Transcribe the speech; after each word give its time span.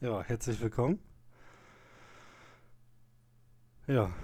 Ja, 0.00 0.22
herzlich 0.22 0.60
willkommen. 0.60 1.00
Ja, 3.88 4.14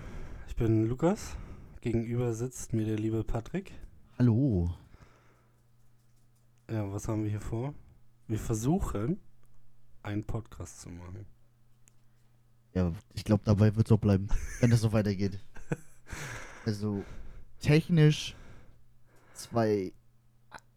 ich 0.46 0.54
bin 0.54 0.86
Lukas. 0.86 1.36
Gegenüber 1.80 2.32
sitzt 2.32 2.72
mir 2.72 2.84
der 2.84 2.96
liebe 2.96 3.24
Patrick. 3.24 3.72
Hallo. 4.16 4.72
Ja, 6.71 6.92
was 6.92 7.08
haben 7.08 7.24
wir 7.24 7.30
hier 7.30 7.40
vor? 7.40 7.74
Wir 8.29 8.38
versuchen, 8.38 9.18
einen 10.04 10.22
Podcast 10.22 10.80
zu 10.80 10.90
machen. 10.90 11.26
Ja, 12.72 12.93
ich 13.13 13.25
glaube, 13.25 13.43
dabei 13.45 13.75
wird 13.75 13.88
es 13.88 13.93
auch 13.93 13.99
bleiben, 13.99 14.29
wenn 14.61 14.71
das 14.71 14.81
so 14.81 14.93
weitergeht. 14.93 15.41
Also, 16.65 17.05
technisch 17.59 18.37
zwei, 19.33 19.93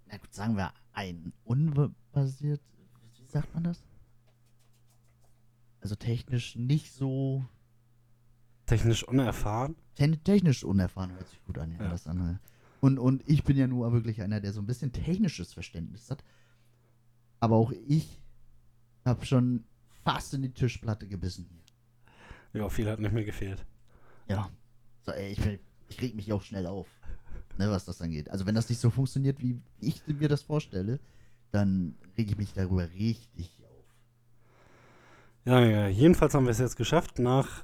na 0.07 0.17
gut, 0.17 0.33
sagen 0.33 0.57
wir 0.57 0.73
ein 0.91 1.33
unbasiert, 1.45 2.61
wie 3.15 3.25
sagt 3.25 3.53
man 3.53 3.63
das? 3.63 3.83
Also 5.81 5.95
technisch 5.95 6.55
nicht 6.55 6.91
so, 6.93 7.45
Technisch 8.65 9.03
unerfahren. 9.07 9.75
te 9.95 10.17
technisch 10.17 10.63
unerfahren 10.63 11.11
hört 11.13 11.27
sich 11.29 11.41
gut 11.45 11.57
an, 11.57 11.71
ja, 11.71 11.83
Ja. 11.83 11.89
das 11.89 12.07
andere. 12.07 12.39
Und, 12.81 12.99
und 12.99 13.23
ich 13.27 13.43
bin 13.43 13.57
ja 13.57 13.65
nur 13.67 13.91
wirklich 13.93 14.21
einer, 14.21 14.39
der 14.41 14.51
so 14.53 14.59
ein 14.61 14.67
bisschen 14.67 14.91
technisches 14.91 15.53
Verständnis 15.53 16.11
hat. 16.11 16.23
Aber 17.39 17.55
auch 17.55 17.71
ich 17.87 18.19
habe 19.05 19.25
schon 19.25 19.63
fast 20.03 20.33
in 20.33 20.41
die 20.41 20.51
Tischplatte 20.51 21.07
gebissen. 21.07 21.47
Ja, 22.53 22.67
viel 22.69 22.89
hat 22.89 22.99
nicht 22.99 23.13
mehr 23.13 23.23
gefehlt. 23.23 23.65
Ja. 24.27 24.49
So, 25.05 25.11
ey, 25.11 25.31
ich, 25.31 25.39
ich 25.89 26.01
reg 26.01 26.15
mich 26.15 26.31
auch 26.33 26.41
schnell 26.41 26.67
auf, 26.67 26.87
ne, 27.57 27.69
was 27.71 27.85
das 27.85 28.01
angeht. 28.01 28.29
Also 28.29 28.45
wenn 28.45 28.55
das 28.55 28.69
nicht 28.69 28.79
so 28.81 28.89
funktioniert, 28.89 29.39
wie 29.41 29.61
ich 29.79 30.05
mir 30.07 30.27
das 30.27 30.41
vorstelle, 30.41 30.99
dann 31.51 31.95
reg 32.17 32.29
ich 32.29 32.37
mich 32.37 32.53
darüber 32.53 32.89
richtig. 32.91 33.56
Ja, 35.47 35.61
ja, 35.61 35.87
jedenfalls 35.87 36.33
haben 36.33 36.43
wir 36.43 36.51
es 36.51 36.57
jetzt 36.57 36.75
geschafft. 36.75 37.19
Nach, 37.19 37.63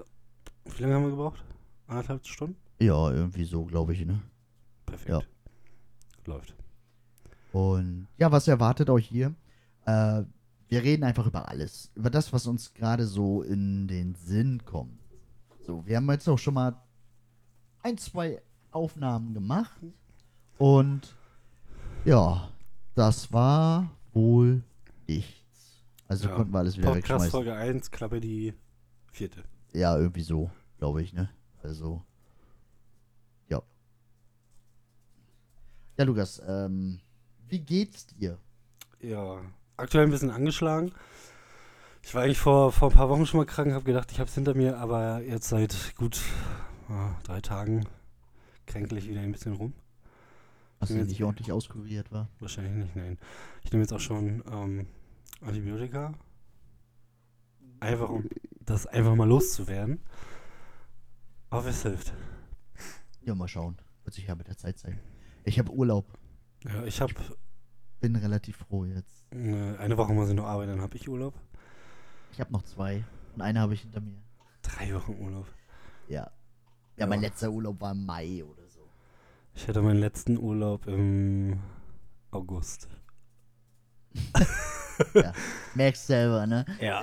wie 0.77 0.83
lange 0.83 0.95
haben 0.95 1.03
wir 1.03 1.09
gebraucht? 1.09 1.43
Anderthalb 1.85 2.25
Stunden? 2.25 2.55
Ja, 2.79 3.11
irgendwie 3.11 3.43
so, 3.43 3.65
glaube 3.65 3.91
ich, 3.91 4.05
ne? 4.05 4.21
Perfekt. 4.85 5.09
Ja. 5.09 5.21
Läuft. 6.25 6.55
Und 7.51 8.07
ja, 8.17 8.31
was 8.31 8.47
erwartet 8.47 8.89
euch 8.89 9.05
hier? 9.05 9.35
Äh, 9.85 10.23
wir 10.69 10.81
reden 10.81 11.03
einfach 11.03 11.27
über 11.27 11.49
alles. 11.49 11.91
Über 11.93 12.09
das, 12.09 12.31
was 12.31 12.47
uns 12.47 12.73
gerade 12.73 13.05
so 13.05 13.43
in 13.43 13.89
den 13.89 14.15
Sinn 14.15 14.63
kommt. 14.63 15.01
So, 15.67 15.85
wir 15.85 15.97
haben 15.97 16.09
jetzt 16.09 16.29
auch 16.29 16.39
schon 16.39 16.53
mal 16.53 16.81
ein, 17.81 17.97
zwei 17.97 18.41
Aufnahmen 18.71 19.33
gemacht. 19.33 19.81
Und 20.57 21.13
ja, 22.05 22.49
das 22.95 23.33
war 23.33 23.91
wohl 24.13 24.63
nichts. 25.05 25.42
Also 26.13 26.29
Ja. 26.29 26.35
konnten 26.35 26.53
wir 26.53 26.59
alles 26.59 26.77
wieder 26.77 26.91
Podcast 26.91 27.09
wegschmeißen. 27.25 27.31
Folge 27.31 27.55
1, 27.55 27.89
Klappe 27.89 28.19
die 28.21 28.53
vierte. 29.11 29.43
Ja, 29.73 29.97
irgendwie 29.97 30.21
so, 30.21 30.51
glaube 30.77 31.01
ich, 31.01 31.11
ne? 31.11 31.27
Also. 31.63 32.03
Ja. 33.49 33.63
Ja, 35.97 36.03
Lukas, 36.05 36.39
ähm, 36.47 36.99
wie 37.47 37.59
geht's 37.61 38.05
dir? 38.05 38.37
Ja, 39.01 39.41
aktuell 39.75 40.05
ein 40.05 40.11
bisschen 40.11 40.29
angeschlagen. 40.29 40.91
Ich 42.03 42.13
war 42.13 42.21
eigentlich 42.21 42.37
vor, 42.37 42.71
vor 42.71 42.89
ein 42.91 42.93
paar 42.95 43.09
Wochen 43.09 43.25
schon 43.25 43.39
mal 43.39 43.45
krank, 43.47 43.71
habe 43.73 43.85
gedacht, 43.85 44.11
ich 44.11 44.19
habe 44.19 44.27
es 44.29 44.35
hinter 44.35 44.53
mir, 44.53 44.77
aber 44.77 45.21
jetzt 45.23 45.49
seit 45.49 45.95
gut 45.97 46.21
ja, 46.89 47.17
drei 47.23 47.41
Tagen 47.41 47.87
kränklich 48.67 49.07
wieder 49.09 49.21
ein 49.21 49.31
bisschen 49.31 49.53
rum. 49.53 49.73
Hast 50.79 50.91
du 50.91 50.95
Jetzt- 50.97 51.07
nicht 51.09 51.23
ordentlich 51.23 51.51
auskuriert, 51.51 52.11
war? 52.11 52.29
Wahrscheinlich 52.39 52.73
nicht, 52.73 52.95
nein. 52.95 53.17
Ich 53.63 53.71
nehme 53.71 53.81
jetzt 53.83 53.93
auch 53.93 53.99
schon 53.99 54.43
ähm, 54.51 54.85
Antibiotika. 55.45 56.13
Einfach 57.79 58.09
um 58.09 58.29
das 58.61 58.87
einfach 58.87 59.15
mal 59.15 59.27
loszuwerden. 59.27 59.99
Aber 61.49 61.67
es 61.67 61.81
hilft. 61.83 62.13
Ja, 63.21 63.35
mal 63.35 63.47
schauen. 63.47 63.77
Wird 64.03 64.15
sich 64.15 64.27
ja 64.27 64.35
mit 64.35 64.47
der 64.47 64.57
Zeit 64.57 64.77
zeigen. 64.79 64.99
Ich 65.43 65.59
habe 65.59 65.71
Urlaub. 65.71 66.05
Ja, 66.63 66.83
ich 66.85 67.01
habe 67.01 67.13
Bin 67.99 68.15
relativ 68.15 68.57
froh 68.57 68.85
jetzt. 68.85 69.25
eine, 69.31 69.77
eine 69.79 69.97
Woche 69.97 70.13
muss 70.13 70.29
ich 70.29 70.35
noch 70.35 70.45
arbeiten, 70.45 70.71
dann 70.71 70.81
habe 70.81 70.95
ich 70.95 71.07
Urlaub. 71.09 71.33
Ich 72.31 72.39
habe 72.39 72.51
noch 72.51 72.63
zwei. 72.63 73.03
Und 73.35 73.41
eine 73.41 73.59
habe 73.59 73.73
ich 73.73 73.81
hinter 73.81 74.01
mir. 74.01 74.21
Drei 74.61 74.93
Wochen 74.95 75.15
Urlaub. 75.19 75.47
Ja. 76.07 76.31
Ja, 76.97 77.05
mein 77.05 77.21
Ja. 77.21 77.27
letzter 77.29 77.49
Urlaub 77.51 77.79
war 77.81 77.91
im 77.91 78.05
Mai 78.05 78.43
oder 78.43 78.67
so. 78.69 78.79
Ich 79.55 79.67
hatte 79.67 79.81
meinen 79.81 79.99
letzten 79.99 80.37
Urlaub 80.37 80.87
im 80.87 81.59
August. 82.31 82.87
Ja. 85.13 85.33
Merkst 85.75 86.07
selber, 86.07 86.45
ne? 86.45 86.65
Ja. 86.79 87.01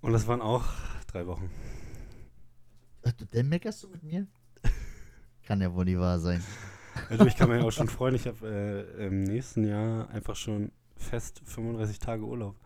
Und 0.00 0.12
das 0.12 0.26
waren 0.26 0.40
auch 0.40 0.64
drei 1.06 1.26
Wochen. 1.26 1.50
Dann 3.32 3.48
meckerst 3.48 3.82
du 3.82 3.88
mit 3.88 4.02
mir? 4.02 4.26
Kann 5.44 5.60
ja 5.60 5.72
wohl 5.74 5.84
nicht 5.84 5.98
wahr 5.98 6.18
sein. 6.20 6.42
Du, 7.10 7.26
ich 7.26 7.36
kann 7.36 7.48
mir 7.48 7.58
ja 7.58 7.64
auch 7.64 7.72
schon 7.72 7.88
freuen, 7.88 8.14
ich 8.14 8.26
habe 8.26 8.46
äh, 8.98 9.06
im 9.06 9.24
nächsten 9.24 9.64
Jahr 9.64 10.08
einfach 10.10 10.36
schon 10.36 10.72
fest 10.96 11.42
35 11.44 11.98
Tage 11.98 12.22
Urlaub. 12.22 12.56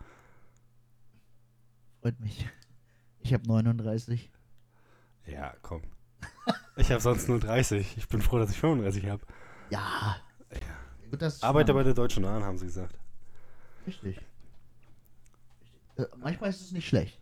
Freut 2.01 2.21
mich. 2.21 2.49
Ich 3.21 3.33
habe 3.33 3.47
39. 3.47 4.31
Ja, 5.27 5.55
komm. 5.63 5.83
Ich 6.77 6.91
habe 6.91 7.01
sonst 7.01 7.29
nur 7.29 7.41
30. 7.41 7.97
Ich 7.97 8.09
bin 8.09 8.21
froh, 8.21 8.39
dass 8.39 8.51
ich 8.51 8.59
35 8.59 9.07
habe. 9.07 9.25
Ja. 9.71 10.17
Ja. 10.53 11.09
Gut, 11.11 11.23
das 11.23 11.37
ist 11.37 11.45
Arbeite 11.45 11.73
bei 11.75 11.83
der 11.83 11.95
Deutschen 11.95 12.23
Bahn, 12.23 12.45
haben 12.45 12.59
sie 12.59 12.67
gesagt. 12.67 12.99
Richtig. 13.87 14.21
Äh, 15.97 16.05
manchmal 16.19 16.51
ist 16.51 16.61
es 16.61 16.73
nicht 16.73 16.87
schlecht. 16.89 17.19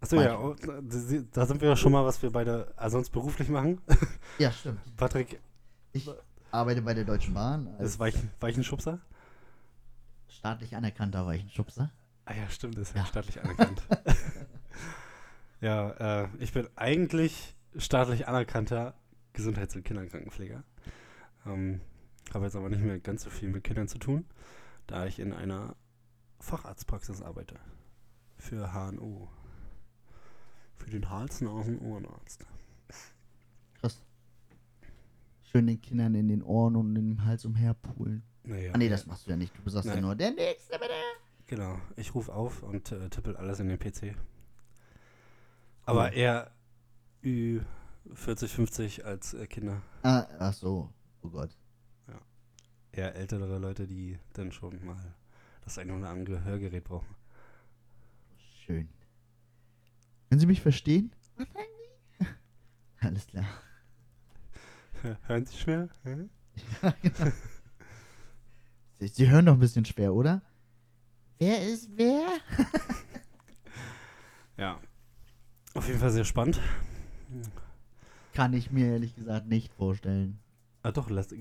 Achso, 0.00 0.20
ja, 0.20 0.36
oh, 0.38 0.56
da 1.32 1.46
sind 1.46 1.60
wir 1.60 1.68
ja 1.68 1.76
schon 1.76 1.92
mal, 1.92 2.04
was 2.04 2.20
wir 2.22 2.30
beide 2.32 2.72
also 2.76 2.96
sonst 2.96 3.10
beruflich 3.10 3.48
machen. 3.48 3.80
Ja, 4.38 4.50
stimmt. 4.50 4.80
Patrick 4.96 5.40
Ich 5.92 6.10
arbeite 6.50 6.82
bei 6.82 6.94
der 6.94 7.04
Deutschen 7.04 7.34
Bahn 7.34 7.68
als 7.78 7.90
ist 7.92 7.98
Weichen, 8.00 8.30
Weichenschubser. 8.40 8.98
staatlich 10.28 10.74
anerkannter 10.74 11.24
Weichenschubser. 11.26 11.90
Ah 12.24 12.34
ja, 12.34 12.48
stimmt, 12.48 12.78
ist 12.78 12.94
ja 12.94 13.02
Ja. 13.02 13.06
staatlich 13.06 13.40
anerkannt. 13.42 13.82
ja, 15.60 16.22
äh, 16.24 16.28
ich 16.40 16.52
bin 16.52 16.66
eigentlich 16.76 17.54
staatlich 17.76 18.26
anerkannter 18.26 18.94
Gesundheits- 19.34 19.76
und 19.76 19.84
Kinderkrankenpfleger. 19.84 20.64
Ähm, 21.46 21.80
habe 22.34 22.44
jetzt 22.46 22.56
aber 22.56 22.68
nicht 22.70 22.82
mehr 22.82 22.98
ganz 22.98 23.22
so 23.24 23.30
viel 23.30 23.48
mit 23.50 23.62
Kindern 23.64 23.86
zu 23.88 23.98
tun, 23.98 24.24
da 24.86 25.06
ich 25.06 25.18
in 25.18 25.32
einer 25.32 25.76
Facharztpraxis 26.40 27.22
arbeite. 27.22 27.58
Für 28.36 28.72
HNO. 28.72 29.28
Für 30.76 30.90
den 30.90 31.08
Hals-, 31.10 31.40
Nasen-, 31.40 31.78
Ohrenarzt. 31.80 32.44
Krass. 33.80 34.02
Schön 35.42 35.66
den 35.66 35.80
Kindern 35.80 36.14
in 36.14 36.28
den 36.28 36.42
Ohren 36.42 36.76
und 36.76 36.96
im 36.96 37.24
Hals 37.24 37.44
umherpulen. 37.44 38.22
Naja, 38.44 38.72
Ah 38.74 38.78
nee, 38.78 38.88
das 38.88 39.06
machst 39.06 39.26
du 39.26 39.30
ja 39.30 39.36
nicht. 39.36 39.52
Du 39.64 39.70
sagst 39.70 39.88
ja 39.88 40.00
nur, 40.00 40.16
der 40.16 40.32
nächste 40.32 40.72
bitte. 40.78 40.94
Genau, 41.46 41.78
ich 41.96 42.14
rufe 42.14 42.32
auf 42.32 42.62
und 42.62 42.90
äh, 42.90 43.08
tippel 43.10 43.36
alles 43.36 43.60
in 43.60 43.68
den 43.68 43.78
PC. 43.78 44.16
Aber 45.84 46.06
Cool. 46.06 46.16
eher 46.18 46.50
Ü40, 47.22 48.48
50 48.48 49.04
als 49.04 49.34
äh, 49.34 49.46
Kinder. 49.46 49.82
Ah, 50.02 50.26
ach 50.38 50.52
so. 50.54 50.92
Oh 51.22 51.28
Gott. 51.28 51.56
Eher 52.92 53.14
ältere 53.14 53.58
Leute, 53.58 53.86
die 53.86 54.18
dann 54.34 54.52
schon 54.52 54.84
mal 54.84 55.14
das 55.64 55.78
eine 55.78 55.94
oder 55.94 56.08
andere 56.10 56.44
Hörgerät 56.44 56.84
brauchen. 56.84 57.14
Schön. 58.64 58.88
Können 60.28 60.40
Sie 60.40 60.46
mich 60.46 60.60
verstehen? 60.60 61.12
Alles 63.00 63.26
klar. 63.26 63.46
Hören 65.22 65.46
Sie 65.46 65.56
schwer? 65.56 65.88
Hä? 66.04 66.28
Sie, 68.98 69.08
Sie 69.08 69.28
hören 69.28 69.46
doch 69.46 69.54
ein 69.54 69.58
bisschen 69.58 69.84
schwer, 69.84 70.14
oder? 70.14 70.42
Wer 71.38 71.66
ist 71.66 71.90
wer? 71.96 72.28
Ja. 74.58 74.80
Auf 75.74 75.88
jeden 75.88 75.98
Fall 75.98 76.10
sehr 76.10 76.24
spannend. 76.24 76.60
Kann 78.34 78.52
ich 78.52 78.70
mir 78.70 78.92
ehrlich 78.92 79.16
gesagt 79.16 79.46
nicht 79.48 79.72
vorstellen. 79.72 80.38
Ah 80.82 80.92
doch, 80.92 81.10
lass, 81.10 81.32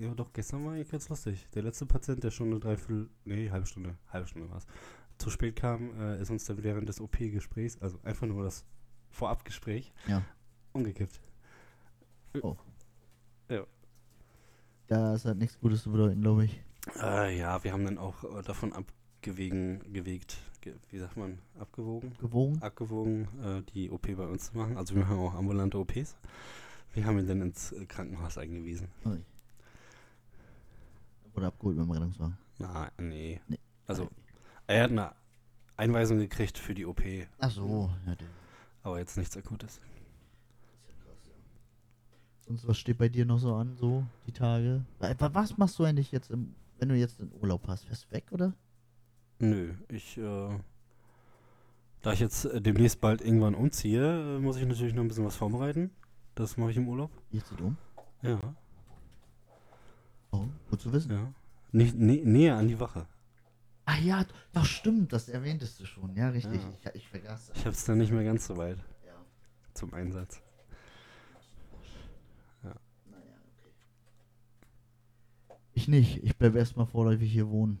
ja, 0.00 0.14
doch, 0.14 0.32
gestern 0.32 0.64
war 0.64 0.72
eigentlich 0.72 0.90
ganz 0.90 1.08
lustig. 1.08 1.46
Der 1.54 1.62
letzte 1.62 1.86
Patient, 1.86 2.22
der 2.24 2.30
schon 2.30 2.48
eine 2.50 2.60
Dreiviertel, 2.60 3.08
nee, 3.24 3.50
halbe 3.50 3.66
Stunde, 3.66 3.96
halbe 4.08 4.26
Stunde 4.26 4.48
war 4.50 4.56
es, 4.58 4.66
zu 5.18 5.30
spät 5.30 5.56
kam, 5.56 5.90
äh, 6.00 6.20
ist 6.20 6.30
uns 6.30 6.44
dann 6.46 6.62
während 6.62 6.88
des 6.88 7.00
OP-Gesprächs, 7.00 7.78
also 7.80 7.98
einfach 8.02 8.26
nur 8.26 8.42
das 8.42 8.64
Vorabgespräch, 9.10 9.92
Ja. 10.06 10.22
umgekippt. 10.72 11.20
Das 14.88 15.24
hat 15.24 15.36
nichts 15.36 15.58
Gutes 15.60 15.82
zu 15.84 15.92
bedeuten, 15.92 16.20
glaube 16.20 16.46
ich. 16.46 16.60
Äh, 17.00 17.38
ja, 17.38 17.62
wir 17.62 17.72
haben 17.72 17.84
dann 17.84 17.98
auch 17.98 18.24
äh, 18.24 18.42
davon 18.42 18.72
abgewegen, 18.72 19.80
gewegt, 19.92 20.38
ge 20.62 20.74
wie 20.90 20.98
sagt 20.98 21.16
man, 21.16 21.38
abgewogen? 21.58 22.14
Gewogen? 22.18 22.60
Abgewogen, 22.62 23.28
äh, 23.44 23.62
die 23.72 23.90
OP 23.90 24.16
bei 24.16 24.26
uns 24.26 24.50
zu 24.50 24.56
machen. 24.56 24.76
Also 24.76 24.94
wir 24.96 25.02
machen 25.02 25.18
auch 25.18 25.34
ambulante 25.34 25.78
OPs. 25.78 26.16
Wir 26.92 27.04
haben 27.06 27.18
ihn 27.20 27.28
dann 27.28 27.40
ins 27.42 27.70
äh, 27.72 27.84
Krankenhaus 27.86 28.36
eingewiesen. 28.36 28.88
Ui. 29.04 29.20
Wurde 31.34 31.46
abgeholt 31.46 31.76
mit 31.76 31.86
dem 31.86 31.90
Rettungswagen. 31.92 32.36
Na, 32.58 32.90
nee. 32.98 33.40
Nee. 33.48 33.58
Also, 33.86 34.08
er 34.66 34.84
hat 34.84 34.90
eine 34.90 35.12
Einweisung 35.76 36.18
gekriegt 36.18 36.58
für 36.58 36.74
die 36.74 36.84
OP, 36.86 37.00
Ach 37.38 37.50
so, 37.50 37.90
ja, 38.06 38.14
der. 38.14 38.28
aber 38.82 38.98
jetzt 38.98 39.16
nichts 39.16 39.36
Akutes. 39.36 39.80
Sonst 42.46 42.66
was 42.66 42.78
steht 42.78 42.98
bei 42.98 43.08
dir 43.08 43.24
noch 43.24 43.38
so 43.38 43.54
an, 43.54 43.76
so 43.76 44.04
die 44.26 44.32
Tage? 44.32 44.84
Wa- 44.98 45.14
wa- 45.18 45.30
Was 45.34 45.56
machst 45.56 45.78
du 45.78 45.84
eigentlich 45.84 46.10
jetzt, 46.12 46.30
im, 46.30 46.54
wenn 46.78 46.88
du 46.88 46.96
jetzt 46.96 47.20
in 47.20 47.30
Urlaub 47.40 47.66
hast? 47.68 47.84
Fährst 47.84 48.06
du 48.06 48.10
weg, 48.12 48.24
oder? 48.32 48.52
Nö, 49.38 49.74
ich, 49.88 50.18
äh, 50.18 50.48
da 52.02 52.12
ich 52.12 52.20
jetzt 52.20 52.44
äh, 52.46 52.60
demnächst 52.60 53.00
bald 53.00 53.20
irgendwann 53.22 53.54
umziehe, 53.54 54.36
äh, 54.36 54.40
muss 54.40 54.56
ich 54.56 54.66
natürlich 54.66 54.94
noch 54.94 55.02
ein 55.02 55.08
bisschen 55.08 55.24
was 55.24 55.36
vorbereiten. 55.36 55.90
Das 56.34 56.56
mache 56.56 56.70
ich 56.72 56.76
im 56.76 56.88
Urlaub. 56.88 57.10
Ihr 57.30 57.44
zieht 57.44 57.60
um? 57.60 57.76
Ja, 58.22 58.38
gut 60.70 60.80
zu 60.80 60.92
wissen. 60.92 61.10
ja. 61.12 61.32
Nicht, 61.72 61.94
nä 61.96 62.22
näher 62.24 62.56
an 62.56 62.66
die 62.68 62.80
Wache. 62.80 63.06
Ah 63.84 63.96
ja, 63.98 64.24
doch 64.52 64.64
stimmt, 64.64 65.12
das 65.12 65.28
erwähntest 65.28 65.78
du 65.80 65.84
schon. 65.86 66.14
Ja, 66.16 66.28
richtig. 66.30 66.60
Ja. 66.84 66.90
Ich, 66.94 67.02
ich 67.02 67.08
vergaß 67.08 67.48
das. 67.48 67.56
Ich 67.58 67.64
habe 67.66 67.74
es 67.74 67.84
dann 67.84 67.98
nicht 67.98 68.12
mehr 68.12 68.24
ganz 68.24 68.46
so 68.46 68.56
weit 68.56 68.78
Ja. 69.06 69.14
zum 69.74 69.92
Einsatz. 69.94 70.42
Naja, 72.62 72.76
okay. 73.56 73.72
Ich 75.72 75.88
nicht. 75.88 76.22
Ich 76.24 76.36
bleibe 76.36 76.58
erstmal 76.58 76.86
vorläufig 76.86 77.30
hier 77.32 77.48
wohnen. 77.48 77.78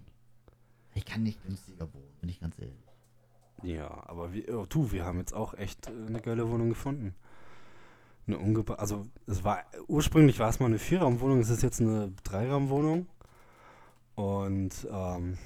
Ich 0.94 1.04
kann 1.04 1.22
nicht 1.22 1.42
günstiger 1.44 1.92
wohnen, 1.92 2.12
bin 2.20 2.28
ich 2.28 2.40
ganz 2.40 2.58
ehrlich. 2.58 2.84
Ja, 3.62 3.88
aber 4.08 4.32
wir, 4.32 4.48
oh, 4.58 4.66
du, 4.68 4.90
wir 4.90 5.04
haben 5.04 5.18
jetzt 5.18 5.34
auch 5.34 5.54
echt 5.54 5.86
äh, 5.88 5.90
eine 6.06 6.20
geile 6.20 6.48
Wohnung 6.48 6.68
gefunden. 6.70 7.14
Eine 8.32 8.38
ungeba 8.38 8.74
also 8.74 9.08
es 9.26 9.42
war 9.42 9.64
ursprünglich 9.88 10.38
war 10.38 10.48
es 10.48 10.60
mal 10.60 10.66
eine 10.66 10.78
Vierraumwohnung, 10.78 11.40
es 11.40 11.50
ist 11.50 11.64
jetzt 11.64 11.80
eine 11.80 12.12
Dreiraumwohnung 12.22 13.08
und 14.14 14.86
ähm, 14.88 15.36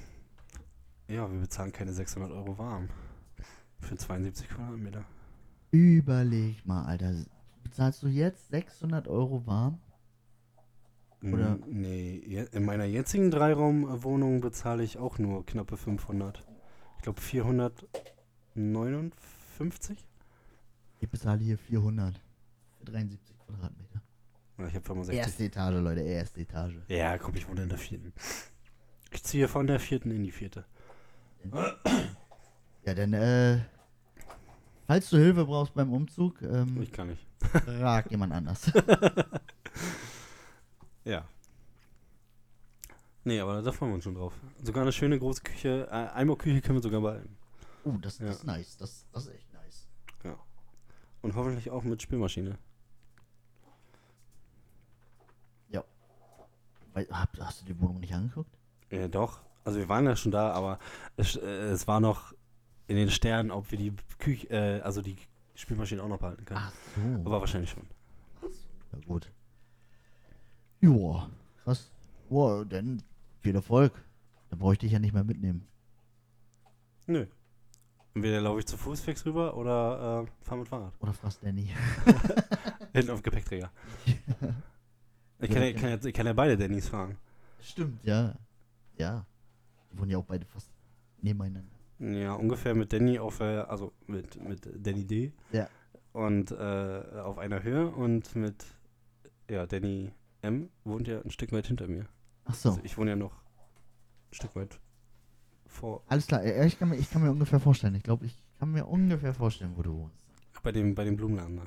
ja, 1.09 1.33
wir 1.33 1.41
bezahlen 1.41 1.73
keine 1.73 1.95
600 1.95 2.31
Euro 2.31 2.59
warm 2.59 2.91
für 3.81 3.97
72 3.97 4.51
Quadratmeter. 4.51 5.03
Überleg 5.71 6.67
mal, 6.67 6.85
Alter. 6.85 7.15
Bezahlst 7.63 8.03
du 8.03 8.09
jetzt 8.09 8.51
600 8.51 9.09
Euro 9.09 9.47
warm? 9.47 9.79
Oder- 11.23 11.59
Nee, 11.67 12.19
in 12.53 12.67
meiner 12.67 12.85
jetzigen 12.85 13.31
Dreiraumwohnung 13.31 14.43
bezahle 14.43 14.83
ich 14.83 14.99
auch 14.99 15.19
nur 15.19 15.47
knappe 15.47 15.79
500. 15.79 16.45
Ich 16.99 17.03
glaube 17.03 17.21
459. 17.23 20.07
Ich 21.01 21.09
bezahle 21.09 21.41
hier 21.41 21.57
400. 21.59 22.21
Für 22.85 22.91
73 22.93 23.39
Quadratmeter. 23.39 24.03
Ja, 24.59 24.67
ich 24.67 24.75
habe 24.75 24.85
65. 24.85 25.19
Erste 25.19 25.45
Etage, 25.45 25.75
Leute, 25.83 26.01
erste 26.03 26.41
Etage. 26.41 26.75
Ja, 26.89 27.17
komm, 27.19 27.35
ich 27.35 27.49
wohne 27.49 27.63
in 27.63 27.69
der 27.71 27.79
vierten. 27.79 28.13
Ich 29.11 29.25
ziehe 29.25 29.49
von 29.49 29.67
der 29.67 29.81
vierten 29.81 30.11
in 30.11 30.23
die 30.23 30.31
vierte. 30.33 30.67
Ja, 32.85 32.95
dann, 32.95 33.15
äh. 33.15 33.61
Falls 34.87 35.09
du 35.09 35.17
Hilfe 35.17 35.47
brauchst 35.47 35.73
beim 35.75 35.93
Umzug, 35.93 36.43
ähm, 36.43 36.83
Ich 36.83 36.93
kann 36.93 37.09
nicht. 37.09 37.27
frag 37.41 38.11
jemand 38.11 38.33
anders. 38.33 38.71
Ja. 41.07 41.29
Nee, 43.25 43.41
aber 43.41 43.61
da 43.61 43.73
freuen 43.73 43.91
wir 43.91 43.97
uns 43.97 44.05
schon 44.05 44.15
drauf. 44.15 44.33
Sogar 44.63 44.83
eine 44.85 44.93
schöne 44.93 45.19
große 45.19 45.43
Küche. 45.43 45.87
Äh, 45.91 46.15
Einbauküche 46.15 46.63
können 46.63 46.79
wir 46.79 46.83
sogar 46.83 47.03
behalten. 47.03 47.37
Oh, 47.85 47.93
das, 48.01 48.19
Ja. 48.21 48.29
das 48.29 48.37
ist 48.37 48.45
nice. 48.45 48.79
Das, 48.79 49.05
das 49.13 49.27
ist 49.27 49.35
echt 49.35 49.53
nice. 49.53 49.87
Und 51.21 51.35
hoffentlich 51.35 51.69
auch 51.71 51.83
mit 51.85 52.01
Spülmaschine. 52.01 52.57
Weil, 56.95 57.09
hab, 57.11 57.37
hast 57.41 57.61
du 57.63 57.65
die 57.65 57.81
Wohnung 57.81 58.01
nicht 58.19 58.35
angeguckt? 58.35 58.59
Ja, 58.91 59.09
doch. 59.09 59.41
Also 59.65 59.79
wir 59.79 59.89
waren 59.89 60.05
ja 60.05 60.17
schon 60.17 60.33
da, 60.33 60.53
aber 60.53 60.79
es, 61.17 61.37
äh, 61.37 61.41
es 61.41 61.87
war 61.89 62.01
noch 62.01 62.35
in 62.87 62.97
den 62.97 63.11
Sternen, 63.11 63.51
ob 63.51 63.71
wir 63.71 63.79
die 63.79 63.93
Küche, 64.19 64.49
äh, 64.51 64.81
also 64.83 65.01
die 65.01 65.17
Spülmaschine 65.55 66.03
auch 66.03 66.09
noch 66.09 66.19
behalten 66.19 66.45
können. 66.45 66.61
Ach 66.63 66.73
so. 66.97 67.21
Aber 67.25 67.41
wahrscheinlich 67.41 67.71
schon. 67.71 67.87
Ja, 68.43 68.99
gut. 69.07 69.31
Joa, 70.81 71.31
krass. 71.63 71.91
Boah, 72.29 72.65
dann 72.65 73.03
viel 73.41 73.55
Erfolg. 73.55 73.93
Dann 74.51 74.59
brauche 74.59 74.75
ich 74.75 74.79
dich 74.79 74.93
ja 74.93 74.99
nicht 74.99 75.15
mehr 75.15 75.25
mitnehmen. 75.25 75.67
Nö. 77.07 77.27
Entweder 78.15 78.41
laufe 78.41 78.61
ich 78.61 78.67
zu 78.67 78.77
Fuß 78.77 79.01
fix 79.01 79.25
rüber 79.27 79.57
oder 79.57 80.27
äh, 80.27 80.45
fahr 80.47 80.59
mit 80.59 80.69
Fahrrad. 80.69 80.93
Oder 81.01 81.13
fragst 81.13 81.43
Danny. 81.43 81.71
Hinten 82.93 83.11
auf 83.11 83.23
Gepäckträger. 83.23 83.71
Ich 85.41 85.51
kann, 85.51 85.63
ja, 85.63 85.73
kann, 85.73 85.91
ja, 85.91 85.99
ich 86.03 86.15
kann 86.15 86.27
ja 86.27 86.33
beide 86.33 86.57
Dannys 86.57 86.89
fragen. 86.89 87.19
Stimmt, 87.65 88.05
ja. 88.05 88.35
Ja. 88.99 89.27
Die 89.91 89.99
wohnen 89.99 90.11
ja 90.11 90.19
auch 90.19 90.25
beide 90.25 90.45
fast 90.45 90.71
nebeneinander. 91.23 91.73
Ja, 91.99 92.35
ungefähr 92.35 92.75
mit 92.75 92.93
Danny 92.93 93.19
auf, 93.19 93.41
äh, 93.41 93.61
also 93.61 93.93
mit, 94.07 94.37
mit 94.43 94.69
Danny 94.87 95.07
D. 95.07 95.33
Ja. 95.53 95.69
Und 96.13 96.51
äh, 96.51 96.55
auf 96.55 97.39
einer 97.39 97.63
Höhe 97.63 97.89
und 97.89 98.37
mit, 98.37 98.65
ja, 99.49 99.67
Danny 99.67 100.13
M 100.43 100.69
wohnt 100.85 101.09
ja 101.09 101.21
ein 101.23 101.31
Stück 101.31 101.53
weit 101.53 101.67
hinter 101.67 101.89
mir. 101.89 102.07
Ach 102.45 102.55
so. 102.55 102.71
Also 102.71 102.81
ich 102.85 102.99
wohne 102.99 103.11
ja 103.11 103.17
noch 103.17 103.33
ein 103.33 104.35
Stück 104.35 104.55
weit 104.57 104.79
vor, 105.67 106.03
Alles 106.09 106.27
klar. 106.27 106.45
Ja, 106.45 106.65
ich, 106.65 106.79
kann 106.79 106.91
mir, 106.91 106.97
ich 106.97 107.11
kann 107.11 107.23
mir 107.23 107.31
ungefähr 107.31 107.59
vorstellen. 107.61 107.95
Ich 107.95 108.03
glaube, 108.03 108.27
ich 108.27 108.37
kann 108.59 108.71
mir 108.71 108.87
ungefähr 108.87 109.35
vorstellen, 109.35 109.73
wo 109.77 109.83
du 109.83 109.97
wohnst. 109.97 110.17
bei 110.63 110.71
dem, 110.71 110.95
bei 110.95 111.05
dem 111.05 111.17
Blumenladen 111.17 111.57
da. 111.57 111.67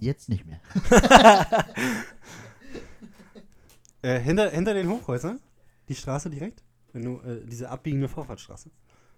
Jetzt 0.00 0.28
nicht 0.28 0.46
mehr. 0.46 0.60
Äh, 4.02 4.18
hinter, 4.20 4.50
hinter 4.50 4.74
den 4.74 4.88
Hochhäusern, 4.88 5.40
die 5.88 5.94
Straße 5.94 6.28
direkt, 6.28 6.62
wenn 6.92 7.02
du, 7.04 7.20
äh, 7.20 7.44
diese 7.46 7.70
abbiegende 7.70 8.08
Vorfahrtsstraße. 8.08 8.70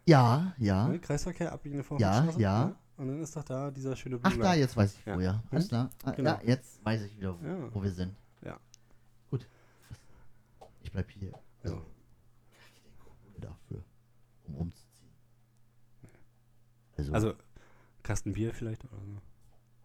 Ja, 0.06 0.54
ja. 0.58 0.88
Ne? 0.88 0.98
Kreisverkehr, 1.00 1.52
abbiegende 1.52 1.82
Vorfahrtsstraße. 1.82 2.40
ja. 2.40 2.66
ne? 2.66 2.76
Und 2.96 3.08
dann 3.08 3.20
ist 3.22 3.34
doch 3.34 3.42
da 3.42 3.70
dieser 3.72 3.96
schöne 3.96 4.20
Ach, 4.22 4.36
da, 4.36 4.54
jetzt 4.54 4.76
weiß 4.76 4.94
ich 4.94 5.04
Ja. 5.04 5.16
wo, 5.16 5.20
ja. 5.20 5.42
Alles 5.50 5.68
klar. 5.68 5.90
Ah, 6.04 6.10
Genau. 6.12 6.30
Ja, 6.30 6.40
jetzt 6.44 6.84
weiß 6.84 7.02
ich 7.02 7.16
wieder, 7.16 7.34
wo, 7.40 7.44
Ja. 7.46 7.74
wo 7.74 7.82
wir 7.82 7.90
sind. 7.90 8.14
Ja. 8.44 8.60
Gut. 9.30 9.48
Ich 10.82 10.92
bleib 10.92 11.10
hier. 11.10 11.32
Also, 11.62 11.76
Ja. 11.76 11.82
dafür, 13.40 13.82
um 14.46 14.54
umzuziehen. 14.56 15.10
Also, 16.96 17.12
Also, 17.12 17.34
Kasten 18.02 18.32
Bier 18.34 18.52
vielleicht 18.54 18.84
oder 18.84 19.00
so. 19.02 19.20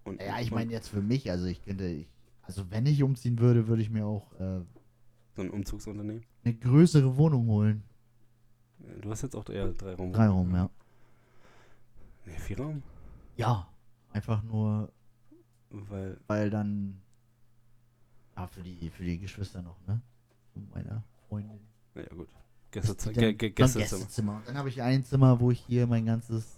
Und, 0.03 0.21
ja, 0.21 0.39
ich 0.39 0.51
meine 0.51 0.71
jetzt 0.71 0.89
für 0.89 1.01
mich, 1.01 1.31
also 1.31 1.45
ich 1.45 1.63
könnte, 1.63 1.85
ich, 1.85 2.07
also 2.43 2.69
wenn 2.69 2.85
ich 2.85 3.01
umziehen 3.01 3.39
würde, 3.39 3.67
würde 3.67 3.81
ich 3.81 3.89
mir 3.89 4.05
auch 4.05 4.31
äh, 4.39 4.61
So 5.35 5.41
ein 5.43 5.49
Umzugsunternehmen. 5.51 6.23
eine 6.43 6.53
größere 6.55 7.15
Wohnung 7.17 7.47
holen. 7.47 7.83
Du 9.01 9.09
hast 9.11 9.21
jetzt 9.21 9.35
auch 9.35 9.47
eher 9.49 9.67
drei 9.73 9.93
Raum. 9.95 10.11
Drei 10.13 10.27
Raum, 10.27 10.53
ja. 10.55 10.69
Nee, 12.25 12.37
vier 12.37 12.59
Raum? 12.59 12.83
Ja, 13.35 13.67
einfach 14.11 14.43
nur, 14.43 14.91
Weil, 15.69 16.17
weil 16.27 16.49
dann, 16.49 16.99
ja, 18.35 18.47
für 18.47 18.61
die, 18.63 18.89
für 18.89 19.03
die 19.03 19.19
Geschwister 19.19 19.61
noch, 19.61 19.77
ne? 19.87 20.01
Von 20.53 20.67
meiner 20.73 21.03
Freundin. 21.27 21.59
naja 21.93 22.07
gut. 22.09 22.27
Gästezimmer. 22.71 23.13
Dann- 23.15 23.23
Gä 23.23 23.33
Gä 23.33 23.47
dann 23.49 23.55
Gästezimmer. 23.55 23.99
Gästezimmer. 23.99 24.35
Und 24.37 24.47
dann 24.47 24.57
habe 24.57 24.69
ich 24.69 24.81
ein 24.81 25.03
Zimmer, 25.05 25.39
wo 25.39 25.51
ich 25.51 25.59
hier 25.61 25.87
mein 25.87 26.05
ganzes 26.05 26.57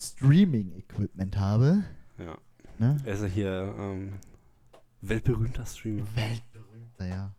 Streaming-Equipment 0.00 1.36
habe. 1.38 1.84
Ja. 2.18 2.36
Ne? 2.78 2.96
Er 3.04 3.14
ist 3.14 3.20
ja 3.22 3.26
hier 3.26 3.74
ähm, 3.78 4.12
weltberühmter 5.02 5.64
Streamer. 5.66 6.04
Weltberühmter, 6.14 7.06
ja. 7.06 7.34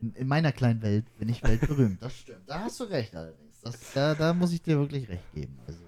In, 0.00 0.12
in 0.14 0.28
meiner 0.28 0.52
kleinen 0.52 0.82
Welt 0.82 1.06
bin 1.18 1.28
ich 1.28 1.42
weltberühmt. 1.42 2.00
Das 2.02 2.16
stimmt. 2.16 2.48
Da 2.48 2.60
hast 2.60 2.78
du 2.80 2.84
recht 2.84 3.14
allerdings. 3.16 3.60
Das, 3.62 3.92
da, 3.94 4.14
da 4.14 4.34
muss 4.34 4.52
ich 4.52 4.62
dir 4.62 4.78
wirklich 4.78 5.08
recht 5.08 5.32
geben. 5.32 5.58
Also, 5.66 5.80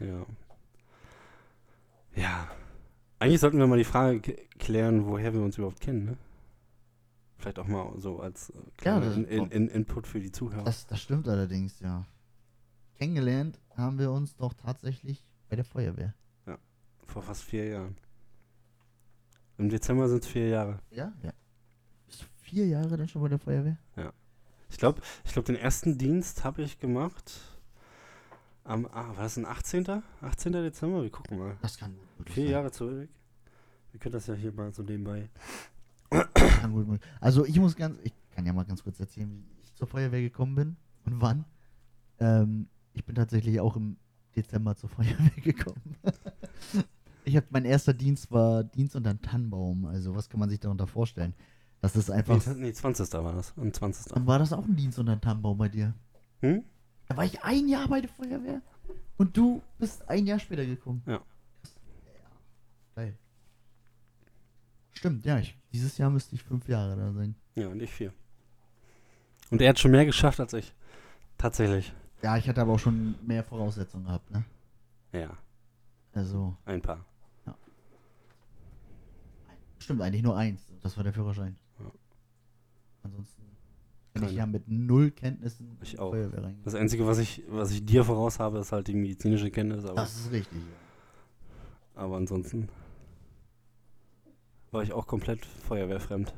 Ja. 0.00 0.26
Ja. 2.14 2.50
Eigentlich 3.18 3.40
sollten 3.40 3.58
wir 3.58 3.66
mal 3.66 3.78
die 3.78 3.84
Frage 3.84 4.20
klären, 4.58 5.06
woher 5.06 5.32
wir 5.32 5.40
uns 5.40 5.56
überhaupt 5.56 5.80
kennen, 5.80 6.04
ne? 6.04 6.16
Vielleicht 7.38 7.58
auch 7.58 7.66
mal 7.66 7.92
so 7.98 8.20
als 8.20 8.50
äh, 8.50 8.52
das- 8.84 9.16
in, 9.16 9.24
in, 9.24 9.50
in 9.50 9.68
Input 9.68 10.06
für 10.06 10.20
die 10.20 10.30
Zuhörer. 10.30 10.64
das, 10.64 10.86
das 10.86 11.00
stimmt 11.00 11.26
allerdings, 11.28 11.80
ja. 11.80 12.04
Kennengelernt 12.98 13.58
haben 13.76 13.98
wir 13.98 14.10
uns 14.12 14.36
doch 14.36 14.52
tatsächlich 14.54 15.24
bei 15.48 15.56
der 15.56 15.64
Feuerwehr. 15.64 16.14
Vor 17.06 17.20
fast 17.22 17.42
vier 17.42 17.66
Jahren. 17.66 17.96
Im 19.58 19.68
Dezember 19.68 20.08
sind 20.08 20.22
es 20.24 20.30
vier 20.30 20.48
Jahre. 20.48 20.78
Ja? 20.90 21.12
Ja. 21.22 21.32
Vier 22.52 22.66
Jahre 22.66 22.98
denn 22.98 23.08
schon 23.08 23.22
bei 23.22 23.28
der 23.30 23.38
Feuerwehr? 23.38 23.78
Ich 24.68 24.76
glaube, 24.76 25.00
ich 25.24 25.32
glaub, 25.32 25.46
den 25.46 25.56
ersten 25.56 25.96
Dienst 25.96 26.44
habe 26.44 26.60
ich 26.60 26.78
gemacht 26.78 27.40
am, 28.62 28.84
ah, 28.92 29.08
war 29.16 29.22
das 29.22 29.38
ein 29.38 29.46
18. 29.46 30.02
18. 30.20 30.52
Dezember? 30.52 31.02
Wir 31.02 31.08
gucken 31.08 31.38
mal. 31.38 31.56
Das 31.62 31.78
kann 31.78 31.94
gut 32.18 32.28
Vier 32.28 32.44
sein. 32.44 32.52
Jahre 32.52 32.70
zurück. 32.70 33.08
Wir 33.92 34.00
können 34.00 34.12
das 34.12 34.26
ja 34.26 34.34
hier 34.34 34.52
mal 34.52 34.70
so 34.70 34.82
nebenbei. 34.82 35.30
Kann 36.10 36.72
gut 36.72 36.86
möglich. 36.88 37.10
Also 37.22 37.46
ich 37.46 37.58
muss 37.58 37.74
ganz, 37.74 37.98
ich 38.02 38.12
kann 38.32 38.44
ja 38.44 38.52
mal 38.52 38.66
ganz 38.66 38.82
kurz 38.84 39.00
erzählen, 39.00 39.30
wie 39.30 39.62
ich 39.62 39.74
zur 39.74 39.86
Feuerwehr 39.86 40.20
gekommen 40.20 40.54
bin 40.54 40.76
und 41.06 41.22
wann. 41.22 41.46
Ähm, 42.20 42.68
ich 42.92 43.06
bin 43.06 43.14
tatsächlich 43.14 43.60
auch 43.60 43.76
im 43.76 43.96
Dezember 44.36 44.76
zur 44.76 44.90
Feuerwehr 44.90 45.30
gekommen. 45.42 45.96
ich 47.24 47.34
habe 47.34 47.46
mein 47.48 47.64
erster 47.64 47.94
Dienst 47.94 48.30
war 48.30 48.62
Dienst 48.62 48.94
unter 48.94 49.18
Tannenbaum. 49.22 49.86
Also 49.86 50.14
was 50.14 50.28
kann 50.28 50.38
man 50.38 50.50
sich 50.50 50.60
darunter 50.60 50.86
vorstellen? 50.86 51.32
Das 51.82 51.96
ist 51.96 52.10
einfach. 52.10 52.44
Nee, 52.46 52.54
nee, 52.54 52.72
20. 52.72 53.12
war 53.12 53.32
das. 53.34 53.52
Am 53.58 53.72
20. 53.72 54.12
Dann 54.12 54.26
war 54.26 54.38
das 54.38 54.52
auch 54.52 54.64
ein 54.64 54.76
Dienst 54.76 54.98
unter 54.98 55.20
Tannenbaum 55.20 55.58
bei 55.58 55.68
dir. 55.68 55.92
Hm? 56.40 56.62
Da 57.08 57.16
war 57.16 57.24
ich 57.24 57.42
ein 57.42 57.68
Jahr 57.68 57.88
bei 57.88 58.00
der 58.00 58.08
Feuerwehr 58.08 58.62
und 59.18 59.36
du 59.36 59.60
bist 59.78 60.08
ein 60.08 60.24
Jahr 60.26 60.38
später 60.38 60.64
gekommen. 60.64 61.02
Ja. 61.06 61.20
Geil. 62.94 63.18
Stimmt, 64.92 65.24
ja. 65.26 65.38
Ich, 65.38 65.58
dieses 65.72 65.98
Jahr 65.98 66.10
müsste 66.10 66.36
ich 66.36 66.42
fünf 66.42 66.68
Jahre 66.68 66.96
da 66.96 67.12
sein. 67.12 67.34
Ja, 67.56 67.66
und 67.68 67.82
ich 67.82 67.90
vier. 67.90 68.12
Und 69.50 69.60
er 69.60 69.70
hat 69.70 69.78
schon 69.80 69.90
mehr 69.90 70.06
geschafft 70.06 70.38
als 70.40 70.52
ich. 70.54 70.72
Tatsächlich. 71.36 71.92
Ja, 72.22 72.36
ich 72.36 72.48
hatte 72.48 72.60
aber 72.60 72.72
auch 72.74 72.78
schon 72.78 73.16
mehr 73.26 73.42
Voraussetzungen 73.42 74.04
gehabt, 74.04 74.30
ne? 74.30 74.44
Ja, 75.12 75.36
Also, 76.14 76.56
ein 76.64 76.80
paar. 76.80 77.04
stimmt 79.78 80.00
eigentlich 80.00 80.22
nur 80.22 80.36
eins. 80.36 80.62
Das 80.80 80.96
war 80.96 81.04
der 81.04 81.12
Führerschein. 81.12 81.56
Ja. 83.02 83.08
Ansonsten 83.10 83.42
bin 84.14 84.24
ich 84.24 84.32
ja 84.32 84.46
mit 84.46 84.68
null 84.68 85.10
Kenntnissen 85.10 85.78
Ich 85.82 85.98
auch. 85.98 86.10
Feuerwehr 86.10 86.42
reingegangen. 86.42 86.64
Das 86.64 86.74
Einzige, 86.74 87.06
was 87.06 87.18
ich, 87.18 87.42
was 87.48 87.70
ich 87.72 87.84
dir 87.84 88.04
voraus 88.04 88.38
habe, 88.38 88.58
ist 88.58 88.72
halt 88.72 88.88
die 88.88 88.94
medizinische 88.94 89.50
Kenntnis. 89.50 89.84
Aber, 89.84 89.94
Das 89.94 90.14
ist 90.16 90.30
richtig. 90.32 90.58
Ja. 90.58 92.02
aber 92.02 92.16
ansonsten 92.16 92.68
war 94.70 94.82
ich 94.82 94.92
auch 94.92 95.06
komplett 95.06 95.44
feuerwehrfremd. 95.44 96.32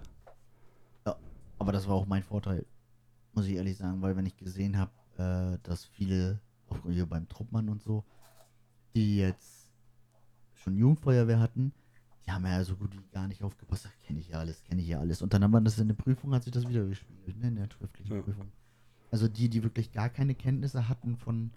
Aber 1.56 1.70
das 1.72 1.86
war 1.88 1.94
auch 1.94 2.06
mein 2.06 2.22
Vorteil, 2.24 2.66
muss 3.32 3.46
ich 3.46 3.54
ehrlich 3.54 3.76
sagen, 3.76 4.02
weil 4.02 4.16
wenn 4.16 4.26
ich 4.26 4.36
gesehen 4.36 4.76
habe, 4.76 4.90
äh, 5.16 5.58
dass 5.62 5.84
viele, 5.84 6.40
auch 6.68 6.78
hier 6.84 7.06
beim 7.06 7.28
Truppmann 7.28 7.68
und 7.68 7.80
so, 7.80 8.04
die 8.94 9.18
jetzt 9.18 9.70
schon 10.54 10.76
Jugendfeuerwehr 10.76 11.38
hatten, 11.38 11.72
die 12.26 12.32
haben 12.32 12.44
ja 12.44 12.62
so 12.64 12.76
gut 12.76 12.92
wie 12.92 13.08
gar 13.12 13.28
nicht 13.28 13.42
aufgepasst. 13.42 13.88
Ja 14.44 14.50
alles, 14.50 14.64
kenne 14.64 14.82
ich 14.82 14.88
ja 14.88 15.00
alles. 15.00 15.22
Und 15.22 15.32
dann 15.32 15.42
haben 15.42 15.52
wir 15.52 15.60
das 15.60 15.78
in 15.78 15.88
der 15.88 15.94
Prüfung, 15.94 16.34
hat 16.34 16.44
sich 16.44 16.52
das 16.52 16.68
wieder 16.68 16.84
gespiegelt, 16.84 17.36
ne, 17.40 17.48
in 17.48 17.56
der 17.56 17.68
schriftlichen 17.70 18.14
Ja. 18.16 18.22
Prüfung. 18.22 18.52
Also 19.10 19.28
die, 19.28 19.48
die 19.48 19.62
wirklich 19.62 19.92
gar 19.92 20.08
keine 20.08 20.34
Kenntnisse 20.34 20.88
hatten 20.88 21.16
von 21.16 21.50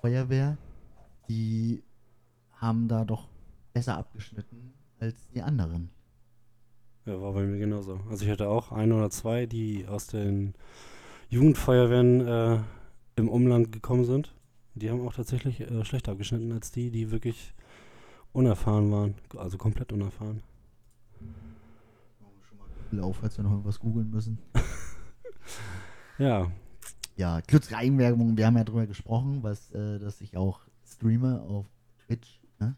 Feuerwehr, 0.00 0.56
die 1.28 1.82
haben 2.52 2.88
da 2.88 3.04
doch 3.04 3.28
besser 3.72 3.96
abgeschnitten 3.96 4.72
als 5.00 5.28
die 5.34 5.42
anderen. 5.42 5.90
Ja, 7.06 7.20
war 7.20 7.32
bei 7.32 7.42
mir 7.44 7.58
genauso. 7.58 7.98
Also 8.08 8.24
ich 8.24 8.30
hatte 8.30 8.48
auch 8.48 8.70
ein 8.70 8.92
oder 8.92 9.10
zwei, 9.10 9.46
die 9.46 9.86
aus 9.88 10.06
den 10.06 10.54
Jugendfeuerwehren 11.28 12.20
äh, 12.20 12.60
im 13.16 13.28
Umland 13.28 13.72
gekommen 13.72 14.04
sind. 14.04 14.32
Die 14.74 14.90
haben 14.90 15.06
auch 15.06 15.14
tatsächlich 15.14 15.60
äh, 15.60 15.84
schlechter 15.84 16.12
abgeschnitten 16.12 16.52
als 16.52 16.70
die, 16.70 16.90
die 16.90 17.10
wirklich 17.10 17.52
unerfahren 18.32 18.90
waren. 18.92 19.14
Also 19.36 19.58
komplett 19.58 19.92
unerfahren. 19.92 20.42
Auf, 23.00 23.16
falls 23.18 23.36
wir 23.36 23.44
noch 23.44 23.50
irgendwas 23.52 23.78
googeln 23.78 24.10
müssen. 24.10 24.38
Ja, 26.18 26.50
Ja, 27.16 27.40
kürzere 27.42 27.76
Eigenwerbung, 27.78 28.36
wir 28.36 28.46
haben 28.46 28.56
ja 28.56 28.64
drüber 28.64 28.86
gesprochen, 28.86 29.42
was, 29.42 29.70
äh, 29.72 29.98
dass 29.98 30.20
ich 30.20 30.36
auch 30.36 30.60
streame 30.86 31.40
auf 31.42 31.66
Twitch. 32.06 32.40
Ne? 32.60 32.76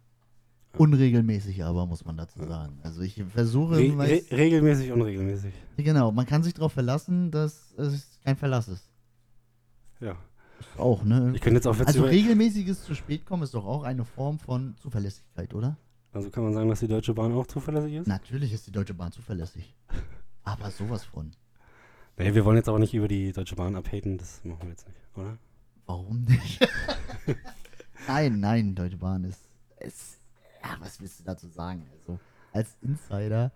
Unregelmäßig 0.79 1.63
aber, 1.65 1.85
muss 1.87 2.05
man 2.05 2.17
dazu 2.17 2.39
sagen. 2.45 2.79
Also 2.83 3.03
ich 3.03 3.23
versuche, 3.29 3.77
re 3.77 3.99
re 3.99 4.23
regelmäßig, 4.31 4.93
unregelmäßig. 4.93 5.53
genau, 5.77 6.11
man 6.11 6.27
kann 6.27 6.43
sich 6.43 6.55
darauf 6.55 6.73
verlassen, 6.73 7.31
dass 7.31 7.73
es 7.77 8.19
kein 8.25 8.37
Verlass 8.37 8.69
ist. 8.69 8.89
Ja. 10.01 10.17
Auch, 10.79 11.05
ne? 11.05 11.33
Ich 11.35 11.41
könnte 11.41 11.57
jetzt 11.57 11.67
auch 11.67 11.79
Also 11.87 12.05
regelmäßiges 12.05 12.85
zu 12.85 12.95
spät 12.95 13.27
kommen 13.27 13.43
ist 13.43 13.55
doch 13.55 13.67
auch 13.67 13.83
eine 13.83 14.05
Form 14.05 14.39
von 14.39 14.75
Zuverlässigkeit, 14.79 15.53
oder? 15.55 15.77
Also 16.15 16.31
kann 16.31 16.45
man 16.45 16.55
sagen, 16.55 16.69
dass 16.69 16.79
die 16.79 16.87
Deutsche 16.87 17.13
Bahn 17.13 17.33
auch 17.33 17.47
zuverlässig 17.47 17.95
ist? 17.95 18.07
Natürlich 18.07 18.53
ist 18.53 18.69
die 18.69 18.71
Deutsche 18.71 18.95
Bahn 18.95 19.11
zuverlässig. 19.11 19.75
Aber 20.45 20.71
sowas 20.71 21.05
von. 21.05 21.33
Nee, 22.17 22.33
wir 22.33 22.45
wollen 22.45 22.57
jetzt 22.57 22.69
aber 22.69 22.79
nicht 22.79 22.95
über 22.95 23.09
die 23.09 23.33
Deutsche 23.33 23.57
Bahn 23.57 23.75
abhaten, 23.75 24.17
das 24.17 24.45
machen 24.45 24.63
wir 24.63 24.69
jetzt 24.71 24.87
nicht, 24.87 25.01
oder? 25.17 25.37
Warum 25.87 26.23
nicht? 26.23 26.61
nein, 28.07 28.39
nein, 28.39 28.75
Deutsche 28.77 28.97
Bahn 28.97 29.25
ist, 29.25 29.41
ist. 29.81 30.21
Ja, 30.63 30.77
was 30.79 31.01
willst 31.01 31.19
du 31.19 31.25
dazu 31.25 31.49
sagen? 31.49 31.85
Also, 31.93 32.21
als 32.53 32.77
Insider, 32.81 33.51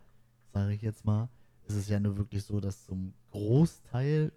sage 0.53 0.75
ich 0.75 0.83
jetzt 0.83 1.05
mal, 1.05 1.29
ist 1.69 1.77
es 1.77 1.89
ja 1.89 2.01
nur 2.01 2.19
wirklich 2.19 2.43
so, 2.43 2.59
dass 2.59 2.85
zum 2.87 3.15
Großteil 3.31 4.33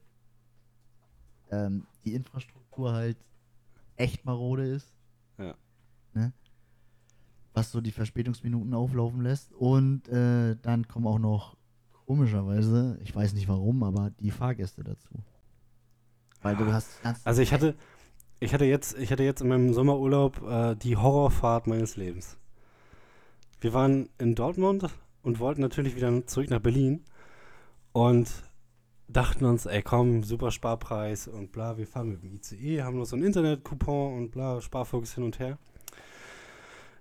ähm, 1.49 1.87
die 2.05 2.13
Infrastruktur 2.13 2.93
halt 2.93 3.17
echt 3.95 4.23
marode 4.25 4.67
ist. 4.67 4.93
Ja. 5.39 5.55
Ne? 6.13 6.31
Was 7.53 7.71
so 7.71 7.81
die 7.81 7.91
Verspätungsminuten 7.91 8.73
auflaufen 8.73 9.21
lässt. 9.21 9.53
Und 9.53 10.07
äh, 10.07 10.55
dann 10.61 10.87
kommen 10.87 11.07
auch 11.07 11.19
noch 11.19 11.57
komischerweise, 12.05 12.97
ich 13.03 13.15
weiß 13.15 13.33
nicht 13.33 13.47
warum, 13.47 13.83
aber 13.83 14.11
die 14.19 14.31
Fahrgäste 14.31 14.83
dazu. 14.83 15.09
Weil 16.41 16.55
du 16.55 16.71
hast 16.71 16.89
Also 17.23 17.41
ich 17.41 17.53
hatte, 17.53 17.75
ich 18.39 18.53
hatte 18.53 18.65
jetzt, 18.65 18.97
ich 18.97 19.11
hatte 19.11 19.23
jetzt 19.23 19.41
in 19.41 19.47
meinem 19.47 19.73
Sommerurlaub 19.73 20.41
äh, 20.41 20.75
die 20.75 20.97
Horrorfahrt 20.97 21.67
meines 21.67 21.95
Lebens. 21.95 22.37
Wir 23.59 23.73
waren 23.73 24.09
in 24.17 24.33
Dortmund 24.33 24.89
und 25.21 25.39
wollten 25.39 25.61
natürlich 25.61 25.95
wieder 25.95 26.25
zurück 26.25 26.49
nach 26.49 26.59
Berlin 26.59 27.03
und 27.91 28.31
dachten 29.07 29.45
uns, 29.45 29.65
ey 29.65 29.81
komm, 29.81 30.23
super 30.23 30.51
Sparpreis 30.51 31.27
und 31.27 31.51
bla, 31.51 31.77
wir 31.77 31.85
fahren 31.85 32.09
mit 32.09 32.23
dem 32.23 32.33
ICE, 32.33 32.81
haben 32.81 32.97
noch 32.97 33.05
so 33.05 33.15
einen 33.15 33.25
Internet-Coupon 33.25 34.17
und 34.17 34.31
bla, 34.31 34.61
Sparfuchs 34.61 35.13
hin 35.13 35.23
und 35.23 35.39
her. 35.39 35.59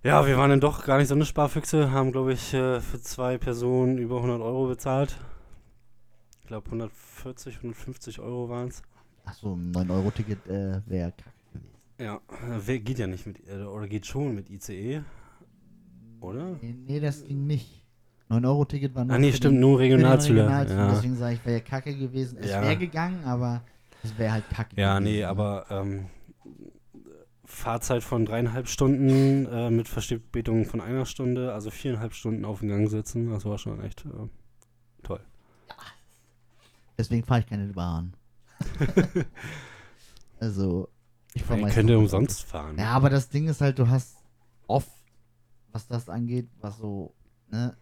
Ja, 0.03 0.25
wir 0.25 0.37
waren 0.37 0.49
dann 0.49 0.59
doch 0.61 0.83
gar 0.85 0.97
nicht 0.97 1.07
so 1.09 1.15
eine 1.15 1.25
Sparfüchse, 1.25 1.91
haben 1.91 2.11
glaube 2.11 2.33
ich 2.33 2.53
äh, 2.53 2.81
für 2.81 2.99
zwei 3.01 3.37
Personen 3.37 3.97
über 3.99 4.15
100 4.17 4.41
Euro 4.41 4.67
bezahlt. 4.67 5.15
Ich 6.41 6.47
glaube 6.47 6.65
140, 6.65 7.57
150 7.57 8.19
Euro 8.19 8.49
waren 8.49 8.69
es. 8.69 8.81
Achso, 9.25 9.53
ein 9.53 9.71
9-Euro-Ticket 9.71 10.47
äh, 10.47 10.81
wäre 10.87 11.11
kacke 11.11 11.29
gewesen. 11.53 11.69
Ja, 11.99 12.19
geht 12.79 12.97
ja 12.97 13.05
nicht 13.05 13.27
mit, 13.27 13.47
äh, 13.47 13.61
oder 13.63 13.87
geht 13.87 14.07
schon 14.07 14.33
mit 14.33 14.49
ICE, 14.49 15.03
oder? 16.19 16.57
Nee, 16.61 16.75
nee, 16.87 16.99
das 16.99 17.23
ging 17.23 17.45
nicht. 17.45 17.83
9-Euro-Ticket 18.31 18.95
war 18.95 19.05
nur 19.05 19.15
Ah, 19.15 19.19
nee, 19.19 19.31
stimmt, 19.31 19.55
die- 19.55 19.59
nur 19.59 19.77
den 19.77 19.91
Regionalzüge. 19.91 20.39
Ja. 20.39 20.63
Deswegen 20.65 21.15
sage 21.15 21.35
ich, 21.35 21.45
wäre 21.45 21.61
kacke 21.61 21.95
gewesen. 21.95 22.39
Es 22.41 22.49
Ja. 22.49 22.61
wäre 22.63 22.77
gegangen, 22.77 23.23
aber 23.23 23.61
es 24.03 24.17
wäre 24.17 24.33
halt 24.33 24.49
kacke 24.49 24.75
ja, 24.81 24.97
gewesen. 24.97 25.13
nee, 25.13 25.19
ne? 25.21 25.27
aber 25.27 25.65
ähm, 25.69 26.05
Fahrzeit 27.51 28.01
von 28.01 28.25
dreieinhalb 28.25 28.67
Stunden 28.67 29.45
äh, 29.45 29.69
mit 29.69 29.87
Verspätung 29.87 30.65
von 30.65 30.81
einer 30.81 31.05
Stunde, 31.05 31.53
also 31.53 31.69
viereinhalb 31.69 32.13
Stunden 32.13 32.45
auf 32.45 32.59
dem 32.59 32.69
Gang 32.69 32.89
sitzen, 32.89 33.29
das 33.29 33.45
war 33.45 33.57
schon 33.57 33.81
echt 33.83 34.05
äh, 34.05 34.29
toll. 35.03 35.19
Deswegen 36.97 37.23
fahre 37.23 37.41
ich 37.41 37.47
keine 37.47 37.67
Bahn. 37.67 38.13
also, 40.39 40.89
ich 41.33 41.43
fahre 41.43 41.61
meistens 41.61 41.75
könnte 41.75 41.97
umsonst 41.99 42.43
fahren. 42.43 42.77
Ja, 42.77 42.91
aber 42.91 43.09
das 43.09 43.29
Ding 43.29 43.47
ist 43.47 43.61
halt, 43.61 43.77
du 43.79 43.89
hast 43.89 44.17
oft, 44.67 44.91
was 45.71 45.87
das 45.87 46.09
angeht, 46.09 46.47
was 46.61 46.77
so, 46.77 47.13
ne, 47.49 47.75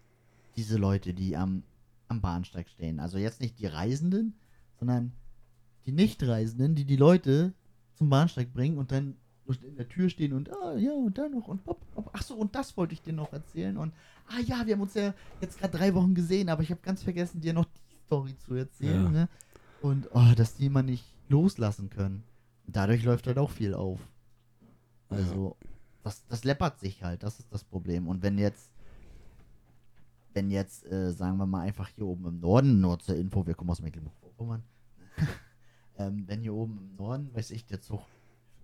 diese 0.55 0.77
Leute, 0.77 1.13
die 1.13 1.37
am, 1.37 1.63
am 2.07 2.21
Bahnsteig 2.21 2.69
stehen. 2.69 2.99
Also 2.99 3.17
jetzt 3.17 3.39
nicht 3.39 3.59
die 3.59 3.67
Reisenden, 3.67 4.37
sondern 4.79 5.13
die 5.85 5.91
Nichtreisenden, 5.91 6.75
die 6.75 6.85
die 6.85 6.97
Leute 6.97 7.53
zum 7.93 8.09
Bahnsteig 8.09 8.51
bringen 8.51 8.77
und 8.77 8.91
dann 8.91 9.15
in 9.57 9.75
der 9.75 9.89
Tür 9.89 10.09
stehen 10.09 10.33
und, 10.33 10.51
ah, 10.51 10.75
ja, 10.77 10.93
und 10.93 11.17
dann 11.17 11.31
noch 11.31 11.47
und 11.47 11.65
hopp, 11.65 11.81
hopp. 11.95 12.09
Ach 12.13 12.21
so, 12.21 12.35
und 12.35 12.55
das 12.55 12.77
wollte 12.77 12.93
ich 12.93 13.01
dir 13.01 13.13
noch 13.13 13.33
erzählen 13.33 13.77
und, 13.77 13.93
ah 14.27 14.39
ja, 14.45 14.65
wir 14.65 14.73
haben 14.75 14.81
uns 14.81 14.93
ja 14.93 15.13
jetzt 15.41 15.59
gerade 15.59 15.77
drei 15.77 15.93
Wochen 15.95 16.13
gesehen, 16.15 16.49
aber 16.49 16.61
ich 16.63 16.71
habe 16.71 16.81
ganz 16.81 17.01
vergessen, 17.03 17.41
dir 17.41 17.53
noch 17.53 17.65
die 17.65 17.95
Story 18.05 18.37
zu 18.37 18.53
erzählen, 18.55 19.05
Ja. 19.05 19.09
ne? 19.09 19.29
Und, 19.81 20.09
oh, 20.13 20.33
dass 20.35 20.55
die 20.55 20.65
immer 20.65 20.83
nicht 20.83 21.05
loslassen 21.29 21.89
können. 21.89 22.23
Dadurch 22.67 23.03
läuft 23.03 23.27
halt 23.27 23.37
auch 23.37 23.49
viel 23.49 23.73
auf. 23.73 23.99
Also, 25.07 25.55
das, 26.03 26.25
das 26.27 26.43
läppert 26.43 26.79
sich 26.79 27.01
halt, 27.03 27.23
das 27.23 27.39
ist 27.39 27.51
das 27.51 27.63
Problem. 27.63 28.07
Und 28.07 28.21
wenn 28.21 28.37
jetzt, 28.37 28.69
wenn 30.33 30.51
jetzt, 30.51 30.85
äh, 30.91 31.11
sagen 31.11 31.37
wir 31.37 31.45
mal, 31.47 31.61
einfach 31.61 31.87
hier 31.89 32.05
oben 32.05 32.25
im 32.27 32.39
Norden, 32.39 32.81
nur 32.81 32.99
zur 32.99 33.15
Info, 33.15 33.47
wir 33.47 33.55
kommen 33.55 33.69
aus 33.71 33.81
Mecklenburg-Vorpommern, 33.81 34.63
ähm, 35.97 36.23
wenn 36.27 36.41
hier 36.41 36.53
oben 36.53 36.77
im 36.91 36.95
Norden, 36.97 37.33
weiß 37.33 37.51
ich, 37.51 37.65
der 37.65 37.81
Zug 37.81 38.01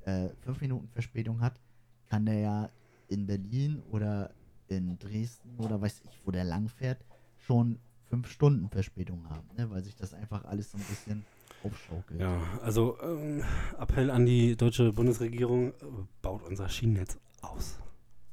äh, 0.05 0.29
fünf 0.41 0.62
Minuten 0.62 0.88
Verspätung 0.89 1.41
hat, 1.41 1.59
kann 2.07 2.25
der 2.25 2.39
ja 2.39 2.69
in 3.07 3.27
Berlin 3.27 3.81
oder 3.91 4.31
in 4.67 4.97
Dresden 4.97 5.57
oder 5.57 5.79
weiß 5.81 6.01
ich, 6.09 6.21
wo 6.25 6.31
der 6.31 6.43
lang 6.43 6.69
fährt, 6.69 7.03
schon 7.38 7.79
fünf 8.09 8.29
Stunden 8.29 8.69
Verspätung 8.69 9.29
haben, 9.29 9.47
ne? 9.57 9.69
weil 9.69 9.83
sich 9.83 9.95
das 9.95 10.13
einfach 10.13 10.45
alles 10.45 10.71
so 10.71 10.77
ein 10.77 10.83
bisschen 10.83 11.25
aufschaukelt. 11.63 12.19
Ja, 12.19 12.41
also 12.62 12.97
ähm, 13.01 13.43
Appell 13.79 14.09
an 14.12 14.25
die 14.25 14.55
deutsche 14.55 14.91
Bundesregierung, 14.93 15.69
äh, 15.69 15.74
baut 16.21 16.43
unser 16.43 16.69
Schienennetz 16.69 17.17
aus. 17.41 17.79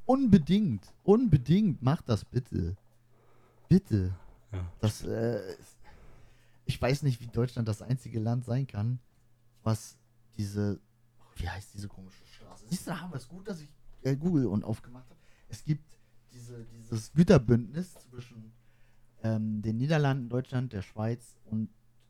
Unbedingt, 0.04 0.92
unbedingt, 1.04 1.82
macht 1.82 2.08
das 2.08 2.24
bitte. 2.24 2.76
Bitte. 3.68 4.14
Ja. 4.52 4.70
Das, 4.80 5.04
äh, 5.04 5.40
ich 6.66 6.80
weiß 6.80 7.02
nicht, 7.02 7.20
wie 7.20 7.28
Deutschland 7.28 7.68
das 7.68 7.82
einzige 7.82 8.20
Land 8.20 8.44
sein 8.44 8.66
kann, 8.66 8.98
was 9.62 9.96
diese, 10.36 10.80
wie 11.36 11.48
heißt 11.48 11.74
diese 11.74 11.88
komische 11.88 12.24
Straße? 12.26 12.64
Siehst 12.68 12.86
du, 12.86 12.90
da 12.90 13.00
haben 13.00 13.12
wir 13.12 13.16
es 13.16 13.28
gut, 13.28 13.48
dass 13.48 13.60
ich 13.60 13.68
äh, 14.02 14.16
Google 14.16 14.46
und 14.46 14.64
aufgemacht 14.64 15.08
habe. 15.08 15.20
Es 15.48 15.64
gibt 15.64 15.84
diese, 16.32 16.64
dieses 16.64 17.12
Güterbündnis 17.12 17.94
zwischen 18.10 18.52
ähm, 19.22 19.62
den 19.62 19.76
Niederlanden, 19.76 20.28
Deutschland, 20.28 20.72
der 20.72 20.82
Schweiz 20.82 21.36
und 21.44 21.68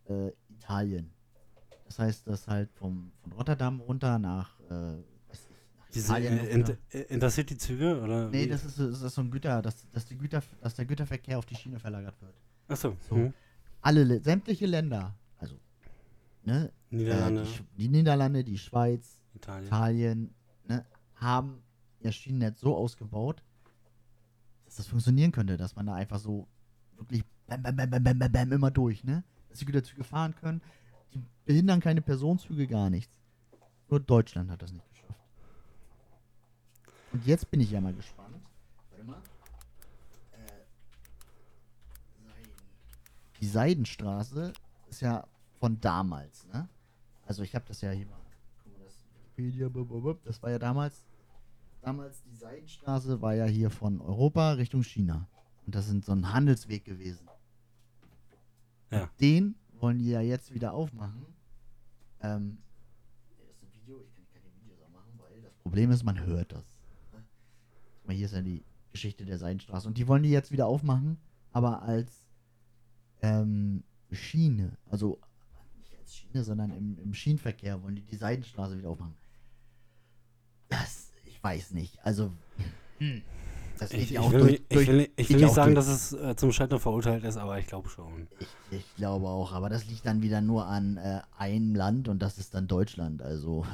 äh, 0.08 0.30
Italien. 0.48 1.12
Das 1.86 1.98
heißt, 1.98 2.26
dass 2.26 2.48
halt 2.48 2.70
vom, 2.72 3.12
von 3.20 3.32
Rotterdam 3.32 3.80
runter 3.80 4.18
nach, 4.18 4.58
äh, 4.60 4.70
weiß 4.70 5.48
ich, 5.50 5.56
nach 5.78 5.90
Diese 5.92 6.06
Italien 6.18 6.78
Intercity-Züge 6.90 8.00
oder? 8.00 8.30
Nee, 8.30 8.46
das 8.46 8.64
ist, 8.64 8.78
das 8.78 9.02
ist 9.02 9.14
so 9.14 9.20
ein 9.20 9.30
Güter, 9.30 9.60
dass, 9.60 9.88
dass, 9.90 10.06
die 10.06 10.16
Güter, 10.16 10.42
dass 10.60 10.74
der 10.74 10.86
Güterverkehr 10.86 11.38
auf 11.38 11.46
die 11.46 11.54
Schiene 11.54 11.78
verlagert 11.78 12.20
wird. 12.22 12.34
Achso, 12.68 12.96
so. 13.08 13.16
hm. 13.16 13.34
Alle, 13.82 14.22
sämtliche 14.22 14.66
Länder, 14.66 15.14
also 15.38 15.58
ne, 16.44 16.72
Niederlande, 16.92 17.42
Äh, 17.42 17.44
die, 17.44 17.82
die 17.82 17.88
Niederlande, 17.88 18.44
die 18.44 18.58
Schweiz, 18.58 19.20
Italien. 19.34 19.66
Italien, 19.66 20.34
ne, 20.68 20.84
haben 21.16 21.62
ihr 22.00 22.12
Schienennetz 22.12 22.60
so 22.60 22.76
ausgebaut, 22.76 23.42
dass 24.64 24.76
das 24.76 24.86
funktionieren 24.86 25.32
könnte, 25.32 25.56
dass 25.56 25.76
man 25.76 25.86
da 25.86 25.94
einfach 25.94 26.18
so 26.18 26.48
wirklich 26.96 27.24
bam, 27.46 27.62
bam, 27.62 27.76
bam, 27.76 27.90
bam, 27.90 28.02
bam, 28.02 28.18
bam, 28.18 28.32
bam, 28.32 28.52
immer 28.52 28.70
durch, 28.70 29.04
ne? 29.04 29.24
Dass 29.48 29.58
die 29.58 29.64
Güterzüge 29.64 30.04
fahren 30.04 30.34
können. 30.34 30.62
Die 31.12 31.22
behindern 31.44 31.80
keine 31.80 32.00
Personenzüge, 32.00 32.66
gar 32.66 32.88
nichts. 32.90 33.12
Nur 33.88 34.00
Deutschland 34.00 34.50
hat 34.50 34.62
das 34.62 34.72
nicht 34.72 34.88
geschafft. 34.90 35.20
Und 37.12 37.26
jetzt 37.26 37.50
bin 37.50 37.60
ich 37.60 37.70
ja 37.70 37.80
mal 37.80 37.92
gespannt. 37.92 38.36
Warte 38.90 39.04
mal. 39.04 39.20
Äh. 40.32 40.64
Die 43.40 43.46
Seidenstraße 43.46 44.52
ist 44.88 45.02
ja 45.02 45.26
von 45.60 45.78
damals, 45.80 46.46
ne? 46.48 46.68
Also 47.26 47.42
ich 47.42 47.54
habe 47.54 47.64
das 47.66 47.80
ja 47.80 47.90
hier 47.90 48.06
mal. 48.06 48.18
Das 48.84 49.04
Wikipedia, 49.36 49.72
war 50.42 50.50
ja 50.50 50.58
damals. 50.58 51.04
Damals 51.80 52.22
die 52.22 52.34
Seidenstraße 52.34 53.20
war 53.20 53.34
ja 53.34 53.46
hier 53.46 53.70
von 53.70 54.00
Europa 54.00 54.52
Richtung 54.52 54.82
China. 54.82 55.28
Und 55.66 55.74
das 55.74 55.86
sind 55.86 56.04
so 56.04 56.12
ein 56.12 56.32
Handelsweg 56.32 56.84
gewesen. 56.84 57.28
Ja. 58.90 59.10
Den 59.20 59.56
wollen 59.80 59.98
die 59.98 60.10
ja 60.10 60.20
jetzt 60.20 60.52
wieder 60.54 60.74
aufmachen. 60.74 61.26
Ähm, 62.20 62.58
das 63.38 63.48
ist 63.48 63.62
ein 63.62 63.72
Video, 63.72 64.00
ich 64.02 64.14
kann 64.14 64.24
keine 64.32 64.54
Videos 64.54 64.88
machen, 64.92 65.18
weil 65.18 65.40
das 65.42 65.54
Problem 65.54 65.90
ist, 65.90 66.04
man 66.04 66.20
hört 66.24 66.52
das. 66.52 66.64
Guck 67.10 68.08
mal, 68.08 68.14
hier 68.14 68.26
ist 68.26 68.34
ja 68.34 68.42
die 68.42 68.64
Geschichte 68.92 69.24
der 69.24 69.38
Seidenstraße. 69.38 69.88
Und 69.88 69.98
die 69.98 70.06
wollen 70.06 70.22
die 70.22 70.30
jetzt 70.30 70.52
wieder 70.52 70.66
aufmachen, 70.66 71.18
aber 71.52 71.82
als 71.82 72.28
ähm, 73.22 73.82
Schiene. 74.10 74.76
Also 74.90 75.18
als 76.02 76.14
Schiene, 76.16 76.44
sondern 76.44 76.70
im, 76.72 76.98
im 76.98 77.14
Schienenverkehr 77.14 77.82
wollen 77.82 77.96
die 77.96 78.02
die 78.02 78.16
Seidenstraße 78.16 78.76
wieder 78.78 78.90
aufmachen. 78.90 79.14
Das, 80.68 81.12
ich 81.24 81.42
weiß 81.42 81.72
nicht. 81.72 81.98
Also, 82.04 82.32
hm, 82.98 83.22
das 83.78 83.90
geht 83.90 84.00
Ich, 84.02 84.10
ja 84.10 84.20
ich, 84.20 84.26
auch 84.26 84.32
will, 84.32 84.40
durch, 84.40 84.52
nicht- 84.52 84.72
durch 84.72 84.82
ich 84.82 84.88
will, 84.88 84.96
nicht- 84.96 85.12
ich 85.16 85.28
will 85.30 85.36
nicht 85.40 85.54
sagen, 85.54 85.74
durch- 85.74 85.86
dass 85.86 85.94
es 85.94 86.12
äh, 86.12 86.36
zum 86.36 86.52
Scheitern 86.52 86.80
verurteilt 86.80 87.24
ist, 87.24 87.36
aber 87.36 87.58
ich 87.58 87.66
glaube 87.66 87.88
schon. 87.88 88.28
Ich, 88.38 88.48
ich 88.78 88.96
glaube 88.96 89.28
auch, 89.28 89.52
aber 89.52 89.68
das 89.68 89.86
liegt 89.86 90.06
dann 90.06 90.22
wieder 90.22 90.40
nur 90.40 90.66
an 90.66 90.96
äh, 90.96 91.20
einem 91.36 91.74
Land 91.74 92.08
und 92.08 92.20
das 92.20 92.38
ist 92.38 92.54
dann 92.54 92.68
Deutschland. 92.68 93.22
Also, 93.22 93.66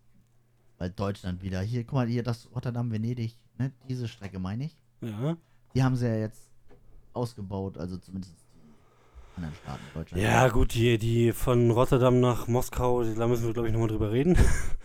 weil 0.78 0.90
Deutschland 0.90 1.42
wieder 1.42 1.60
hier, 1.62 1.84
guck 1.84 1.94
mal, 1.94 2.06
hier 2.06 2.22
das 2.22 2.50
Rotterdam-Venedig, 2.54 3.36
ne, 3.58 3.72
diese 3.88 4.08
Strecke 4.08 4.38
meine 4.38 4.64
ich. 4.66 4.76
Ja, 5.00 5.36
Die 5.74 5.82
haben 5.82 5.96
sie 5.96 6.06
ja 6.06 6.16
jetzt 6.16 6.50
ausgebaut, 7.12 7.78
also 7.78 7.96
zumindest 7.98 8.34
anderen 9.36 9.54
Staaten 9.56 9.82
Deutschland. 9.94 10.22
ja 10.22 10.48
gut, 10.48 10.74
die, 10.74 10.98
die 10.98 11.32
von 11.32 11.70
Rotterdam 11.70 12.20
nach 12.20 12.48
Moskau, 12.48 13.04
da 13.04 13.26
müssen 13.28 13.46
wir 13.46 13.52
glaube 13.52 13.68
ich 13.68 13.72
nochmal 13.74 13.88
drüber 13.88 14.10
reden. 14.12 14.36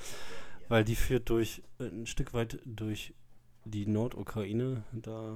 Weil 0.70 0.84
die 0.86 0.96
führt 0.96 1.30
durch 1.30 1.62
äh, 1.80 1.86
ein 1.88 2.06
Stück 2.06 2.34
weit 2.34 2.60
durch 2.66 3.14
die 3.66 3.86
Nordukraine. 3.86 4.84
Da 4.94 5.36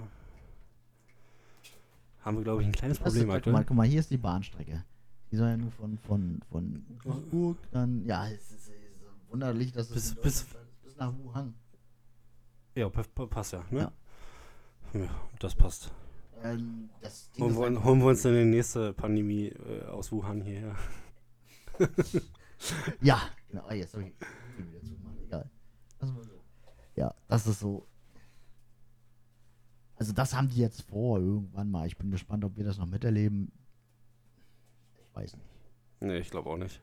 haben 2.21 2.37
wir 2.37 2.43
glaube 2.43 2.61
ich 2.61 2.67
ein 2.67 2.71
kleines 2.71 2.99
Das 2.99 3.13
Problem 3.13 3.29
aktuell. 3.31 3.53
mal, 3.53 3.65
guck 3.65 3.77
mal, 3.77 3.85
hier 3.87 3.99
ist 3.99 4.09
die 4.11 4.17
Bahnstrecke. 4.17 4.83
Die 5.31 5.35
soll 5.37 5.49
ja 5.49 5.57
nur 5.57 5.71
von, 5.71 5.97
von, 5.97 6.39
von 6.51 6.85
Duisburg 7.03 7.57
dann, 7.71 8.05
ja, 8.05 8.27
es 8.27 8.51
ist, 8.51 8.51
es 8.51 8.67
ist 8.69 8.71
wunderlich, 9.29 9.71
dass 9.73 9.89
es 9.89 9.93
Bis- 9.95 10.11
in 10.15 10.21
bis- 10.21 10.45
bis 10.83 10.95
nach 10.97 11.13
Wuhan. 11.17 11.53
Ja, 12.75 12.89
pa- 12.89 13.03
pa- 13.13 13.25
passt 13.25 13.53
ja, 13.53 13.63
ne? 13.71 13.91
Ja. 14.93 14.99
Ja, 15.01 15.09
das 15.39 15.55
passt. 15.55 15.91
Ähm, 16.53 16.89
das 17.01 17.29
Holen 17.39 17.55
wir, 17.55 17.83
holen 17.83 17.99
wir 17.99 18.07
uns 18.07 18.21
dann 18.21 18.33
die 18.33 18.45
nächste 18.45 18.93
Pandemie 18.93 19.47
äh, 19.47 19.83
aus 19.85 20.11
Wuhan 20.11 20.41
hierher. 20.41 20.75
Ja, 23.01 23.21
genau. 23.49 23.65
Ah, 23.67 23.73
jetzt 23.73 23.93
habe 23.93 24.05
ich 24.05 24.13
wieder 24.57 24.81
zugemacht. 24.81 25.17
Egal. 25.25 25.49
Lass 25.99 26.11
mal 26.11 26.23
so. 26.23 26.31
Ja, 26.95 27.13
das 27.27 27.45
ist 27.47 27.59
so. 27.59 27.85
Also 29.97 30.13
das 30.13 30.33
haben 30.33 30.47
die 30.49 30.61
jetzt 30.61 30.81
vor 30.83 31.19
irgendwann 31.19 31.69
mal. 31.69 31.85
Ich 31.85 31.97
bin 31.97 32.11
gespannt, 32.11 32.43
ob 32.45 32.57
wir 32.57 32.63
das 32.63 32.77
noch 32.77 32.87
miterleben. 32.87 33.51
Ich 35.03 35.15
weiß 35.15 35.35
nicht. 35.35 35.45
Nee, 35.99 36.17
ich 36.19 36.31
glaube 36.31 36.49
auch 36.49 36.57
nicht. 36.57 36.81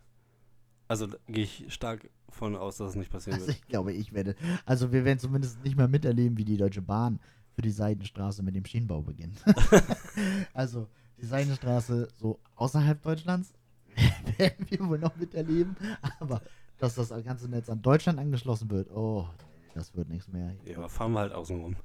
Also 0.89 1.09
gehe 1.27 1.45
ich 1.45 1.73
stark 1.73 2.11
von 2.29 2.55
aus, 2.55 2.77
dass 2.77 2.91
es 2.91 2.97
nicht 2.97 3.11
passieren 3.11 3.37
Also 3.37 3.47
wird. 3.49 3.57
ich 3.59 3.67
glaube, 3.67 3.93
ich 3.93 4.13
werde. 4.13 4.37
Also 4.67 4.93
wir 4.93 5.05
werden 5.05 5.19
zumindest 5.19 5.65
nicht 5.65 5.77
mehr 5.77 5.89
miterleben, 5.89 6.37
wie 6.37 6.45
die 6.45 6.59
Deutsche 6.59 6.83
Bahn 6.83 7.19
für 7.55 7.63
die 7.63 7.71
Seidenstraße 7.71 8.43
mit 8.43 8.55
dem 8.55 8.65
Schienenbau 8.65 9.03
beginnt. 9.03 9.43
also 10.55 10.89
die 11.21 11.27
Seidenstraße 11.27 12.09
so 12.19 12.39
außerhalb 12.57 13.01
Deutschlands 13.03 13.53
werden 14.39 14.67
wir 14.71 14.89
wohl 14.89 14.99
noch 14.99 15.15
miterleben. 15.17 15.77
Aber 16.21 16.41
dass 16.79 16.95
das 16.95 17.11
ganze 17.25 17.49
Netz 17.49 17.69
an 17.69 17.81
Deutschland 17.83 18.19
angeschlossen 18.19 18.71
wird, 18.71 18.91
oh, 18.91 19.29
das 19.75 19.95
wird 19.95 20.09
nichts 20.09 20.29
mehr. 20.29 20.55
Ja, 20.65 20.79
aber 20.79 20.89
fahren 20.89 21.13
wir 21.13 21.21
halt 21.21 21.33
außen 21.33 21.61
rum. 21.61 21.77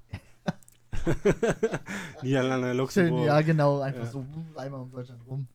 Niederlande, 2.21 2.67
Schön, 2.69 2.77
Luxemburg. 2.77 3.25
ja 3.25 3.41
genau, 3.41 3.79
einfach 3.79 4.03
Ja. 4.03 4.09
so 4.09 4.25
einmal 4.55 4.81
um 4.81 4.91
Deutschland 4.91 5.21
rum. 5.27 5.47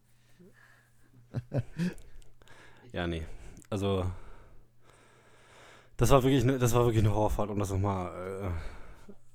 Ja, 2.93 3.07
nee. 3.07 3.23
Also, 3.71 4.05
das 5.97 6.11
war 6.11 6.23
wirklich 6.23 6.43
eine, 6.43 6.59
das 6.59 6.75
war 6.75 6.85
wirklich 6.85 7.03
eine 7.05 7.15
Horrorfahrt, 7.15 7.51
um 7.51 7.59
das 7.59 7.71
nochmal 7.71 8.11
äh, 8.45 8.51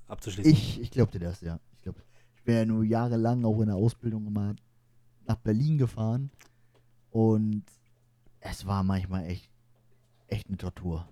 abzuschließen. 0.08 0.52
Ich, 0.52 0.80
ich 0.80 0.90
glaub 0.90 1.10
dir 1.10 1.20
das, 1.20 1.40
ja. 1.40 1.60
Ich, 1.76 1.82
glaub, 1.82 1.96
ich 2.36 2.42
bin 2.42 2.54
ja 2.54 2.64
nur 2.64 2.84
jahrelang 2.84 3.44
auch 3.44 3.60
in 3.60 3.66
der 3.66 3.76
Ausbildung 3.76 4.26
immer 4.26 4.56
nach 5.26 5.36
Berlin 5.36 5.78
gefahren 5.78 6.30
und 7.10 7.64
es 8.40 8.66
war 8.66 8.82
manchmal 8.82 9.26
echt, 9.26 9.50
echt 10.26 10.48
eine 10.48 10.56
Tortur. 10.56 11.08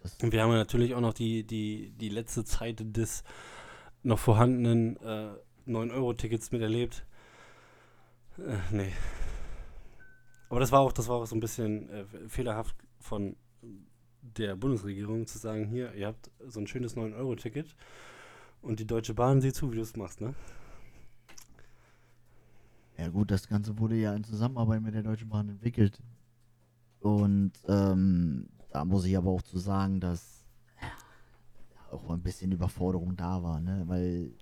Das, 0.00 0.16
Und 0.22 0.32
wir 0.32 0.42
haben 0.42 0.50
ja 0.50 0.56
natürlich 0.56 0.94
auch 0.94 1.00
noch 1.00 1.14
die, 1.14 1.44
die, 1.44 1.92
die 1.92 2.08
letzte 2.08 2.44
Zeit 2.44 2.82
des 2.82 3.22
noch 4.02 4.18
vorhandenen 4.18 4.96
äh, 4.96 5.32
9-Euro-Tickets 5.66 6.52
miterlebt. 6.52 7.04
Äh, 8.38 8.56
nee. 8.70 8.92
Aber 10.48 10.60
das 10.60 10.72
war 10.72 10.80
auch, 10.80 10.92
das 10.92 11.08
war 11.08 11.16
auch 11.16 11.26
so 11.26 11.36
ein 11.36 11.40
bisschen 11.40 11.88
äh, 11.90 12.04
fehlerhaft 12.28 12.74
von 12.98 13.36
der 14.22 14.56
Bundesregierung 14.56 15.26
zu 15.26 15.38
sagen, 15.38 15.66
hier, 15.66 15.94
ihr 15.94 16.08
habt 16.08 16.30
so 16.46 16.60
ein 16.60 16.66
schönes 16.66 16.96
9-Euro-Ticket 16.96 17.74
und 18.62 18.80
die 18.80 18.86
Deutsche 18.86 19.14
Bahn 19.14 19.40
sieht 19.40 19.54
zu, 19.54 19.70
wie 19.72 19.76
du 19.76 19.82
es 19.82 19.96
machst, 19.96 20.20
ne? 20.20 20.34
ja 23.00 23.08
gut, 23.08 23.30
das 23.30 23.48
Ganze 23.48 23.78
wurde 23.78 23.96
ja 23.96 24.14
in 24.14 24.24
Zusammenarbeit 24.24 24.82
mit 24.82 24.94
der 24.94 25.02
Deutschen 25.02 25.30
Bahn 25.30 25.48
entwickelt. 25.48 26.02
Und 27.00 27.52
ähm, 27.66 28.50
da 28.70 28.84
muss 28.84 29.06
ich 29.06 29.16
aber 29.16 29.30
auch 29.30 29.42
zu 29.42 29.58
sagen, 29.58 30.00
dass 30.00 30.44
ja, 30.82 30.90
auch 31.92 32.10
ein 32.10 32.22
bisschen 32.22 32.52
Überforderung 32.52 33.16
da 33.16 33.42
war, 33.42 33.60
ne? 33.60 33.84
Weil, 33.86 34.34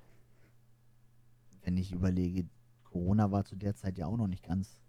wenn 1.62 1.76
ich 1.76 1.92
überlege, 1.92 2.48
Corona 2.82 3.30
war 3.30 3.44
zu 3.44 3.54
der 3.54 3.76
Zeit 3.76 3.96
ja 3.96 4.06
auch 4.06 4.16
noch 4.16 4.26
nicht 4.26 4.42
ganz 4.42 4.80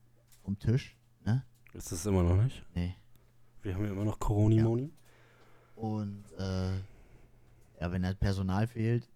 vom 0.41 0.57
Tisch, 0.57 0.97
ne? 1.23 1.45
Ist 1.73 1.91
es 1.91 2.07
immer 2.07 2.23
noch 2.23 2.41
nicht. 2.41 2.65
Nee. 2.73 2.95
Wir 3.61 3.75
haben 3.75 3.85
ja 3.85 3.91
immer 3.91 4.05
noch 4.05 4.19
Coroni-Moni. 4.19 4.91
Und 5.75 6.23
äh, 6.37 6.71
ja, 7.79 7.91
wenn 7.91 8.05
halt 8.05 8.19
Personal 8.19 8.67
fehlt, 8.67 9.07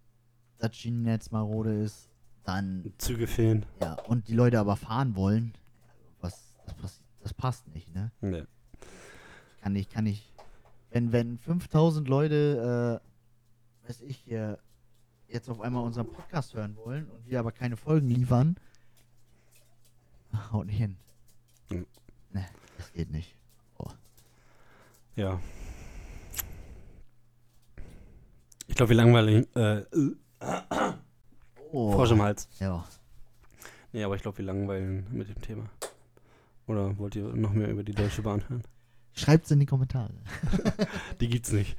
das 0.60 0.76
Schienennetz 0.76 1.32
marode 1.32 1.74
ist, 1.84 2.10
dann 2.44 2.94
Züge 2.98 3.28
fehlen. 3.28 3.66
ja, 3.82 3.94
und 4.08 4.28
die 4.28 4.34
Leute 4.34 4.60
aber 4.60 4.76
fahren 4.76 5.16
wollen, 5.16 5.54
was 6.22 6.56
das, 6.66 6.74
pass- 6.76 7.02
das 7.22 7.34
passt 7.34 7.68
nicht, 7.74 7.94
ne? 7.94 8.12
Nee. 8.22 8.44
Kann 9.62 9.74
nicht, 9.74 9.92
kann 9.92 10.04
nicht. 10.06 10.34
Wenn, 10.90 11.12
wenn 11.12 11.38
5000 11.38 12.08
Leute, 12.08 13.02
äh, 13.86 13.88
weiß 13.88 14.02
ich, 14.02 14.18
hier 14.18 14.60
jetzt 15.28 15.50
auf 15.50 15.62
einmal 15.62 15.84
unseren 15.84 16.12
Podcast 16.12 16.54
hören 16.54 16.76
wollen 16.78 17.10
und 17.10 17.28
wir 17.28 17.40
aber 17.40 17.52
keine 17.52 17.78
Folgen 17.78 18.10
liefern, 18.10 18.56
haut 20.52 20.66
nicht 20.68 20.78
hin. 20.78 20.98
Mhm. 21.70 21.86
Ne, 22.32 22.46
das 22.78 22.92
geht 22.94 23.10
nicht. 23.12 23.36
Ja. 25.16 25.40
Ich 28.68 28.76
glaube, 28.76 28.90
wir 28.90 28.98
langweilen. 28.98 29.46
Äh, 29.56 29.84
Oh. 31.72 31.92
Frosch 31.92 32.12
im 32.12 32.22
Hals. 32.22 32.48
Ja. 32.60 32.86
Nee, 33.94 34.04
aber 34.04 34.16
ich 34.16 34.22
glaube, 34.22 34.38
wir 34.38 34.46
langweilen 34.46 35.08
mit 35.12 35.28
dem 35.28 35.42
Thema. 35.42 35.68
Oder 36.68 36.96
wollt 37.00 37.16
ihr 37.16 37.24
noch 37.36 37.52
mehr 37.52 37.68
über 37.70 37.84
die 37.84 37.94
Deutsche 37.94 38.22
Bahn 38.22 38.48
hören? 38.48 38.62
Schreibt's 39.14 39.50
in 39.50 39.60
die 39.60 39.66
Kommentare. 39.66 40.14
Die 41.20 41.28
gibt's 41.30 41.52
nicht. 41.52 41.76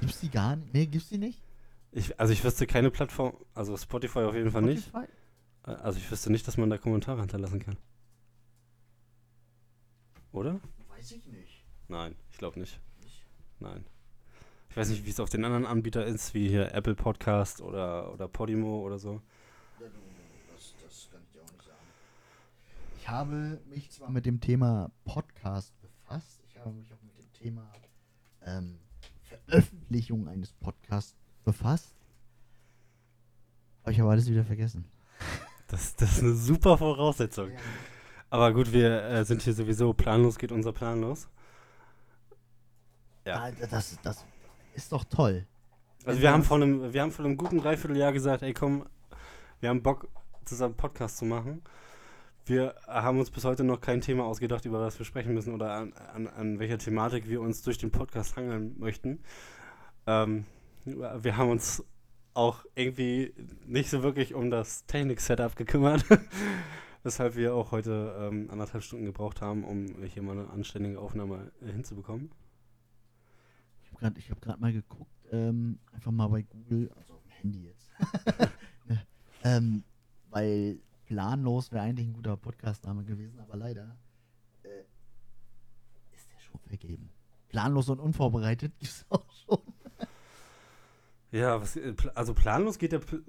Gibt's 0.00 0.20
die 0.20 0.30
gar 0.30 0.56
nicht? 0.56 0.72
Nee, 0.72 0.86
gibt's 0.86 1.10
die 1.10 1.18
nicht? 1.18 1.42
Ich, 1.92 2.18
also 2.18 2.32
ich 2.32 2.42
wüsste 2.42 2.66
keine 2.66 2.90
Plattform, 2.90 3.34
also 3.54 3.76
Spotify 3.76 4.20
auf 4.20 4.34
jeden 4.34 4.50
Fall 4.50 4.62
nicht. 4.62 4.88
Spotify? 4.88 5.10
Äh, 5.66 5.70
Also 5.72 5.98
ich 5.98 6.10
wüsste 6.10 6.30
nicht, 6.32 6.46
dass 6.48 6.56
man 6.56 6.70
da 6.70 6.78
Kommentare 6.78 7.20
hinterlassen 7.20 7.60
kann. 7.60 7.76
Oder? 10.32 10.60
Weiß 10.88 11.12
ich 11.12 11.26
nicht. 11.26 11.64
Nein, 11.88 12.14
glaube 12.40 12.58
nicht. 12.58 12.80
Nein. 13.60 13.84
Ich 14.70 14.76
weiß 14.76 14.88
nicht, 14.88 15.04
wie 15.04 15.10
es 15.10 15.20
auf 15.20 15.28
den 15.28 15.44
anderen 15.44 15.66
Anbietern 15.66 16.04
ist, 16.04 16.32
wie 16.32 16.48
hier 16.48 16.72
Apple 16.74 16.94
Podcast 16.94 17.60
oder, 17.60 18.12
oder 18.14 18.28
Podimo 18.28 18.80
oder 18.80 18.98
so. 18.98 19.20
Das, 19.78 19.90
das 20.82 21.08
kann 21.12 21.20
ich 21.22 21.32
dir 21.32 21.42
auch 21.42 21.52
nicht 21.52 21.64
sagen. 21.64 21.86
Ich 22.98 23.08
habe 23.08 23.60
mich 23.68 23.90
zwar 23.90 24.10
mit 24.10 24.24
dem 24.24 24.40
Thema 24.40 24.90
Podcast 25.04 25.74
befasst, 25.82 26.40
ich 26.48 26.56
habe 26.58 26.70
mich 26.70 26.90
auch 26.94 27.02
mit 27.02 27.18
dem 27.18 27.32
Thema 27.34 27.70
ähm, 28.46 28.78
Veröffentlichung 29.20 30.26
eines 30.26 30.54
Podcasts 30.54 31.14
befasst, 31.44 31.94
aber 33.82 33.92
ich 33.92 34.00
habe 34.00 34.10
alles 34.10 34.30
wieder 34.30 34.44
vergessen. 34.44 34.86
Das, 35.68 35.94
das 35.94 36.12
ist 36.12 36.22
eine 36.22 36.34
super 36.34 36.78
Voraussetzung. 36.78 37.50
Aber 38.30 38.52
gut, 38.54 38.72
wir 38.72 39.02
äh, 39.02 39.24
sind 39.24 39.42
hier 39.42 39.52
sowieso 39.52 39.92
planlos, 39.92 40.38
geht 40.38 40.52
unser 40.52 40.72
Plan 40.72 41.00
los. 41.02 41.28
Ja. 43.30 43.44
Ah, 43.44 43.66
Das, 43.70 43.98
das 44.02 44.24
ist 44.74 44.92
doch 44.92 45.04
toll. 45.04 45.46
Also 46.04 46.20
wir 46.20 46.32
haben 46.32 46.42
vor 46.42 46.56
einem, 46.56 46.92
wir 46.92 47.02
haben 47.02 47.12
vor 47.12 47.24
einem 47.24 47.36
guten 47.36 47.58
Dreivierteljahr 47.58 48.12
gesagt, 48.12 48.42
ey 48.42 48.54
komm, 48.54 48.86
wir 49.60 49.68
haben 49.68 49.82
Bock, 49.82 50.08
zusammen 50.44 50.74
Podcast 50.74 51.18
zu 51.18 51.24
machen. 51.24 51.62
Wir 52.46 52.74
haben 52.86 53.18
uns 53.18 53.30
bis 53.30 53.44
heute 53.44 53.62
noch 53.62 53.80
kein 53.80 54.00
Thema 54.00 54.24
ausgedacht, 54.24 54.64
über 54.64 54.80
was 54.80 54.98
wir 54.98 55.06
sprechen 55.06 55.34
müssen 55.34 55.54
oder 55.54 55.72
an, 55.72 55.92
an, 55.92 56.26
an 56.26 56.58
welcher 56.58 56.78
Thematik 56.78 57.28
wir 57.28 57.40
uns 57.40 57.62
durch 57.62 57.78
den 57.78 57.92
Podcast 57.92 58.36
hangeln 58.36 58.74
möchten. 58.78 59.20
Ähm, 60.06 60.46
wir 60.84 61.36
haben 61.36 61.50
uns 61.50 61.84
auch 62.34 62.64
irgendwie 62.74 63.34
nicht 63.66 63.90
so 63.90 64.02
wirklich 64.02 64.34
um 64.34 64.50
das 64.50 64.86
Technik-Setup 64.86 65.54
gekümmert, 65.54 66.04
weshalb 67.02 67.36
wir 67.36 67.54
auch 67.54 67.72
heute 67.72 68.16
ähm, 68.18 68.48
anderthalb 68.50 68.82
Stunden 68.82 69.04
gebraucht 69.04 69.42
haben, 69.42 69.64
um 69.64 70.02
hier 70.02 70.22
mal 70.22 70.38
eine 70.38 70.48
anständige 70.50 70.98
Aufnahme 70.98 71.52
äh, 71.60 71.70
hinzubekommen. 74.00 74.18
Ich 74.18 74.30
habe 74.30 74.40
gerade 74.40 74.52
hab 74.52 74.58
grad 74.58 74.60
mal 74.60 74.72
geguckt, 74.72 75.26
ähm, 75.32 75.78
einfach 75.92 76.10
mal 76.12 76.28
bei 76.28 76.42
Google, 76.42 76.90
also 76.96 77.14
auf 77.14 77.22
dem 77.22 77.30
Handy 77.30 77.64
jetzt. 77.64 77.90
Ne, 78.86 79.06
ähm, 79.44 79.84
weil 80.30 80.80
planlos 81.06 81.70
wäre 81.72 81.84
eigentlich 81.84 82.06
ein 82.08 82.12
guter 82.12 82.36
Podcast-Name 82.36 83.04
gewesen, 83.04 83.38
aber 83.40 83.56
leider 83.56 83.96
äh, 84.62 84.84
ist 86.14 86.28
der 86.32 86.40
schon 86.40 86.60
vergeben. 86.60 87.10
Planlos 87.48 87.88
und 87.88 88.00
unvorbereitet 88.00 88.72
gibt 88.78 88.90
es 88.92 89.04
auch 89.10 89.24
schon. 89.44 89.58
Ja, 91.32 91.60
was, 91.60 91.76
äh, 91.76 91.94
also 92.14 92.34
planlos 92.34 92.78
geht 92.78 92.92
der 92.92 93.00
Pl- 93.00 93.22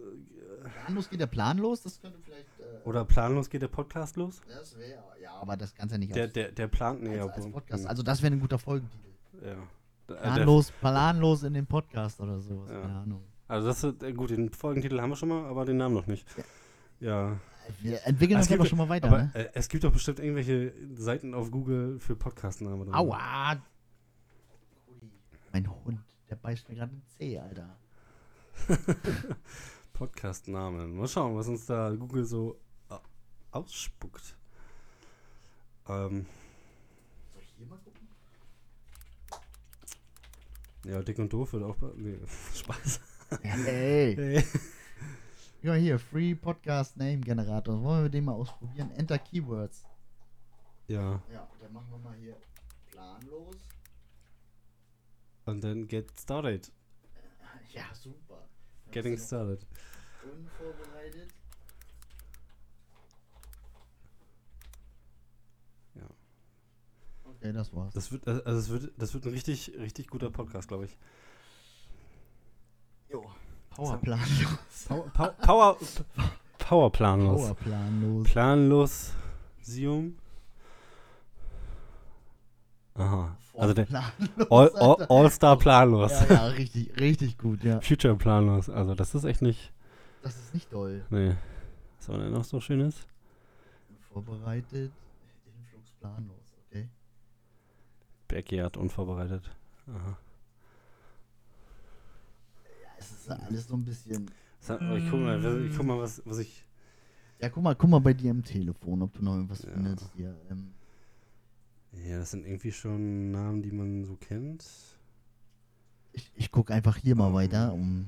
Planlos 0.64 1.10
geht 1.10 1.20
der 1.20 1.28
planlos, 1.28 1.82
das 1.82 2.00
könnte 2.02 2.20
vielleicht. 2.24 2.48
Äh, 2.60 2.88
oder 2.88 3.04
planlos 3.06 3.50
geht 3.50 3.62
der 3.62 3.68
Podcast 3.68 4.16
los? 4.16 4.42
das 4.48 4.78
wäre, 4.78 5.04
ja, 5.22 5.34
aber 5.34 5.58
das 5.58 5.74
kannst 5.76 5.92
ja 5.92 5.98
nicht 6.00 6.16
Der, 6.16 6.28
der, 6.28 6.52
der 6.52 6.68
plant, 6.68 7.02
nee, 7.04 7.10
als, 7.20 7.28
ja, 7.28 7.44
als 7.44 7.52
Podcast. 7.52 7.84
hm, 7.84 7.90
Also, 7.90 8.04
das 8.04 8.22
wäre 8.22 8.34
ein 8.34 8.40
guter 8.40 8.58
Folgentitel. 8.60 9.10
ja. 9.44 9.56
D- 10.12 10.18
äh, 10.18 10.22
Planlos, 10.22 10.72
planlos 10.72 11.44
in 11.44 11.54
den 11.54 11.66
Podcast 11.68 12.20
oder 12.20 12.40
sowas, 12.40 12.70
Ja. 12.72 12.82
keine 12.82 12.94
Ahnung. 13.00 13.24
also 13.48 13.68
das 13.68 13.84
ist, 13.84 14.04
äh, 14.04 14.14
gut, 14.14 14.30
den 14.32 14.50
Folgentitel 14.52 15.00
haben 15.02 15.10
wir 15.12 15.16
schon 15.16 15.30
mal, 15.30 15.46
aber 15.46 15.66
den 15.66 15.78
Namen 15.78 15.96
noch 15.96 16.08
nicht. 16.08 16.26
Ja. 17.00 17.38
Wir 17.80 18.06
entwickeln 18.06 18.38
uns 18.40 18.52
aber 18.52 18.66
schon 18.66 18.78
mal 18.78 18.90
weiter, 18.90 19.08
Aber 19.08 19.18
ne? 19.24 19.32
äh, 19.34 19.50
es 19.54 19.70
gibt 19.70 19.84
doch 19.84 19.92
bestimmt 19.92 20.20
irgendwelche 20.20 20.74
Seiten 20.94 21.34
auf 21.34 21.52
Google 21.52 22.00
für 22.00 22.16
Podcastnamen 22.16 22.82
oder. 22.88 22.98
Aua! 22.98 23.62
Mein 25.54 25.70
Hund, 25.86 26.00
der 26.30 26.36
beißt 26.38 26.68
mir 26.70 26.76
gerade 26.76 26.92
den 26.92 27.04
Zeh, 27.18 27.38
Alter. 27.40 27.78
Podcastnamen. 29.94 30.96
Mal 30.96 31.08
schauen, 31.08 31.36
was 31.36 31.48
uns 31.48 31.66
da 31.66 31.90
Google 31.94 32.26
so 32.26 32.60
äh, 32.90 32.96
ausspuckt. 33.52 34.36
Ähm, 35.88 36.26
Soll 37.34 37.42
ich 37.44 37.54
hier 37.58 37.68
mal 37.68 37.78
gucken? 37.78 37.91
Ja, 40.86 41.02
dick 41.02 41.20
und 41.20 41.32
doof 41.32 41.54
wird 41.54 41.64
auch. 41.64 41.76
bei- 41.78 41.92
Nee, 41.96 42.20
Spaß. 42.54 43.00
Hey! 43.42 44.16
Hey. 44.16 44.44
Ja, 45.64 45.76
hier, 45.76 46.00
Free 46.00 46.34
Podcast 46.34 46.98
Name 46.98 47.20
Generator. 47.20 47.84
Wollen 47.84 48.04
wir 48.06 48.10
den 48.10 48.26
mal 48.26 48.32
ausprobieren? 48.32 48.90
Enter 48.98 49.20
Keywords. 49.20 49.86
Ja, 50.88 51.22
Ja, 51.32 51.48
dann 51.60 51.72
machen 51.72 51.86
wir 51.92 52.00
mal 52.00 52.18
hier 52.18 52.36
planlos. 52.90 53.58
und 55.46 55.64
dann 55.64 55.88
get 55.88 56.12
started. 56.20 56.72
Ja, 57.70 57.84
super. 57.94 58.50
Dann 58.86 58.92
Getting 58.92 59.18
started. 59.20 59.68
Unvorbereitet. 60.24 61.32
Okay, 67.42 67.54
das 67.54 67.74
war's. 67.74 67.94
Das 67.96 68.12
wird, 68.12 68.28
also 68.28 68.44
das 68.44 68.70
wird, 68.70 68.92
das 68.98 69.14
wird 69.16 69.26
ein 69.26 69.32
richtig, 69.32 69.72
richtig 69.80 70.08
guter 70.08 70.30
Podcast, 70.30 70.68
glaube 70.68 70.86
ich. 70.86 70.96
Jo. 73.10 73.26
Powerplanlos. 73.72 74.60
Power, 74.88 75.10
Power, 75.10 75.34
Power, 75.42 75.78
Powerplanlos. 76.60 77.42
Powerplanlos. 77.42 78.28
Planlos 78.28 79.14
Sium. 79.62 80.18
Aha. 82.94 83.36
Also 83.58 83.74
der 83.74 83.86
Planlos, 83.86 84.52
All, 84.52 84.70
All. 84.76 85.08
All-Star 85.10 85.58
Planlos. 85.58 86.12
Ja, 86.12 86.28
ja, 86.30 86.46
richtig, 86.48 87.00
richtig 87.00 87.38
gut, 87.40 87.64
ja. 87.64 87.82
Future 87.82 88.16
Planlos. 88.16 88.70
Also 88.70 88.94
das 88.94 89.16
ist 89.16 89.24
echt 89.24 89.42
nicht. 89.42 89.74
Das 90.22 90.38
ist 90.38 90.54
nicht 90.54 90.72
doll. 90.72 91.04
Nee. 91.10 91.36
Was 91.98 92.10
war 92.10 92.20
denn 92.20 92.34
noch 92.34 92.44
so 92.44 92.60
Schönes? 92.60 93.08
Vorbereitet, 94.14 94.92
Influx 95.58 95.92
planlos? 96.00 96.41
Backyard 98.32 98.78
unvorbereitet. 98.78 99.50
Aha. 99.88 100.18
Ja, 102.84 102.90
es 102.98 103.12
ist 103.12 103.30
alles 103.30 103.68
so 103.68 103.76
ein 103.76 103.84
bisschen. 103.84 104.32
Sa- 104.60 104.80
oh, 104.82 104.96
Ich 104.96 105.10
guck 105.10 105.20
mal, 105.20 105.44
was- 105.44 105.70
ich 105.70 105.76
guck 105.76 105.86
mal 105.86 106.00
was, 106.00 106.22
was 106.26 106.38
ich. 106.40 106.66
Ja, 107.40 107.50
guck 107.50 107.64
mal, 107.64 107.76
guck 107.76 107.90
mal 107.90 108.00
bei 108.00 108.14
dir 108.14 108.32
im 108.32 108.44
Telefon, 108.44 109.02
ob 109.02 109.14
du 109.14 109.24
noch 109.24 109.34
irgendwas 109.36 109.64
Ja. 109.64 109.72
findest 109.74 110.12
hier. 110.16 110.36
Ähm, 110.50 110.74
Ja, 112.08 112.20
das 112.20 112.32
sind 112.32 112.46
irgendwie 112.46 112.72
schon 112.72 113.32
Namen, 113.32 113.62
die 113.62 113.72
man 113.72 114.06
so 114.06 114.16
kennt. 114.16 114.64
ich 116.14 116.32
ich 116.36 116.52
guck 116.52 116.72
einfach 116.72 116.96
hier 116.98 117.16
mal 117.16 117.28
Ähm. 117.28 117.34
weiter, 117.34 117.74
um. 117.74 118.08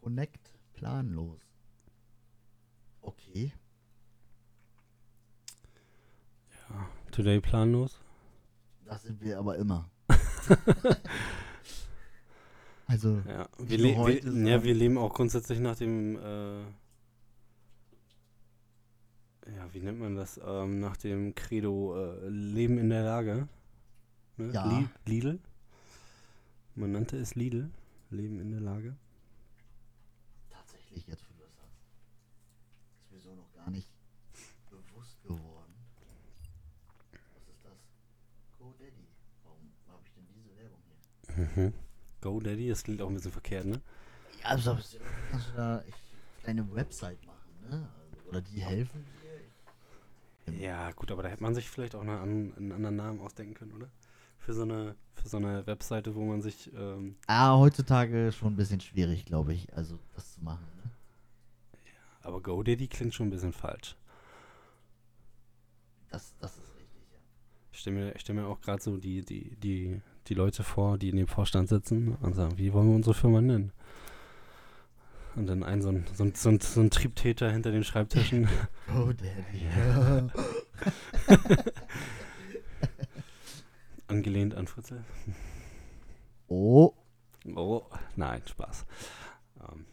Connect 0.00 0.52
planlos. 0.74 1.40
Okay. 3.00 3.52
Today 7.14 7.40
planlos. 7.40 8.00
Das 8.86 9.04
sind 9.04 9.20
wir 9.22 9.38
aber 9.38 9.56
immer. 9.56 9.88
also, 12.86 13.22
Ja. 13.28 13.48
Wir, 13.58 13.78
le 13.78 13.96
wir, 13.96 14.50
ja, 14.50 14.64
wir 14.64 14.74
leben 14.74 14.98
auch 14.98 15.14
grundsätzlich 15.14 15.60
nach 15.60 15.76
dem. 15.76 16.16
Äh, 16.16 16.60
ja, 19.56 19.72
wie 19.72 19.80
nennt 19.80 20.00
man 20.00 20.16
das? 20.16 20.40
Ähm, 20.44 20.80
nach 20.80 20.96
dem 20.96 21.34
Credo 21.36 21.94
äh, 21.96 22.28
Leben 22.28 22.78
in 22.78 22.90
der 22.90 23.04
Lage. 23.04 23.48
Ne? 24.36 24.52
Ja. 24.52 24.64
Li 24.66 24.88
Lidl. 25.06 25.38
Man 26.74 26.90
nannte 26.92 27.16
es 27.18 27.36
Lidl. 27.36 27.70
Leben 28.10 28.40
in 28.40 28.50
der 28.50 28.60
Lage. 28.60 28.96
tatsächlich, 30.50 31.06
jetzt 31.06 31.22
wo 31.28 31.34
du 31.34 31.42
das 31.44 31.54
sagst, 31.54 31.78
ist 33.02 33.12
mir 33.12 33.20
so 33.20 33.34
noch 33.34 33.52
gar 33.52 33.70
nicht 33.70 33.88
bewusst 34.70 35.22
geworden. 35.22 35.74
Was 37.34 37.48
ist 37.48 37.64
das? 37.64 37.78
GoDaddy. 38.58 39.06
Warum 39.44 39.72
habe 39.88 40.02
ich 40.04 40.12
denn 40.14 40.26
diese 40.34 40.56
Werbung 40.56 40.80
hier? 40.86 40.96
Mhm. 41.56 41.72
GoDaddy, 42.20 42.68
das 42.68 42.82
klingt 42.84 43.02
auch 43.02 43.08
ein 43.08 43.14
bisschen 43.14 43.32
verkehrt, 43.32 43.66
ne? 43.66 43.80
Ja, 44.42 44.48
also 44.50 44.78
kannst 45.30 45.48
du 45.50 45.56
da 45.56 45.80
echt 45.82 45.98
kleine 46.42 46.74
Website 46.74 47.24
machen, 47.26 47.52
ne? 47.68 47.88
Also, 48.12 48.28
Oder 48.28 48.40
die 48.40 48.62
helfen 48.62 49.04
dir. 50.46 50.54
Ja, 50.58 50.90
gut, 50.92 51.10
aber 51.10 51.22
da 51.22 51.28
hätte 51.30 51.42
man 51.42 51.54
sich 51.54 51.68
vielleicht 51.68 51.94
auch 51.94 52.02
eine, 52.02 52.20
einen 52.20 52.72
anderen 52.72 52.96
Namen 52.96 53.20
ausdenken 53.20 53.54
können, 53.54 53.72
oder? 53.72 53.88
Für 54.38 54.52
so 54.52 54.62
eine, 54.62 54.94
für 55.14 55.28
so 55.28 55.38
eine 55.38 55.66
Webseite, 55.66 56.14
wo 56.14 56.22
man 56.24 56.42
sich. 56.42 56.70
Ähm, 56.74 57.16
Ah, 57.26 57.56
heutzutage 57.56 58.30
schon 58.32 58.52
ein 58.52 58.56
bisschen 58.56 58.80
schwierig, 58.80 59.24
glaube 59.24 59.54
ich, 59.54 59.72
also 59.74 59.98
das 60.14 60.34
zu 60.34 60.42
machen. 60.44 60.66
Ne? 60.76 60.90
aber 62.22 62.40
GoDaddy 62.40 62.88
klingt 62.88 63.14
schon 63.14 63.26
ein 63.28 63.30
bisschen 63.30 63.52
falsch. 63.52 63.96
Das, 66.10 66.34
das 66.38 66.52
ist 66.56 66.74
richtig, 66.76 67.02
ja. 67.12 67.18
Ich 67.72 67.80
stelle 67.80 67.96
mir, 67.96 68.14
ich 68.14 68.20
stell 68.22 68.34
mir 68.34 68.46
auch 68.46 68.60
gerade 68.60 68.82
so 68.82 68.96
die, 68.96 69.22
die, 69.24 69.56
die, 69.56 70.00
die 70.28 70.34
Leute 70.34 70.62
vor, 70.62 70.98
die 70.98 71.08
in 71.10 71.16
dem 71.16 71.26
Vorstand 71.28 71.68
sitzen 71.68 72.16
und 72.20 72.34
sagen, 72.34 72.58
wie 72.58 72.72
wollen 72.72 72.88
wir 72.88 72.96
unsere 72.96 73.14
Firma 73.14 73.40
nennen? 73.40 73.72
Und 75.36 75.46
dann 75.46 75.62
ein 75.64 75.82
so 75.82 75.88
ein, 75.88 76.04
so 76.14 76.24
ein, 76.24 76.34
so 76.34 76.48
ein, 76.48 76.60
so 76.60 76.80
ein 76.80 76.90
Triebtäter 76.90 77.50
hinter 77.50 77.72
den 77.72 77.84
Schreibtischen. 77.84 78.48
GoDaddy. 78.86 79.32
Ja. 79.76 80.28
Angelehnt 84.06 84.54
an 84.54 84.66
Fritzel. 84.66 85.04
oh, 86.48 86.92
Oh, 87.54 87.82
nein, 88.16 88.40
Spaß. 88.46 88.86
Ähm, 89.60 89.84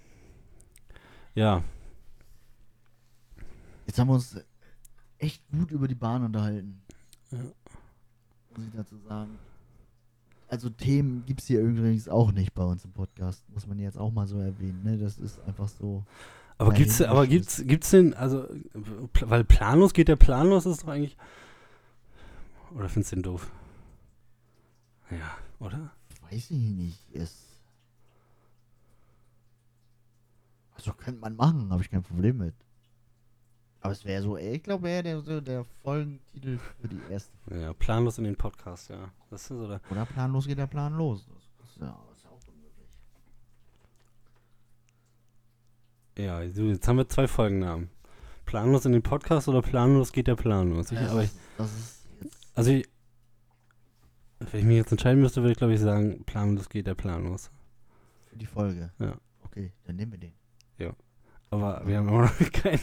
Ja, 1.36 1.64
Jetzt 3.86 4.00
haben 4.00 4.08
wir 4.08 4.14
uns 4.14 4.40
echt 5.18 5.44
gut 5.52 5.70
über 5.72 5.88
die 5.88 5.96
Bahn 5.96 6.24
unterhalten. 6.24 6.82
Ja. 7.32 7.40
Muss 7.40 8.66
ich 8.68 8.74
dazu 8.74 8.98
sagen. 9.00 9.38
Also 10.52 10.70
Themen 10.70 11.24
gibt 11.26 11.40
es 11.40 11.48
hier 11.48 11.62
übrigens 11.62 12.10
auch 12.10 12.34
nicht 12.34 12.54
bei 12.54 12.64
uns 12.64 12.84
im 12.84 12.92
Podcast. 12.92 13.50
Muss 13.54 13.68
man 13.68 13.80
jetzt 13.80 13.98
auch 13.98 14.12
mal 14.12 14.28
so 14.28 14.38
erwähnen. 14.38 14.82
Ne? 14.84 14.98
Das 14.98 15.18
ist 15.18 15.40
einfach 15.48 15.70
so. 15.70 16.04
aber 16.58 16.74
gibt's, 16.74 17.02
aber 17.02 17.26
gibt's, 17.26 17.64
gibt's 17.66 17.92
denn, 17.92 18.14
also, 18.14 18.50
weil 19.22 19.46
planlos 19.46 19.94
geht 19.94 20.10
der 20.10 20.18
planlos, 20.18 20.66
ist 20.66 20.84
doch 20.84 20.90
eigentlich, 20.90 21.16
oder 22.76 22.90
findest 22.90 23.14
du 23.14 23.16
den 23.16 23.24
doof? 23.24 23.50
Ja, 25.10 25.38
oder? 25.66 25.92
Weiß 26.30 26.52
ich 26.52 26.52
nicht. 26.52 27.10
Ist. 27.12 27.48
Also 30.76 30.92
könnte 30.92 31.22
man 31.22 31.38
machen, 31.38 31.72
habe 31.72 31.82
ich 31.82 31.90
kein 31.90 32.04
Problem 32.04 32.40
mit. 32.40 32.56
Aber 33.82 33.94
es 33.94 34.06
wäre 34.06 34.22
so, 34.22 34.38
ich 34.38 34.62
glaube, 34.62 34.84
wäre 34.84 35.04
der, 35.04 35.22
so 35.22 35.42
der 35.42 35.66
Folgentitel 35.82 36.60
für 36.80 36.88
die 36.88 37.02
erste. 37.10 37.32
Ja, 37.50 37.74
planlos 37.74 38.20
in 38.20 38.26
den 38.26 38.36
Podcast, 38.36 38.90
ja. 38.90 39.12
Das 39.32 39.44
ist 39.44 39.52
oder. 39.52 39.82
Oder 39.90 40.06
planlos 40.06 40.46
geht 40.46 40.60
der 40.60 40.68
Plan 40.68 40.94
los. 40.94 41.26
Das 41.28 41.70
ist 41.70 41.82
ja, 41.82 42.00
ist 42.14 42.28
auch 42.28 42.40
unmöglich. 42.48 42.88
Ja, 46.18 46.42
jetzt 46.42 46.88
haben 46.88 46.98
wir 46.98 47.10
zwei 47.10 47.28
Folgennamen. 47.28 47.90
Planlos 48.46 48.86
in 48.86 48.92
den 48.92 49.02
Podcast 49.02 49.48
oder 49.48 49.62
planlos 49.64 50.12
geht 50.12 50.28
der 50.28 50.36
planlos. 50.36 50.92
Ich, 50.92 51.00
das, 51.00 51.12
aber 51.12 51.24
ich, 51.24 51.32
das 51.58 52.06
also 52.54 52.72
ich, 52.72 52.88
wenn 54.40 54.60
ich 54.60 54.66
mich 54.66 54.78
jetzt 54.78 54.92
entscheiden 54.92 55.22
müsste, 55.22 55.42
würde 55.42 55.54
ich 55.54 55.58
glaube 55.58 55.74
ich 55.74 55.80
sagen, 55.80 56.24
planlos 56.26 56.70
geht 56.70 56.86
der 56.86 56.96
planlos. 56.96 57.50
Für 58.30 58.38
die 58.38 58.46
Folge. 58.46 58.92
Ja. 59.00 59.16
Okay, 59.44 59.72
dann 59.86 59.96
nehmen 59.96 60.12
wir 60.12 60.20
den. 60.20 60.34
Aber 61.52 61.86
wir 61.86 61.98
haben 61.98 62.10
auch 62.10 62.22
noch 62.22 62.52
kein, 62.54 62.80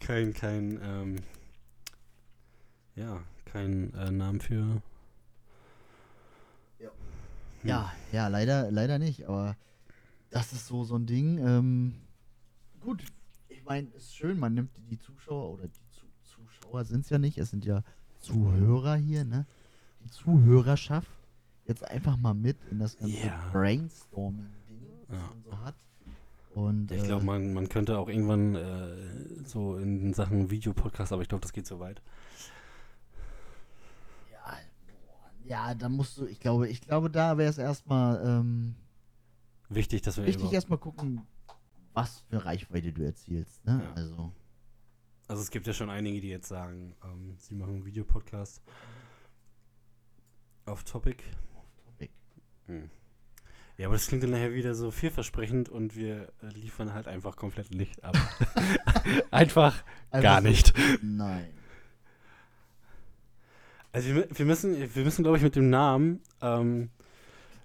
kein, 0.00 0.32
kein, 0.34 0.80
ähm, 0.82 1.16
ja, 2.94 3.22
kein 3.44 3.92
äh, 3.94 4.10
Namen 4.10 4.40
für. 4.40 4.80
Ja. 6.78 6.88
Hm. 7.60 7.68
Ja, 7.68 7.92
ja, 8.12 8.28
leider, 8.28 8.70
leider 8.70 8.98
nicht, 8.98 9.24
aber 9.28 9.54
das 10.30 10.52
ist 10.54 10.66
so, 10.66 10.84
so 10.84 10.96
ein 10.96 11.04
Ding. 11.06 11.38
Ähm, 11.46 11.94
gut, 12.80 13.04
ich 13.48 13.62
meine, 13.64 13.88
es 13.96 14.04
ist 14.04 14.16
schön, 14.16 14.38
man 14.38 14.54
nimmt 14.54 14.70
die 14.90 14.98
Zuschauer 14.98 15.52
oder 15.52 15.68
die 15.68 15.90
Zu 15.90 16.06
Zuschauer 16.24 16.84
sind 16.84 17.02
es 17.04 17.10
ja 17.10 17.18
nicht, 17.18 17.36
es 17.36 17.50
sind 17.50 17.66
ja 17.66 17.82
Zuhörer 18.18 18.96
hier, 18.96 19.24
ne? 19.24 19.44
Die 20.04 20.10
Zuhörerschaft 20.10 21.10
jetzt 21.66 21.84
einfach 21.84 22.16
mal 22.16 22.32
mit 22.34 22.56
in 22.70 22.78
das 22.78 22.96
ganze 22.96 23.26
Ja. 23.26 23.48
Brainstorming-Ding, 23.52 24.80
was 25.08 25.18
Ja. 25.18 25.26
man 25.26 25.42
so 25.42 25.58
hat. 25.58 25.74
Und 26.56 26.90
Ich 26.90 27.02
äh, 27.02 27.06
glaube, 27.06 27.22
man, 27.22 27.52
man 27.52 27.68
könnte 27.68 27.98
auch 27.98 28.08
irgendwann 28.08 28.54
äh, 28.54 29.44
so 29.44 29.76
in 29.76 30.14
Sachen 30.14 30.50
Videopodcast, 30.50 31.12
aber 31.12 31.20
ich 31.20 31.28
glaube, 31.28 31.42
das 31.42 31.52
geht 31.52 31.66
so 31.66 31.80
weit. 31.80 32.00
ja, 34.32 34.56
ja, 35.44 35.74
da 35.74 35.90
musst 35.90 36.16
du, 36.16 36.24
ich 36.24 36.40
glaube, 36.40 36.66
ich 36.66 36.80
glaube, 36.80 37.10
da 37.10 37.36
wäre 37.36 37.50
es 37.50 37.58
erstmal 37.58 38.26
ähm, 38.26 38.74
Wichtig, 39.68 40.00
dass 40.00 40.16
wir 40.16 40.24
wichtig, 40.24 40.50
erstmal 40.50 40.78
gucken, 40.78 41.26
was 41.92 42.20
für 42.20 42.42
Reichweite 42.42 42.90
du 42.90 43.04
erzielst, 43.04 43.62
ne? 43.66 43.82
Ja. 43.84 43.92
Also. 43.92 44.32
Also 45.28 45.42
es 45.42 45.50
gibt 45.50 45.66
ja 45.66 45.74
schon 45.74 45.90
einige, 45.90 46.22
die 46.22 46.28
jetzt 46.28 46.48
sagen, 46.48 46.96
ähm, 47.04 47.34
sie 47.36 47.54
machen 47.54 47.74
einen 47.74 47.84
Videopodcast. 47.84 48.62
Auf 50.64 50.84
Topic. 50.84 51.22
Topic. 51.84 52.10
Hm. 52.64 52.88
Ja, 53.78 53.86
aber 53.88 53.96
das 53.96 54.06
klingt 54.08 54.22
dann 54.22 54.30
nachher 54.30 54.54
wieder 54.54 54.74
so 54.74 54.90
vielversprechend 54.90 55.68
und 55.68 55.96
wir 55.96 56.32
äh, 56.42 56.46
liefern 56.54 56.94
halt 56.94 57.08
einfach 57.08 57.36
komplett 57.36 57.74
Licht 57.74 58.02
ab. 58.04 58.16
einfach 59.30 59.84
gar 60.10 60.36
Einfach 60.36 60.42
so- 60.42 60.48
nicht. 60.48 60.72
Nein. 61.02 61.48
Also 63.92 64.14
wir, 64.14 64.28
wir 64.30 64.46
müssen, 64.46 64.94
wir 64.94 65.04
müssen 65.04 65.22
glaube 65.22 65.38
ich 65.38 65.42
mit 65.42 65.56
dem 65.56 65.70
Namen, 65.70 66.20
ähm, 66.42 66.90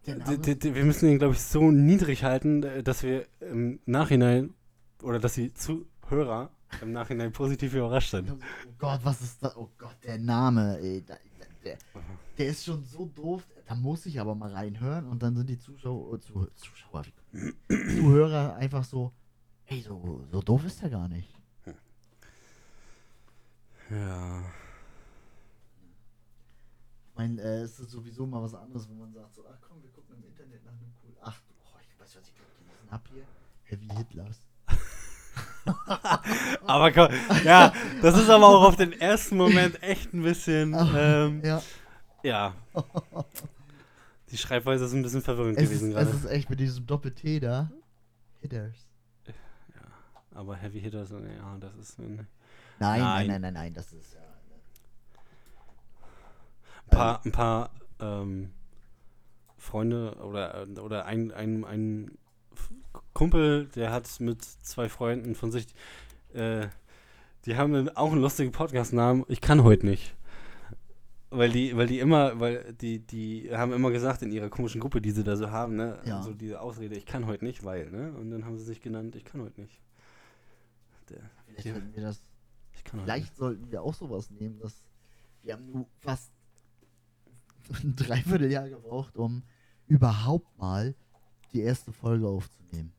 Der 0.05 0.17
wir 0.75 0.85
müssen 0.85 1.09
ihn 1.09 1.17
glaube 1.19 1.33
ich 1.33 1.41
so 1.41 1.71
niedrig 1.71 2.23
halten, 2.23 2.63
äh, 2.63 2.83
dass 2.83 3.03
wir 3.03 3.25
im 3.39 3.79
Nachhinein 3.85 4.53
oder 5.03 5.19
dass 5.19 5.33
die 5.33 5.53
Zuhörer 5.53 6.51
im 6.81 6.91
Nachhinein 6.93 7.33
positiv 7.33 7.73
überrascht 7.73 8.11
sind. 8.11 8.31
oh 8.31 8.37
Gott, 8.77 9.01
was 9.03 9.21
ist 9.21 9.43
das? 9.43 9.55
Oh 9.57 9.69
Gott, 9.77 9.95
der 10.05 10.17
Name, 10.19 10.77
ey. 10.81 11.03
Da, 11.05 11.15
der, 11.65 11.77
der 12.37 12.47
ist 12.47 12.63
schon 12.65 12.83
so 12.85 13.05
doof. 13.13 13.43
Da 13.71 13.75
muss 13.77 14.05
ich 14.05 14.19
aber 14.19 14.35
mal 14.35 14.51
reinhören 14.51 15.07
und 15.07 15.23
dann 15.23 15.33
sind 15.33 15.47
die 15.49 15.57
Zuschauer, 15.57 16.19
Zuh- 16.19 16.49
Zuschauer, 16.57 17.03
wie- 17.05 17.95
Zuhörer 17.95 18.55
einfach 18.55 18.83
so, 18.83 19.13
ey, 19.65 19.79
so, 19.81 20.25
so 20.29 20.41
doof 20.41 20.65
ist 20.65 20.83
er 20.83 20.89
gar 20.89 21.07
nicht. 21.07 21.33
Ja. 23.89 24.41
Ich 27.11 27.15
meine, 27.15 27.41
äh, 27.41 27.61
es 27.61 27.79
ist 27.79 27.91
sowieso 27.91 28.25
mal 28.27 28.43
was 28.43 28.53
anderes, 28.55 28.89
wenn 28.89 28.99
man 28.99 29.13
sagt 29.13 29.33
so, 29.35 29.45
ach 29.49 29.57
komm, 29.61 29.81
wir 29.81 29.89
gucken 29.91 30.17
im 30.17 30.25
Internet 30.25 30.65
nach 30.65 30.71
einem 30.73 30.91
coolen, 31.01 31.15
ach, 31.21 31.39
oh, 31.63 31.77
ich 31.81 31.97
weiß, 31.97 32.17
was 32.17 32.27
ich 32.27 32.33
gelesen 32.35 32.91
habe 32.91 33.03
hier. 33.13 33.23
Heavy 33.63 33.87
Hitlers. 33.95 34.41
Aber 36.67 36.91
komm, 36.91 37.07
ja, 37.45 37.71
das 38.01 38.17
ist 38.19 38.29
aber 38.29 38.47
auch 38.47 38.63
auf 38.67 38.75
den 38.75 38.91
ersten 38.99 39.37
Moment 39.37 39.81
echt 39.81 40.13
ein 40.13 40.23
bisschen, 40.23 40.73
ähm, 40.93 41.41
Ja, 41.45 41.61
ja. 42.21 42.53
Die 44.31 44.37
Schreibweise 44.37 44.85
ist 44.85 44.93
ein 44.93 45.01
bisschen 45.03 45.21
verwirrend 45.21 45.57
es 45.57 45.63
ist, 45.63 45.69
gewesen 45.81 45.89
es 45.89 45.95
gerade. 45.95 46.09
ist 46.17 46.25
echt 46.25 46.49
mit 46.49 46.59
diesem 46.59 46.85
Doppel-T 46.85 47.39
da. 47.41 47.69
Hitters. 48.39 48.87
Aber 50.33 50.55
Heavy 50.55 50.79
Hitters, 50.79 51.11
ja, 51.11 51.57
das 51.59 51.75
ist 51.75 51.99
ein 51.99 52.27
Nein, 52.79 52.99
nein, 52.99 52.99
Nein. 52.99 53.27
nein, 53.27 53.41
nein, 53.41 53.53
nein, 53.53 53.73
das 53.73 53.91
ist 53.93 54.15
ja. 54.15 54.21
paar, 56.89 57.21
ein 57.25 57.31
paar 57.31 57.69
ähm, 57.99 58.51
Freunde 59.57 60.15
oder, 60.15 60.65
oder 60.81 61.05
ein, 61.05 61.31
ein, 61.31 61.63
ein 61.65 62.17
Kumpel, 63.13 63.67
der 63.75 63.91
hat 63.91 64.19
mit 64.19 64.43
zwei 64.43 64.89
Freunden 64.89 65.35
von 65.35 65.51
sich, 65.51 65.67
äh, 66.33 66.67
die 67.45 67.55
haben 67.55 67.89
auch 67.95 68.11
einen 68.11 68.21
lustigen 68.21 68.51
Podcast-Namen. 68.51 69.25
Ich 69.27 69.41
kann 69.41 69.63
heute 69.63 69.85
nicht. 69.85 70.15
Weil 71.33 71.49
die, 71.49 71.75
weil 71.77 71.87
die 71.87 71.99
immer, 71.99 72.39
weil 72.41 72.73
die, 72.73 72.99
die 72.99 73.49
haben 73.55 73.71
immer 73.71 73.89
gesagt 73.89 74.21
in 74.21 74.31
ihrer 74.31 74.49
komischen 74.49 74.81
Gruppe, 74.81 75.01
die 75.01 75.11
sie 75.11 75.23
da 75.23 75.37
so 75.37 75.49
haben, 75.49 75.77
ne, 75.77 75.97
Ja. 76.05 76.21
so 76.21 76.33
diese 76.33 76.59
Ausrede, 76.59 76.95
ich 76.95 77.05
kann 77.05 77.25
heute 77.25 77.45
nicht, 77.45 77.63
weil, 77.63 77.89
ne, 77.89 78.11
und 78.13 78.31
dann 78.31 78.43
haben 78.45 78.57
sie 78.57 78.65
sich 78.65 78.81
genannt, 78.81 79.15
ich 79.15 79.23
kann 79.23 79.41
heute 79.41 79.61
nicht. 79.61 79.81
Der, 81.09 81.21
Vielleicht 81.45 81.65
Ja. 81.67 81.73
sollten 81.73 81.95
wir 81.95 82.03
das 82.03 82.21
Vielleicht 82.83 83.35
sollten 83.37 83.71
wir 83.71 83.81
auch 83.83 83.93
sowas 83.93 84.29
nehmen, 84.31 84.59
dass 84.59 84.73
wir 85.43 85.53
haben 85.53 85.71
nur 85.71 85.85
fast 85.99 86.31
ein 87.83 87.95
Dreivierteljahr 87.95 88.69
gebraucht, 88.69 89.15
um 89.17 89.43
überhaupt 89.87 90.57
mal 90.57 90.95
die 91.53 91.61
erste 91.61 91.93
Folge 91.93 92.27
aufzunehmen. 92.27 92.91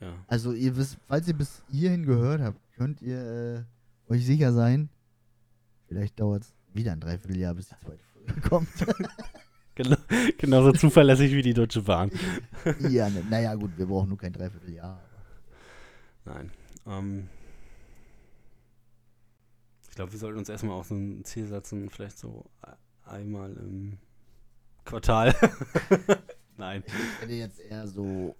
Ja. 0.00 0.14
Also 0.28 0.52
ihr 0.52 0.76
wisst, 0.76 0.96
falls 1.06 1.26
ihr 1.28 1.34
bis 1.34 1.62
hierhin 1.68 2.04
gehört 2.06 2.40
habt, 2.40 2.60
könnt 2.72 3.02
ihr 3.02 3.66
äh, 4.08 4.12
euch 4.12 4.24
sicher 4.24 4.52
sein, 4.52 4.88
vielleicht 5.88 6.18
dauert 6.20 6.42
es 6.42 6.54
wieder 6.76 6.92
ein 6.92 7.00
Dreivierteljahr, 7.00 7.54
bis 7.54 7.68
die 7.68 7.76
zweite 7.78 8.04
Folge 8.12 8.40
kommt. 8.48 8.68
Genau, 9.74 9.96
genauso 10.38 10.72
zuverlässig 10.72 11.32
wie 11.32 11.42
die 11.42 11.52
Deutsche 11.54 11.82
Bahn. 11.82 12.10
ja, 12.88 13.10
ne, 13.10 13.22
naja 13.28 13.54
gut, 13.54 13.76
wir 13.76 13.86
brauchen 13.86 14.08
nur 14.08 14.18
kein 14.18 14.32
Dreivierteljahr. 14.32 15.00
Nein. 16.24 16.50
Ähm, 16.86 17.28
ich 19.88 19.94
glaube, 19.94 20.12
wir 20.12 20.18
sollten 20.18 20.38
uns 20.38 20.48
erstmal 20.48 20.78
auch 20.78 20.84
so 20.84 20.94
ein 20.94 21.24
Ziel 21.24 21.46
setzen, 21.46 21.88
vielleicht 21.90 22.18
so 22.18 22.44
e- 22.66 23.08
einmal 23.10 23.52
im 23.54 23.98
Quartal. 24.84 25.34
Nein. 26.56 26.82
Ich 26.86 27.22
hätte 27.22 27.32
jetzt 27.34 27.60
eher 27.60 27.86
so, 27.86 28.34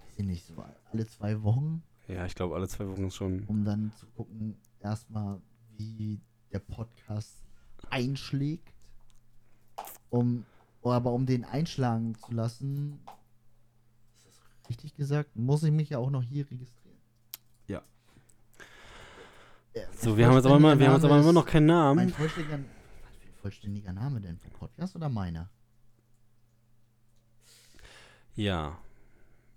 weiß 0.00 0.18
ich 0.18 0.24
nicht, 0.26 0.46
so 0.46 0.54
alle 0.92 1.06
zwei 1.06 1.42
Wochen 1.42 1.82
Ja, 2.08 2.24
ich 2.26 2.34
glaube, 2.34 2.54
alle 2.56 2.68
zwei 2.68 2.88
Wochen 2.88 3.10
schon. 3.10 3.44
um 3.46 3.64
dann 3.64 3.92
zu 3.98 4.06
gucken, 4.16 4.56
erstmal, 4.80 5.40
wie 5.76 6.20
der 6.56 6.74
Podcast 6.74 7.42
einschlägt. 7.90 8.72
Um, 10.10 10.44
aber 10.82 11.12
um 11.12 11.26
den 11.26 11.44
einschlagen 11.44 12.14
zu 12.14 12.32
lassen, 12.32 13.00
ist 14.16 14.26
das 14.26 14.68
richtig 14.70 14.94
gesagt, 14.94 15.34
muss 15.36 15.62
ich 15.64 15.72
mich 15.72 15.90
ja 15.90 15.98
auch 15.98 16.10
noch 16.10 16.22
hier 16.22 16.48
registrieren. 16.50 16.98
Ja. 17.66 17.82
Ja, 19.74 19.82
So, 19.92 20.16
wir 20.16 20.26
haben 20.26 20.36
jetzt 20.36 20.46
aber, 20.46 20.56
immer, 20.56 20.78
wir 20.78 20.86
haben 20.86 20.94
jetzt 20.94 21.04
aber 21.04 21.18
immer 21.20 21.32
noch 21.32 21.44
keinen 21.44 21.66
Namen. 21.66 21.96
Mein 21.96 22.10
vollständiger, 22.10 22.58
was 23.02 23.16
für 23.16 23.26
ein 23.26 23.34
vollständiger 23.42 23.92
Name 23.92 24.20
denn? 24.20 24.38
Vom 24.38 24.52
Podcast 24.52 24.94
oder 24.96 25.08
meiner? 25.08 25.50
Ja. 28.36 28.78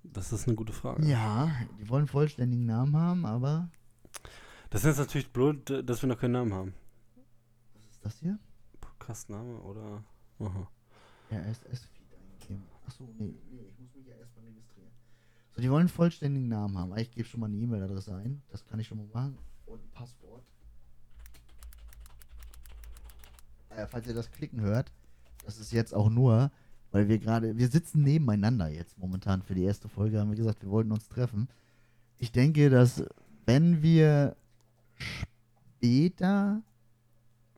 Das 0.04 0.34
ist 0.34 0.48
eine 0.48 0.56
gute 0.56 0.74
Frage. 0.74 1.06
Ja, 1.06 1.52
die 1.80 1.88
wollen 1.90 2.02
einen 2.02 2.08
vollständigen 2.08 2.66
Namen 2.66 2.96
haben, 2.98 3.26
aber 3.26 3.70
Das 4.72 4.84
ist 4.84 4.98
natürlich 4.98 5.32
blöd, 5.32 5.70
dass 5.86 6.02
wir 6.02 6.08
noch 6.10 6.20
keinen 6.20 6.32
Namen 6.32 6.54
haben. 6.54 6.74
Ist 8.00 8.06
das 8.06 8.20
hier? 8.20 8.40
Podcastname 8.80 9.60
oder. 9.60 10.02
Aha. 10.40 10.68
RSS-Feed 11.32 12.14
eingeben. 12.14 12.64
Achso, 12.88 13.04
nee, 13.18 13.36
nee, 13.52 13.66
ich 13.68 13.78
muss 13.78 13.94
mich 13.94 14.08
ja 14.08 14.16
erstmal 14.16 14.46
registrieren. 14.46 14.90
So, 15.52 15.62
die 15.62 15.70
wollen 15.70 15.82
einen 15.82 15.90
vollständigen 15.90 16.48
Namen 16.48 16.78
haben. 16.78 16.98
Ich 16.98 17.12
gebe 17.12 17.28
schon 17.28 17.42
mal 17.42 17.48
eine 17.48 17.58
E-Mail-Adresse 17.58 18.16
ein. 18.16 18.42
Das 18.52 18.66
kann 18.66 18.80
ich 18.80 18.88
schon 18.88 19.00
mal 19.00 19.08
machen. 19.14 19.38
Und 19.66 19.84
ein 19.84 19.92
Passwort. 19.92 20.44
Äh, 23.70 23.86
falls 23.88 24.08
ihr 24.08 24.14
das 24.14 24.32
Klicken 24.32 24.62
hört, 24.62 24.94
das 25.46 25.60
ist 25.60 25.74
jetzt 25.74 25.94
auch 25.94 26.10
nur, 26.10 26.52
weil 26.92 27.10
wir 27.10 27.20
gerade, 27.20 27.58
wir 27.58 27.68
sitzen 27.68 28.04
nebeneinander 28.04 28.70
jetzt 28.70 28.98
momentan 28.98 29.42
für 29.42 29.56
die 29.56 29.64
erste 29.64 29.90
Folge, 29.90 30.22
haben 30.22 30.30
wir 30.30 30.38
gesagt, 30.38 30.64
wir 30.64 30.72
wollten 30.72 30.94
uns 30.94 31.10
treffen. 31.10 31.50
Ich 32.18 32.32
denke, 32.32 32.70
dass 32.70 33.04
wenn 33.46 33.84
wir 33.84 34.38
später 34.96 36.64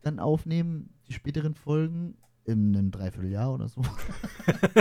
dann 0.02 0.20
aufnehmen, 0.20 0.94
die 1.08 1.14
späteren 1.14 1.56
Folgen, 1.56 2.18
in 2.46 2.76
einem 2.76 2.92
Dreivierteljahr 2.92 3.54
oder 3.54 3.68
so, 3.68 3.84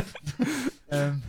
ähm, 0.90 1.22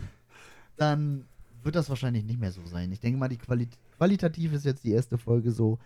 dann 0.76 1.26
wird 1.62 1.76
das 1.76 1.88
wahrscheinlich 1.88 2.24
nicht 2.24 2.40
mehr 2.40 2.52
so 2.52 2.64
sein. 2.66 2.90
Ich 2.92 3.00
denke 3.00 3.18
mal, 3.18 3.28
die 3.28 3.38
Quali 3.38 3.68
qualitativ 3.96 4.52
ist 4.52 4.64
jetzt 4.64 4.84
die 4.84 4.92
erste 4.92 5.18
Folge 5.18 5.52
so. 5.52 5.78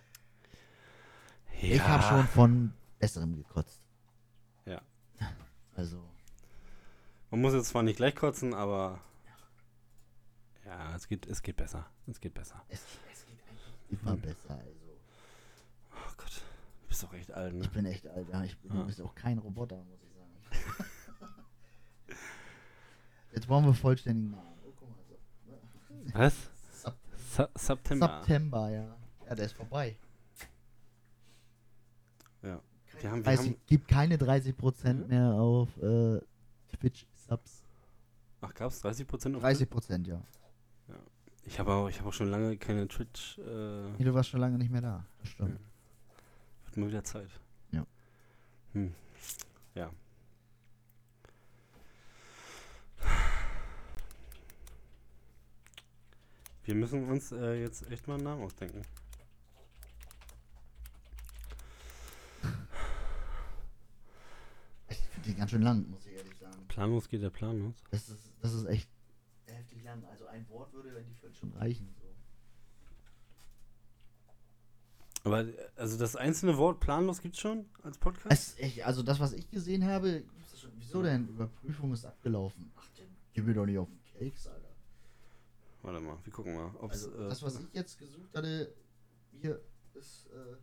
Ich 1.61 1.81
habe 1.83 2.03
schon 2.03 2.27
von 2.29 2.73
Besserem 2.99 3.37
gekotzt. 3.37 3.81
Ja. 4.65 4.81
Also, 5.75 6.03
Man 7.31 7.41
muss 7.41 7.55
jetzt 7.55 7.69
zwar 7.69 7.83
nicht 7.83 7.97
gleich 7.97 8.15
kotzen, 8.15 8.55
aber. 8.55 9.01
Ja, 10.65 10.95
es 10.97 11.07
geht, 11.07 11.27
es 11.27 11.43
geht 11.43 11.57
besser. 11.57 11.87
Es 12.07 12.21
geht 12.21 12.35
besser. 12.35 12.63
es, 12.69 12.81
es 13.13 13.27
geht 13.27 13.39
eigentlich 13.49 14.03
immer 14.03 14.17
besser. 14.17 14.37
Oh 14.49 14.55
Gott. 14.57 14.67
Du 14.67 14.76
bist 16.97 17.03
doch 17.03 17.13
echt 17.15 17.31
alt, 17.33 17.53
ne? 17.55 17.61
ich 17.63 17.71
bin 17.71 17.85
echt 17.85 18.07
alt. 18.07 18.27
Ja, 18.33 18.43
ich 18.45 18.57
bin 18.59 18.73
Ja. 18.73 18.81
du 18.81 18.87
bist 18.87 19.01
auch 19.03 19.15
kein 19.15 19.37
Roboter, 19.39 19.77
muss 19.85 19.99
ich 20.03 20.13
sagen. 20.15 20.87
Jetzt 23.35 23.47
brauchen 23.47 23.67
wir 23.67 23.75
vollständigen 23.75 24.31
Namen. 24.31 24.47
Oh, 24.65 24.73
so. 26.07 26.15
Was? 26.15 26.51
September. 27.59 28.21
September, 28.25 28.71
ja. 28.71 28.97
Ja, 29.29 29.35
der 29.35 29.45
ist 29.45 29.53
vorbei. 29.53 29.97
Ja. 32.43 32.61
Wir 33.01 33.11
haben, 33.11 33.25
wir 33.27 33.33
Es 33.33 33.41
haben, 33.41 33.57
gibt 33.67 33.89
keine 33.89 34.17
30% 34.17 34.95
Mhm. 34.95 35.07
mehr 35.09 35.33
auf 35.35 35.69
äh, 35.83 36.19
Twitch-Subs. 36.79 37.63
ach, 38.41 38.55
gab 38.55 38.71
es 38.71 38.81
30 38.81 39.07
Prozent? 39.07 39.37
30%, 39.37 40.07
ja. 40.07 40.23
Ich 41.45 41.59
habe 41.61 41.73
auch, 41.75 41.89
ich 41.89 42.01
hab 42.01 42.07
auch 42.07 42.13
schon 42.13 42.29
lange 42.31 42.57
keine 42.57 42.89
Twitch. 42.89 43.39
Äh, 43.39 43.91
Nee, 43.99 44.05
du 44.05 44.15
warst 44.15 44.31
schon 44.31 44.41
lange 44.41 44.57
nicht 44.59 44.71
mehr 44.71 44.81
da. 44.81 45.05
Das 45.21 45.29
stimmt. 45.29 45.51
wird 45.51 45.61
mal 46.77 46.89
wieder 46.89 47.05
Zeit. 47.05 47.31
Ja. 47.73 47.87
Hm. 48.73 48.95
Ja. 49.75 49.93
Wir 56.65 56.75
müssen 56.75 57.09
uns 57.09 57.31
äh, 57.31 57.61
jetzt 57.61 57.89
echt 57.93 58.09
mal 58.09 58.15
einen 58.15 58.25
Namen 58.25 58.43
ausdenken. 58.43 58.83
Ich 64.89 64.99
finde 64.99 65.29
die 65.29 65.35
ganz 65.37 65.51
schön 65.53 65.63
lang, 65.63 65.89
muss 65.89 66.07
ich 66.07 66.15
ehrlich 66.15 66.37
sagen. 66.37 66.67
Planlos 66.67 67.09
geht 67.09 67.23
der 67.23 67.31
planlos. 67.31 67.77
Das 67.93 68.09
ist, 68.09 68.33
das 68.41 68.53
ist 68.53 68.65
echt 68.67 68.89
heftig 69.47 69.85
lang. 69.85 70.05
Also 70.07 70.27
ein 70.27 70.49
Wort 70.49 70.73
würde 70.73 71.05
die 71.05 71.15
völlig 71.15 71.39
schon 71.39 71.53
reichen. 71.53 71.95
So. 72.01 72.06
Aber 75.27 75.45
also 75.75 75.99
das 75.99 76.15
einzelne 76.15 76.57
Wort 76.57 76.79
planlos 76.79 77.21
gibt's 77.21 77.41
schon 77.41 77.67
als 77.83 77.99
Podcast? 77.99 78.55
Es, 78.61 78.81
also 78.81 79.03
das, 79.03 79.19
was 79.19 79.33
ich 79.33 79.51
gesehen 79.51 79.85
habe. 79.85 80.23
Wieso 80.79 81.03
denn? 81.03 81.27
Überprüfung 81.27 81.93
ist 81.93 82.05
abgelaufen. 82.05 82.71
Ach, 82.77 82.89
den 82.97 83.09
gib 83.35 83.45
mir 83.45 83.55
doch 83.55 83.67
nicht 83.67 83.77
auf 83.77 83.89
den 83.89 84.01
Cakes, 84.05 84.47
Alter. 84.47 84.69
Warte 85.83 86.01
mal, 86.01 86.17
wir 86.23 86.33
gucken 86.33 86.55
mal. 86.55 86.71
Also 86.81 87.13
äh, 87.13 87.29
das, 87.29 87.43
was 87.43 87.59
ich 87.59 87.67
jetzt 87.73 87.99
gesucht 87.99 88.33
hatte, 88.37 88.73
hier 89.33 89.61
ist 89.95 90.27
äh, 90.27 90.57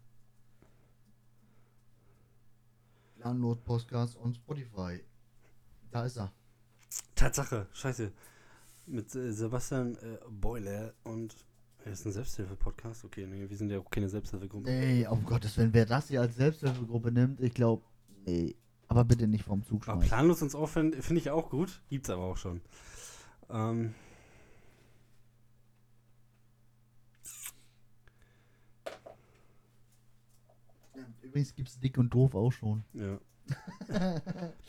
Download 3.22 3.60
Podcast 3.66 4.18
on 4.18 4.34
Spotify. 4.34 5.04
Da 5.92 6.06
ist 6.06 6.16
er. 6.16 6.32
Tatsache, 7.16 7.68
scheiße. 7.74 8.14
Mit 8.86 9.14
äh, 9.14 9.34
Sebastian 9.34 9.98
äh, 9.98 10.20
Boiler 10.30 10.94
und 11.04 11.36
er 11.86 11.92
ist 11.92 12.06
ein 12.06 12.12
Selbsthilfe-Podcast. 12.12 13.06
Okay, 13.06 13.26
nee, 13.28 13.50
wir 13.50 13.58
sind 13.58 13.70
ja 13.70 13.80
auch 13.80 13.90
keine 13.90 14.10
Selbsthilfegruppe. 14.10 14.70
Nee, 14.70 15.08
um 15.08 15.26
Gottes 15.26 15.58
Willen, 15.58 15.74
wer 15.74 15.86
das 15.86 16.08
hier 16.08 16.22
als 16.22 16.36
Selbsthilfegruppe 16.36 17.12
nimmt, 17.12 17.40
ich 17.42 17.54
glaube, 17.54 17.84
nee. 18.26 18.56
Aber 18.88 19.06
bitte 19.06 19.28
nicht 19.28 19.44
vom 19.44 19.64
Zug 19.64 19.88
Aber 19.88 19.94
schmeißen. 19.94 20.10
planlos 20.10 20.42
uns 20.42 20.56
auch 20.56 20.68
finde 20.68 21.02
find 21.02 21.20
ich 21.20 21.30
auch 21.32 21.50
gut. 21.50 21.82
Gibt's 21.90 22.10
aber 22.10 22.24
auch 22.24 22.38
schon. 22.38 22.62
Ähm, 23.50 23.96
Übrigens 31.22 31.56
gibt 31.56 31.70
es 31.70 31.80
Dick 31.80 31.98
und 31.98 32.14
Doof 32.14 32.36
auch 32.36 32.52
schon. 32.52 32.84
ja. 32.94 33.20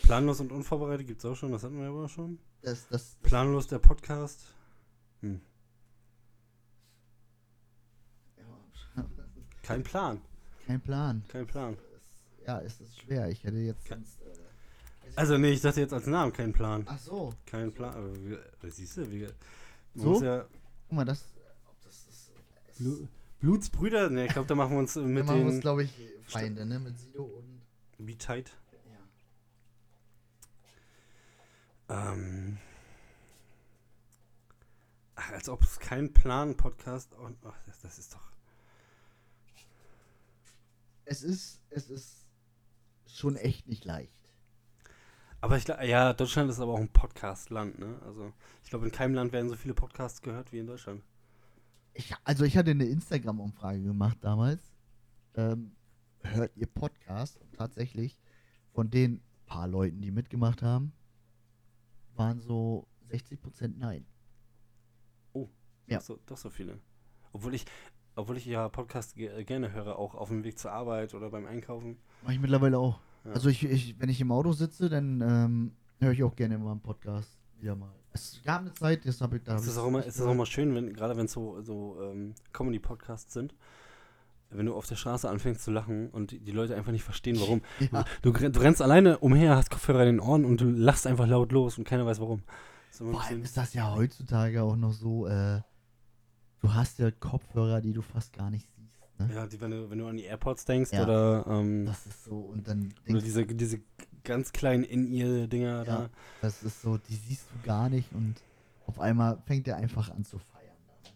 planlos 0.03 0.41
und 0.41 0.51
unvorbereitet 0.51 1.07
gibt's 1.07 1.25
auch 1.25 1.37
schon. 1.37 1.53
Das 1.53 1.63
hatten 1.63 1.79
wir 1.79 1.89
aber 1.89 2.09
schon. 2.09 2.39
Das, 2.63 2.89
das, 2.89 3.17
Planlos 3.23 3.69
der 3.69 3.79
Podcast. 3.79 4.43
Hm. 5.21 5.41
ja, 8.39 8.45
Kein 9.67 9.83
Plan. 9.83 10.21
kein 10.67 10.81
Plan. 10.81 11.25
Kein 11.29 11.47
Plan. 11.47 11.77
Ja, 12.47 12.61
es 12.61 12.81
ist 12.81 13.01
schwer. 13.01 13.29
Ich 13.31 13.43
hätte 13.45 13.57
jetzt 13.59 13.85
Ke- 13.85 13.95
sonst. 13.95 14.21
Äh, 14.21 15.11
Also 15.17 15.39
nee, 15.39 15.51
ich 15.53 15.61
dachte 15.63 15.81
jetzt 15.81 15.93
als 15.93 16.07
Namen 16.07 16.33
kein 16.33 16.53
Plan. 16.53 16.85
ach 16.87 16.99
so. 16.99 17.33
Kein 17.47 17.73
Plan. 17.73 17.95
Aber 17.95 18.15
wie, 18.17 18.35
äh, 18.35 18.71
siehst 18.71 18.97
du, 18.99 19.11
wie. 19.11 19.27
So? 19.95 20.23
Ja, 20.23 20.43
Guck 20.89 20.93
mal, 20.97 21.05
das. 21.05 21.25
Ob 21.67 21.81
das 21.83 22.07
ist. 22.09 22.33
Blu 22.79 23.09
Blutsbrüder? 23.41 24.11
Ne, 24.11 24.27
ich 24.27 24.33
glaube, 24.33 24.49
da 24.49 24.55
machen 24.55 24.73
wir 24.73 24.79
uns 24.79 24.95
wir 24.97 25.03
mit 25.03 25.27
machen 25.27 25.43
uns, 25.45 25.55
den. 25.55 25.61
glaube 25.61 25.85
ich, 25.85 25.93
Feinde, 26.27 26.65
ne? 26.67 26.79
Mit 26.79 26.99
Sido 26.99 27.25
und. 27.25 27.61
Wie 27.99 28.17
tight? 28.17 28.53
Ja. 31.89 32.13
Ähm. 32.13 32.59
Ach, 35.17 35.31
als 35.33 35.49
ob 35.49 35.63
es 35.63 35.79
kein 35.79 36.13
Plan-Podcast. 36.13 37.11
Oh, 37.21 37.29
das 37.83 37.99
ist 37.99 38.15
doch. 38.15 38.34
Es 41.05 41.23
ist. 41.23 41.61
Es 41.71 41.91
ist 41.91 42.27
schon 43.07 43.37
echt 43.37 43.69
nicht 43.69 43.85
leicht. 43.85 44.13
Aber 45.41 45.57
ich 45.59 45.67
glaube, 45.67 45.87
ja, 45.87 46.13
Deutschland 46.15 46.51
ist 46.51 46.59
aber 46.59 46.73
auch 46.73 46.81
ein 46.81 46.89
Podcast-Land, 46.89 47.79
ne? 47.79 48.01
Also, 48.07 48.33
ich 48.63 48.71
glaube, 48.71 48.87
in 48.87 48.93
keinem 48.93 49.15
Land 49.15 49.33
werden 49.33 49.49
so 49.49 49.57
viele 49.57 49.75
Podcasts 49.75 50.23
gehört 50.23 50.53
wie 50.53 50.59
in 50.59 50.67
Deutschland. 50.67 51.03
Ich, 51.93 52.13
also 52.25 52.45
ich 52.45 52.57
hatte 52.57 52.71
eine 52.71 52.87
Instagram-Umfrage 52.87 53.83
gemacht 53.83 54.19
damals. 54.23 54.73
Ähm, 55.35 55.77
hört 56.23 56.57
ihr 56.57 56.67
Podcast? 56.67 57.39
Und 57.39 57.55
tatsächlich 57.55 58.19
von 58.73 58.91
den 58.91 59.23
paar 59.47 59.69
Leuten, 59.69 60.01
die 60.01 60.11
mitgemacht 60.11 60.63
haben, 60.63 60.93
waren 62.15 62.41
so 62.41 62.89
60% 63.11 63.75
Nein. 63.77 64.07
Ja. 65.87 65.99
Doch 65.99 66.05
so, 66.05 66.19
doch 66.27 66.37
so 66.37 66.51
viele. 66.51 66.79
Obwohl 67.33 67.55
ich, 67.55 67.67
obwohl 68.17 68.37
ich 68.37 68.47
ja 68.47 68.69
Podcasts 68.69 69.15
ge 69.15 69.29
äh, 69.29 69.45
gerne 69.45 69.73
höre, 69.73 69.99
auch 69.99 70.15
auf 70.15 70.29
dem 70.29 70.45
Weg 70.45 70.59
zur 70.59 70.73
Arbeit 70.73 71.15
oder 71.15 71.31
beim 71.31 71.47
Einkaufen. 71.47 71.99
Mach 72.23 72.33
ich 72.33 72.41
mittlerweile 72.41 72.79
auch. 72.79 73.01
Ja. 73.25 73.33
Also 73.33 73.49
ich, 73.49 73.65
ich, 73.65 74.01
wenn 74.01 74.09
ich 74.09 74.21
im 74.21 74.31
Auto 74.33 74.53
sitze, 74.53 74.89
dann 74.89 75.21
ähm, 75.21 75.73
höre 76.01 76.13
ich 76.13 76.23
auch 76.23 76.37
gerne 76.37 76.59
mal 76.59 76.73
einen 76.73 76.81
Podcast 76.81 77.39
wieder 77.59 77.75
mal. 77.77 77.93
Es 78.13 78.41
gab 78.45 78.61
eine 78.61 78.73
Zeit, 78.75 79.05
das 79.07 79.21
habe 79.21 79.39
ich 79.39 79.43
da. 79.43 79.57
Es 79.57 79.67
ist 79.67 79.79
auch 79.79 79.89
immer, 79.89 80.05
ist 80.05 80.21
auch 80.21 80.31
immer 80.31 80.47
schön, 80.47 80.75
wenn, 80.75 80.93
gerade 80.93 81.17
wenn 81.17 81.27
es 81.27 81.33
so, 81.33 81.61
so 81.63 81.99
ähm, 82.03 82.35
Comedy-Podcasts 82.53 83.33
sind, 83.33 83.55
wenn 84.51 84.67
du 84.67 84.75
auf 84.75 84.87
der 84.87 84.95
Straße 84.95 85.29
anfängst 85.29 85.65
zu 85.65 85.73
lachen 85.73 86.11
und 86.11 86.31
die, 86.31 86.39
die 86.39 86.53
Leute 86.53 86.77
einfach 86.77 86.93
nicht 86.93 87.03
verstehen, 87.03 87.41
warum. 87.41 87.63
Ja, 87.93 88.05
Du, 88.23 88.31
du 88.31 88.61
rennst 88.61 88.83
alleine 88.83 89.19
umher, 89.19 89.57
hast 89.57 89.71
Kopfhörer 89.71 90.03
in 90.03 90.17
den 90.17 90.21
Ohren 90.21 90.45
und 90.45 90.61
du 90.61 90.71
lachst 90.71 91.07
einfach 91.07 91.27
laut 91.27 91.51
los 91.51 91.77
und 91.79 91.85
keiner 91.85 92.07
weiß 92.07 92.21
warum. 92.21 92.43
Immer 93.01 93.13
vor 93.13 93.23
allem 93.23 93.43
ist 93.43 93.57
das 93.57 93.75
ja 93.75 93.93
heutzutage 93.93 94.63
auch 94.63 94.77
noch 94.77 94.93
so, 94.93 95.27
äh, 95.27 95.61
du 96.65 96.73
hast 96.73 96.99
ja 96.99 97.11
Kopfhörer, 97.11 97.81
die 97.83 97.93
du 97.93 98.01
fast 98.01 98.33
gar 98.33 98.51
nicht 98.51 98.67
siehst. 98.75 99.21
Ne? 99.21 99.31
ja, 99.35 99.47
die, 99.47 99.61
wenn, 99.61 99.71
du, 99.71 99.91
wenn 99.91 99.99
du 99.99 100.07
an 100.07 100.17
die 100.17 100.25
AirPods 100.25 100.65
denkst 100.65 100.93
Ja. 100.93 101.03
oder, 101.05 101.45
ähm, 101.47 101.85
Das 101.87 102.07
ist 102.07 102.25
so, 102.25 102.37
und 102.37 102.67
dann 102.67 102.95
oder 103.09 103.21
diese, 103.21 103.45
diese 103.47 103.81
ganz 104.25 104.53
kleinen 104.53 104.83
In-Ear-Dinger 104.85 105.77
Ja. 105.79 105.85
da. 105.85 106.11
Das 106.41 106.63
ist 106.63 106.81
so, 106.81 106.97
die 106.97 107.15
siehst 107.15 107.45
du 107.53 107.67
gar 107.67 107.89
nicht 107.91 108.11
und 108.15 108.37
auf 108.87 108.99
einmal 108.99 109.39
fängt 109.47 109.69
er 109.69 109.77
einfach 109.77 110.11
an 110.11 110.25
zu 110.25 110.39
feiern. 110.39 110.77
Dann. 111.05 111.13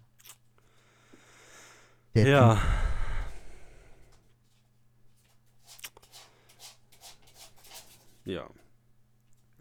Der 2.14 2.28
Ja. 2.28 2.54
Typ, 2.54 2.62
Ja. 8.26 8.46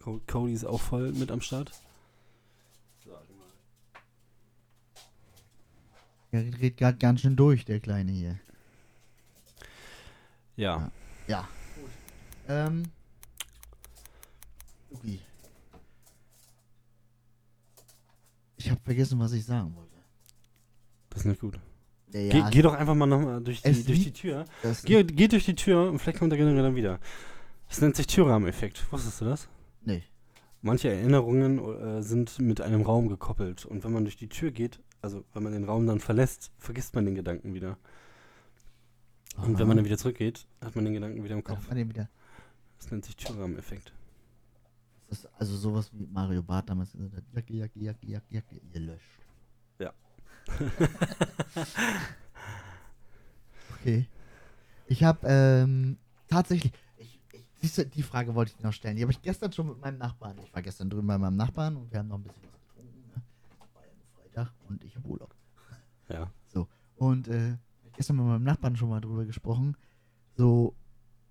Co 0.02 0.20
Cody 0.26 0.52
ist 0.52 0.64
auch 0.66 0.80
voll 0.80 1.12
mit 1.12 1.30
am 1.30 1.40
Start. 1.40 1.72
Der 6.32 6.44
dreht 6.44 6.76
gerade 6.76 6.98
ganz 6.98 7.20
schön 7.20 7.36
durch, 7.36 7.64
der 7.64 7.80
Kleine 7.80 8.12
hier. 8.12 8.38
Ja. 10.56 10.90
Ja. 11.26 11.48
Gut. 11.76 11.90
Ähm. 12.48 12.82
Luki. 14.90 15.20
Ich 18.56 18.70
habe 18.70 18.80
vergessen, 18.80 19.18
was 19.18 19.32
ich 19.32 19.44
sagen 19.44 19.74
wollte. 19.76 19.96
Das 21.10 21.20
ist 21.20 21.26
nicht 21.26 21.40
gut. 21.40 21.58
Ja, 22.12 22.28
Geh, 22.28 22.42
geh 22.50 22.62
doch 22.62 22.74
einfach 22.74 22.94
mal 22.94 23.06
nochmal 23.06 23.40
durch, 23.42 23.62
die, 23.62 23.84
durch 23.84 24.02
die 24.02 24.12
Tür. 24.12 24.46
Geh, 24.84 25.04
geh 25.04 25.28
durch 25.28 25.44
die 25.44 25.54
Tür 25.54 25.90
und 25.90 25.98
vielleicht 25.98 26.18
kommt 26.18 26.32
der 26.32 26.38
Generell 26.38 26.62
dann 26.62 26.74
wieder. 26.74 26.98
Das 27.68 27.80
nennt 27.80 27.96
sich 27.96 28.06
Türrahmeneffekt. 28.06 28.90
Wusstest 28.90 29.20
du 29.20 29.26
das? 29.26 29.48
Nee. 29.84 30.02
Manche 30.62 30.90
Erinnerungen 30.90 31.58
äh, 31.58 32.02
sind 32.02 32.38
mit 32.38 32.60
einem 32.60 32.82
Raum 32.82 33.08
gekoppelt. 33.08 33.66
Und 33.66 33.84
wenn 33.84 33.92
man 33.92 34.04
durch 34.04 34.16
die 34.16 34.28
Tür 34.28 34.50
geht, 34.50 34.80
also 35.00 35.24
wenn 35.32 35.42
man 35.42 35.52
den 35.52 35.64
Raum 35.64 35.86
dann 35.86 36.00
verlässt, 36.00 36.50
vergisst 36.58 36.94
man 36.94 37.04
den 37.04 37.14
Gedanken 37.14 37.54
wieder. 37.54 37.78
Und 39.36 39.58
wenn 39.58 39.68
man 39.68 39.76
dann 39.76 39.86
wieder 39.86 39.98
zurückgeht, 39.98 40.46
hat 40.60 40.74
man 40.74 40.84
den 40.84 40.94
Gedanken 40.94 41.22
wieder 41.22 41.34
im 41.34 41.44
Kopf. 41.44 41.58
hat 41.58 41.68
man 41.68 41.76
den 41.76 41.88
wieder. 41.88 42.08
Das 42.78 42.90
nennt 42.90 43.04
sich 43.04 43.16
Türrahmeneffekt. 43.16 43.92
Das 45.08 45.20
ist 45.20 45.28
also 45.38 45.56
sowas 45.56 45.90
wie 45.92 46.06
Mario 46.06 46.42
Barth 46.42 46.68
damals 46.68 46.92
gesagt 46.92 47.14
hat. 47.16 47.24
Jacke, 47.32 47.54
Jacke, 47.54 47.78
Jacke, 47.78 48.06
Jacke, 48.06 48.26
Jacke, 48.28 48.60
ihr 48.72 48.80
löscht. 48.80 49.20
Ja. 49.78 49.92
okay. 53.80 54.06
Ich 54.86 55.04
habe 55.04 55.26
ähm, 55.26 55.98
tatsächlich, 56.28 56.72
ich, 56.96 57.20
ich, 57.32 57.42
siehst 57.60 57.78
du, 57.78 57.86
die 57.86 58.02
Frage 58.02 58.34
wollte 58.34 58.50
ich 58.50 58.56
dir 58.56 58.64
noch 58.64 58.72
stellen. 58.72 58.96
Die 58.96 59.02
habe 59.02 59.12
ich 59.12 59.22
gestern 59.22 59.52
schon 59.52 59.68
mit 59.68 59.80
meinem 59.80 59.98
Nachbarn. 59.98 60.38
Ich 60.44 60.52
war 60.54 60.62
gestern 60.62 60.90
drüben 60.90 61.06
bei 61.06 61.18
meinem 61.18 61.36
Nachbarn 61.36 61.76
und 61.76 61.90
wir 61.90 62.00
haben 62.00 62.08
noch 62.08 62.18
ein 62.18 62.24
bisschen 62.24 62.42
was 62.42 62.57
ja 64.38 64.44
Freitag 64.44 64.54
und 64.68 64.84
ich 64.84 64.96
habe 64.96 65.08
Urlaub. 65.08 65.34
Ja. 66.08 66.30
Und 66.96 67.28
äh, 67.28 67.56
gestern 67.92 68.16
mit 68.16 68.26
meinem 68.26 68.42
Nachbarn 68.42 68.76
schon 68.76 68.88
mal 68.88 69.00
drüber 69.00 69.24
gesprochen. 69.24 69.76
So, 70.36 70.74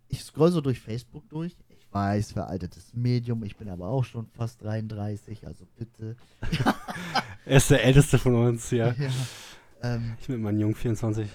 ich 0.08 0.24
scroll 0.24 0.50
so 0.52 0.62
durch 0.62 0.80
Facebook 0.80 1.28
durch. 1.30 1.58
Ich 1.68 1.92
weiß, 1.92 2.32
veraltetes 2.32 2.94
Medium. 2.94 3.44
Ich 3.44 3.58
bin 3.58 3.70
aber 3.70 3.90
auch 3.90 4.06
schon 4.06 4.28
fast 4.28 4.62
33, 4.64 5.46
also 5.46 5.66
bitte. 5.76 6.16
Er 7.46 7.58
ist 7.58 7.70
der 7.72 7.84
älteste 7.84 8.18
von 8.18 8.36
uns, 8.36 8.72
ja. 8.72 8.94
Ähm, 9.84 10.16
Ich 10.20 10.28
mit 10.28 10.40
meinem 10.42 10.60
Jungen 10.60 10.74
24. 10.76 11.30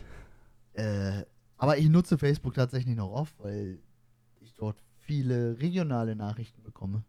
äh, 0.74 1.22
aber 1.58 1.78
ich 1.78 1.88
nutze 1.88 2.18
Facebook 2.18 2.54
tatsächlich 2.54 2.96
noch 2.96 3.12
oft, 3.12 3.38
weil 3.38 3.78
ich 4.40 4.52
dort 4.54 4.82
viele 4.96 5.60
regionale 5.60 6.16
Nachrichten 6.16 6.60
bekomme. 6.64 7.04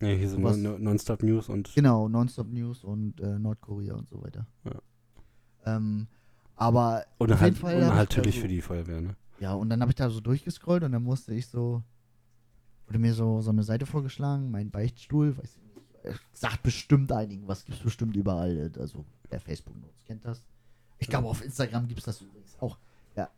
Ja, 0.00 0.08
hier 0.08 0.28
sind 0.28 0.42
Nonstop 0.42 1.22
News 1.22 1.48
und 1.48 1.74
Genau, 1.74 2.08
Nonstop 2.08 2.48
News 2.48 2.84
und 2.84 3.20
äh, 3.20 3.38
Nordkorea 3.38 3.94
und 3.94 4.08
so 4.08 4.22
weiter. 4.22 4.46
Ja. 4.64 4.80
Ähm, 5.76 6.06
aber 6.56 7.04
Und 7.18 7.32
auf 7.32 7.40
halt, 7.40 7.54
jeden 7.54 7.60
Fall 7.60 7.76
und 7.82 7.94
halt 7.94 8.08
natürlich 8.10 8.36
so- 8.36 8.42
für 8.42 8.48
die 8.48 8.62
Feuerwehr, 8.62 9.00
ne? 9.00 9.16
Ja, 9.40 9.54
und 9.54 9.70
dann 9.70 9.80
habe 9.80 9.90
ich 9.90 9.96
da 9.96 10.10
so 10.10 10.20
durchgescrollt 10.20 10.82
und 10.84 10.92
dann 10.92 11.02
musste 11.02 11.32
ich 11.34 11.46
so, 11.48 11.82
wurde 12.86 12.98
mir 12.98 13.14
so, 13.14 13.40
so 13.40 13.50
eine 13.50 13.62
Seite 13.62 13.86
vorgeschlagen, 13.86 14.50
mein 14.50 14.70
Beichtstuhl, 14.70 15.36
weiß 15.36 15.56
ich 15.56 15.62
nicht, 15.62 16.04
äh, 16.04 16.14
sagt 16.32 16.62
bestimmt 16.62 17.10
einigen, 17.12 17.46
was 17.48 17.64
gibt's 17.64 17.82
bestimmt 17.82 18.16
überall, 18.16 18.70
also 18.78 19.04
wer 19.30 19.40
Facebook 19.40 19.76
nutzt, 19.80 20.04
kennt 20.06 20.24
das. 20.24 20.42
Ich 20.98 21.08
glaube, 21.08 21.28
auf 21.28 21.42
Instagram 21.42 21.88
gibt's 21.88 22.04
das 22.04 22.20
übrigens 22.20 22.54
auch. 22.60 22.76
Ja, 23.16 23.28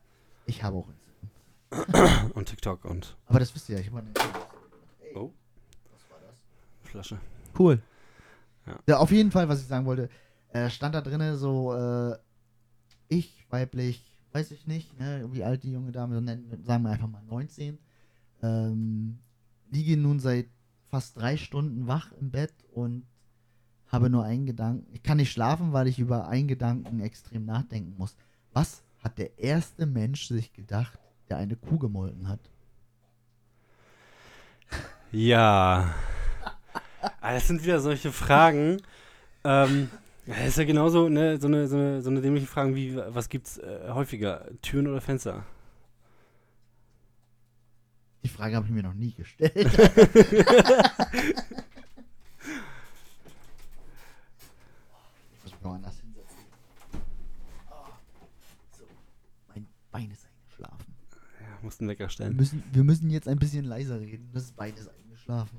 ich 0.46 0.62
habe 0.64 0.76
auch 0.76 0.88
Instagram. 0.88 2.30
Und 2.34 2.46
TikTok 2.48 2.84
und 2.84 3.16
Aber 3.26 3.38
das 3.38 3.54
wisst 3.54 3.68
ihr 3.68 3.76
ja, 3.76 3.80
ich 3.82 3.90
meine. 3.92 4.08
Hey, 4.98 5.12
Oh. 5.16 5.32
Flasche. 6.92 7.18
Cool. 7.58 7.82
Ja. 8.66 8.78
Ja. 8.86 8.96
auf 8.98 9.10
jeden 9.10 9.30
Fall, 9.30 9.48
was 9.48 9.60
ich 9.60 9.66
sagen 9.66 9.86
wollte, 9.86 10.08
äh, 10.52 10.68
stand 10.68 10.94
da 10.94 11.00
drinne 11.00 11.36
so, 11.36 11.74
äh, 11.74 12.16
ich, 13.08 13.44
weiblich, 13.50 14.12
weiß 14.32 14.50
ich 14.52 14.66
nicht, 14.66 14.98
ne, 15.00 15.26
wie 15.32 15.42
alt 15.42 15.62
die 15.64 15.72
junge 15.72 15.90
Dame, 15.90 16.20
nennen, 16.20 16.62
sagen 16.64 16.84
wir 16.84 16.90
einfach 16.90 17.08
mal 17.08 17.22
19, 17.24 17.78
ähm, 18.42 19.18
liege 19.70 19.96
nun 19.96 20.20
seit 20.20 20.46
fast 20.90 21.18
drei 21.18 21.36
Stunden 21.38 21.86
wach 21.86 22.12
im 22.20 22.30
Bett 22.30 22.52
und 22.72 23.06
habe 23.88 24.10
nur 24.10 24.24
einen 24.24 24.46
Gedanken. 24.46 24.86
Ich 24.92 25.02
kann 25.02 25.16
nicht 25.16 25.32
schlafen, 25.32 25.72
weil 25.72 25.86
ich 25.86 25.98
über 25.98 26.28
einen 26.28 26.48
Gedanken 26.48 27.00
extrem 27.00 27.44
nachdenken 27.44 27.94
muss. 27.96 28.16
Was 28.52 28.84
hat 28.98 29.18
der 29.18 29.38
erste 29.38 29.86
Mensch 29.86 30.28
sich 30.28 30.52
gedacht, 30.52 30.98
der 31.28 31.38
eine 31.38 31.56
Kuh 31.56 31.78
gemolken 31.78 32.28
hat? 32.28 32.40
Ja. 35.10 35.94
Ah, 37.20 37.32
das 37.34 37.48
sind 37.48 37.62
wieder 37.64 37.80
solche 37.80 38.12
Fragen. 38.12 38.80
ähm, 39.44 39.90
das 40.26 40.48
ist 40.48 40.58
ja 40.58 40.64
genauso 40.64 41.08
ne, 41.08 41.38
so, 41.40 41.48
eine, 41.48 41.66
so, 41.66 41.76
eine, 41.76 42.00
so 42.02 42.10
eine 42.10 42.20
dämliche 42.20 42.46
Frage 42.46 42.74
wie, 42.76 42.96
was 42.96 43.28
gibt's 43.28 43.58
äh, 43.58 43.90
häufiger, 43.90 44.46
Türen 44.62 44.86
oder 44.86 45.00
Fenster? 45.00 45.44
Die 48.22 48.28
Frage 48.28 48.54
habe 48.54 48.66
ich 48.66 48.72
mir 48.72 48.84
noch 48.84 48.94
nie 48.94 49.12
gestellt. 49.14 49.52
ich 55.44 55.52
muss 55.52 55.52
mich 55.62 56.00
hinsetzen. 56.00 56.38
Ah, 57.68 57.86
So, 58.78 58.84
mein 59.48 59.66
Bein 59.90 60.10
ist 60.10 60.26
eingeschlafen. 60.26 60.94
Ja, 61.40 61.46
musst 61.62 61.80
einen 61.80 61.90
Wecker 61.90 62.04
Wir 62.04 62.10
stellen. 62.10 62.36
müssen, 62.36 62.62
wir 62.72 62.84
müssen 62.84 63.10
jetzt 63.10 63.28
ein 63.28 63.38
bisschen 63.38 63.64
leiser 63.64 64.00
reden. 64.00 64.30
Das 64.32 64.52
Bein 64.52 64.74
ist 64.74 64.88
eingeschlafen. 64.88 65.58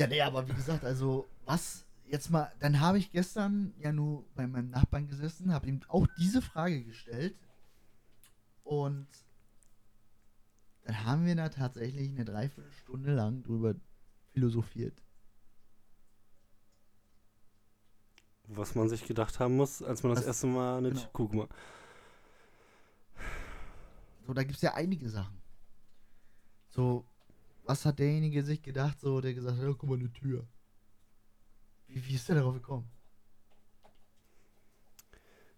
Ja, 0.00 0.06
nee, 0.06 0.22
aber 0.22 0.48
wie 0.48 0.54
gesagt, 0.54 0.82
also, 0.82 1.28
was 1.44 1.84
jetzt 2.06 2.30
mal, 2.30 2.50
dann 2.58 2.80
habe 2.80 2.96
ich 2.96 3.12
gestern 3.12 3.74
ja 3.78 3.92
nur 3.92 4.24
bei 4.34 4.46
meinem 4.46 4.70
Nachbarn 4.70 5.06
gesessen, 5.08 5.52
habe 5.52 5.66
ihm 5.66 5.82
auch 5.88 6.06
diese 6.18 6.40
Frage 6.40 6.82
gestellt. 6.82 7.38
Und 8.64 9.06
dann 10.84 11.04
haben 11.04 11.26
wir 11.26 11.36
da 11.36 11.50
tatsächlich 11.50 12.08
eine 12.08 12.24
Dreiviertelstunde 12.24 13.12
lang 13.14 13.42
drüber 13.42 13.74
philosophiert. 14.32 15.02
Was 18.44 18.74
man 18.74 18.88
sich 18.88 19.06
gedacht 19.06 19.38
haben 19.38 19.56
muss, 19.56 19.82
als 19.82 20.02
man 20.02 20.12
das 20.12 20.20
Was- 20.20 20.26
erste 20.28 20.46
Mal 20.46 20.78
eine 20.78 20.88
genau. 20.92 21.06
Kuh 21.12 21.28
gemacht 21.28 21.50
So, 24.26 24.32
da 24.32 24.44
gibt 24.44 24.56
es 24.56 24.62
ja 24.62 24.72
einige 24.72 25.10
Sachen. 25.10 25.42
So, 26.70 27.04
was 27.70 27.84
hat 27.84 28.00
derjenige 28.00 28.42
sich 28.42 28.60
gedacht, 28.60 28.98
so, 28.98 29.20
der 29.20 29.32
gesagt 29.32 29.56
hat, 29.56 29.64
ja, 29.64 29.72
guck 29.72 29.88
mal, 29.88 29.96
eine 29.96 30.12
Tür. 30.12 30.44
Wie, 31.86 32.04
wie 32.04 32.14
ist 32.16 32.28
der 32.28 32.34
darauf 32.34 32.54
gekommen? 32.54 32.90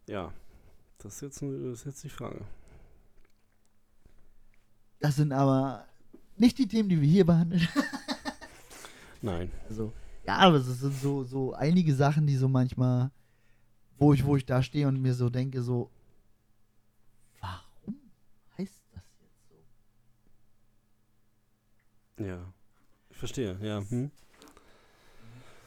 Ja, 0.07 0.31
das 0.99 1.15
ist, 1.15 1.23
jetzt, 1.23 1.43
das 1.43 1.79
ist 1.79 1.87
jetzt 1.87 2.05
die 2.05 2.11
Frage. 2.11 2.45
Das 5.01 5.17
sind 5.17 5.33
aber 5.33 5.87
nicht 6.37 6.59
die 6.59 6.69
Themen, 6.69 6.91
die 6.91 7.01
wir 7.01 7.09
hier 7.09 7.25
behandeln. 7.25 7.67
Nein. 9.23 9.51
Also, 9.71 9.95
ja, 10.27 10.37
aber 10.37 10.57
es 10.57 10.67
sind 10.67 10.95
so, 10.95 11.25
so 11.25 11.55
einige 11.55 11.95
Sachen, 11.95 12.27
die 12.27 12.37
so 12.37 12.47
manchmal, 12.47 13.11
wo 13.97 14.13
ich, 14.13 14.23
wo 14.23 14.37
ich 14.37 14.45
da 14.45 14.63
stehe 14.63 14.87
und 14.87 15.01
mir 15.01 15.15
so 15.15 15.31
denke, 15.31 15.63
so, 15.63 15.91
warum 17.41 17.97
heißt 18.59 18.83
das 18.93 19.05
jetzt 19.23 19.49
so? 19.49 19.55
Ja. 22.19 22.53
Ich 23.11 23.17
verstehe, 23.17 23.59
ja. 23.63 23.83
Hm? 23.89 24.11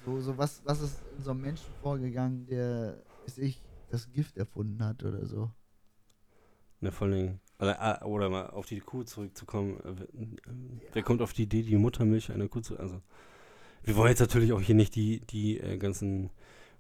So, 0.05 0.19
so 0.21 0.37
was, 0.37 0.61
was 0.65 0.81
ist 0.81 0.99
in 1.17 1.23
so 1.23 1.31
einem 1.31 1.41
Menschen 1.41 1.65
vorgegangen, 1.81 2.45
der, 2.45 3.01
weiß 3.25 3.39
ich, 3.39 3.61
das 3.89 4.11
Gift 4.11 4.37
erfunden 4.37 4.83
hat 4.83 5.03
oder 5.03 5.25
so. 5.25 5.49
Ne, 6.81 6.91
vor 6.91 7.07
allen 7.07 7.17
Dingen, 7.17 7.39
oder, 7.59 7.81
ah, 7.81 8.05
oder 8.05 8.29
mal 8.29 8.47
auf 8.49 8.65
die 8.67 8.79
Kuh 8.81 9.03
zurückzukommen. 9.03 9.79
äh, 9.79 9.93
wer- 9.97 10.09
äh, 10.09 10.55
Wer 10.93 11.03
kommt 11.03 11.21
auf 11.21 11.33
die 11.33 11.43
Idee, 11.43 11.63
die 11.63 11.77
Muttermilch 11.77 12.31
einer 12.31 12.47
Kuh 12.47 12.59
zu. 12.61 12.77
Also, 12.77 13.01
wir 13.83 13.95
wollen 13.95 14.09
jetzt 14.09 14.19
natürlich 14.19 14.51
auch 14.53 14.61
hier 14.61 14.75
nicht 14.75 14.95
die, 14.95 15.21
die 15.21 15.59
äh, 15.59 15.77
ganzen 15.77 16.29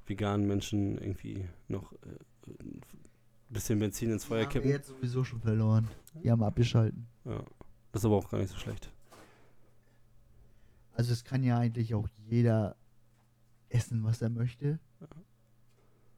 veganen 0.05 0.45
Menschen 0.47 0.97
irgendwie 0.97 1.47
noch 1.67 1.93
äh, 1.93 1.97
ein 2.59 2.81
bisschen 3.49 3.79
Benzin 3.79 4.11
ins 4.11 4.25
Feuer 4.25 4.45
die 4.45 4.57
haben 4.57 4.63
wir 4.65 4.71
jetzt 4.71 4.87
sowieso 4.89 5.23
schon 5.23 5.39
verloren. 5.41 5.87
Die 6.23 6.29
haben 6.29 6.43
abgeschalten. 6.43 7.07
Ja. 7.23 7.43
Das 7.91 8.01
ist 8.01 8.05
aber 8.05 8.17
auch 8.17 8.29
gar 8.29 8.37
nicht 8.39 8.51
so 8.51 8.57
schlecht. 8.57 8.91
Also 10.95 11.11
es 11.11 11.23
kann 11.23 11.43
ja 11.43 11.57
eigentlich 11.57 11.93
auch 11.93 12.07
jeder 12.25 12.75
essen, 13.69 14.03
was 14.03 14.21
er 14.21 14.29
möchte. 14.29 14.79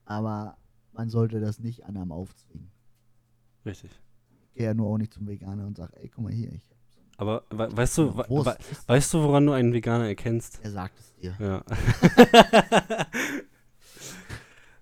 Aber 0.06 0.58
man 0.94 1.10
sollte 1.10 1.40
das 1.40 1.60
nicht 1.60 1.86
an 1.86 1.98
einem 1.98 2.12
aufzwingen. 2.12 2.72
Richtig. 3.66 3.92
Ich 4.46 4.54
gehe 4.54 4.68
ja 4.68 4.74
nur 4.74 4.88
auch 4.88 4.98
nicht 4.98 5.14
zum 5.14 5.28
Veganer 5.28 5.66
und 5.66 5.76
sage, 5.76 5.98
ey, 5.98 6.10
guck 6.10 6.24
mal 6.24 6.34
hier, 6.34 6.52
ich 6.52 6.64
Aber 7.18 7.44
we 7.50 7.76
weißt 7.76 7.98
du, 7.98 8.18
we 8.18 8.24
we 8.30 8.58
weißt 8.88 9.14
du, 9.14 9.24
woran 9.24 9.46
du 9.46 9.52
einen 9.54 9.74
Veganer 9.74 10.08
erkennst? 10.08 10.60
er 10.64 10.72
sagt 10.72 11.00
es 11.00 11.14
dir. 11.16 11.36
Ja. 11.40 11.64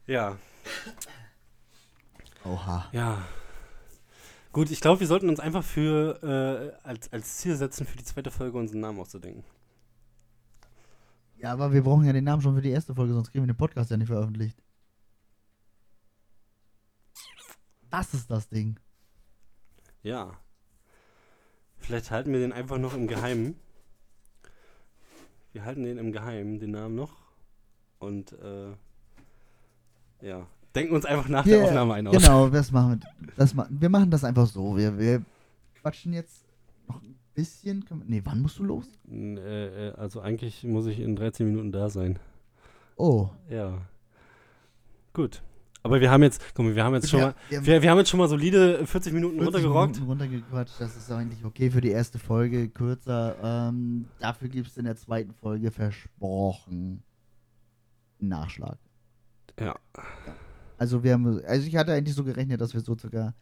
ja. 0.07 0.37
Oha. 2.43 2.89
Ja. 2.91 3.23
Gut, 4.51 4.71
ich 4.71 4.79
glaube, 4.79 4.99
wir 4.99 5.07
sollten 5.07 5.29
uns 5.29 5.39
einfach 5.39 5.63
für 5.63 6.71
äh, 6.83 6.87
als, 6.87 7.11
als 7.11 7.37
Ziel 7.37 7.55
setzen, 7.55 7.85
für 7.85 7.97
die 7.97 8.05
zweite 8.05 8.31
Folge 8.31 8.57
unseren 8.57 8.81
Namen 8.81 8.99
auszudenken. 8.99 9.43
Ja, 11.45 11.53
aber 11.53 11.71
wir 11.71 11.83
brauchen 11.83 12.05
ja 12.05 12.11
den 12.11 12.23
Namen 12.23 12.41
schon 12.41 12.55
für 12.55 12.61
die 12.63 12.71
erste 12.71 12.95
Folge, 12.95 13.13
sonst 13.13 13.31
kriegen 13.31 13.43
wir 13.45 13.53
den 13.53 13.55
Podcast 13.55 13.91
ja 13.91 13.97
nicht 13.97 14.07
veröffentlicht. 14.07 14.57
Das 17.91 18.15
ist 18.15 18.31
das 18.31 18.49
Ding. 18.49 18.79
Ja. 20.01 20.31
Vielleicht 21.77 22.09
halten 22.09 22.33
wir 22.33 22.39
den 22.39 22.51
einfach 22.51 22.79
noch 22.79 22.95
im 22.95 23.05
Geheimen. 23.05 23.53
Wir 25.53 25.63
halten 25.65 25.83
den 25.83 25.99
im 25.99 26.11
Geheimen, 26.11 26.59
den 26.59 26.71
Namen 26.71 26.95
noch. 26.95 27.13
Und 27.99 28.31
äh, 28.33 28.71
Ja. 30.21 30.47
Denken 30.73 30.95
uns 30.95 31.05
einfach 31.05 31.27
nach 31.29 31.45
Wir- 31.45 31.57
der 31.59 31.65
Aufnahme 31.67 31.93
ein 31.93 32.07
aus. 32.07 32.15
Genau, 32.23 32.49
das 32.49 32.71
machen 32.71 32.99
wir. 33.21 33.33
Das 33.37 33.53
ma 33.53 33.67
wir 33.69 33.89
machen 33.89 34.09
das 34.09 34.23
einfach 34.23 34.47
so. 34.47 34.75
Wir, 34.75 34.97
wir 34.97 35.23
quatschen 35.75 36.11
jetzt 36.11 36.43
noch 36.87 36.99
ein 37.03 37.15
bisschen. 37.36 37.86
Können 37.86 38.03
Nee, 38.07 38.21
wann 38.23 38.41
musst 38.41 38.57
du 38.59 38.63
los? 38.63 38.88
Äh, 39.11 39.89
äh, 39.89 39.93
also 39.95 40.21
eigentlich 40.21 40.63
muss 40.63 40.88
ich 40.88 40.99
in 40.99 41.15
13 41.15 41.45
Minuten 41.45 41.71
da 41.71 41.89
sein. 41.89 42.17
Oh. 42.95 43.29
Ja. 43.49 43.77
Gut. 45.13 45.41
Aber 45.83 46.01
wir 46.01 46.09
haben 46.09 46.23
jetzt, 46.23 46.41
guck 46.55 46.65
mal, 46.65 46.75
wir 46.75 46.83
haben 46.83 46.95
jetzt 46.95 47.09
schon 47.11 47.19
wir, 47.19 47.27
mal, 47.27 47.36
wir 47.49 47.65
wir, 47.65 47.81
wir 47.83 47.91
haben 47.91 47.99
jetzt 47.99 48.09
schon 48.09 48.17
mal 48.19 48.27
solide 48.27 48.88
40 48.88 49.13
Minuten 49.13 49.36
40 49.38 49.45
runtergerockt. 49.53 49.93
Minuten 49.99 50.09
runtergequatscht. 50.09 50.81
Das 50.81 50.97
ist 50.97 51.11
eigentlich 51.11 51.45
okay 51.45 51.69
für 51.69 51.81
die 51.81 51.89
erste 51.91 52.17
Folge. 52.17 52.69
Kürzer. 52.69 53.36
Ähm, 53.69 54.05
dafür 54.19 54.47
gibt 54.49 54.67
es 54.67 54.77
in 54.77 54.86
der 54.86 54.95
zweiten 54.95 55.33
Folge 55.33 55.69
versprochen 55.69 57.03
Nachschlag. 58.19 58.77
Ja. 59.59 59.75
Also 60.77 61.03
wir 61.03 61.13
haben, 61.13 61.41
also 61.45 61.67
ich 61.67 61.75
hatte 61.75 61.93
eigentlich 61.93 62.15
so 62.15 62.23
gerechnet, 62.23 62.59
dass 62.61 62.73
wir 62.73 62.81
so 62.81 62.97
circa, 62.97 63.33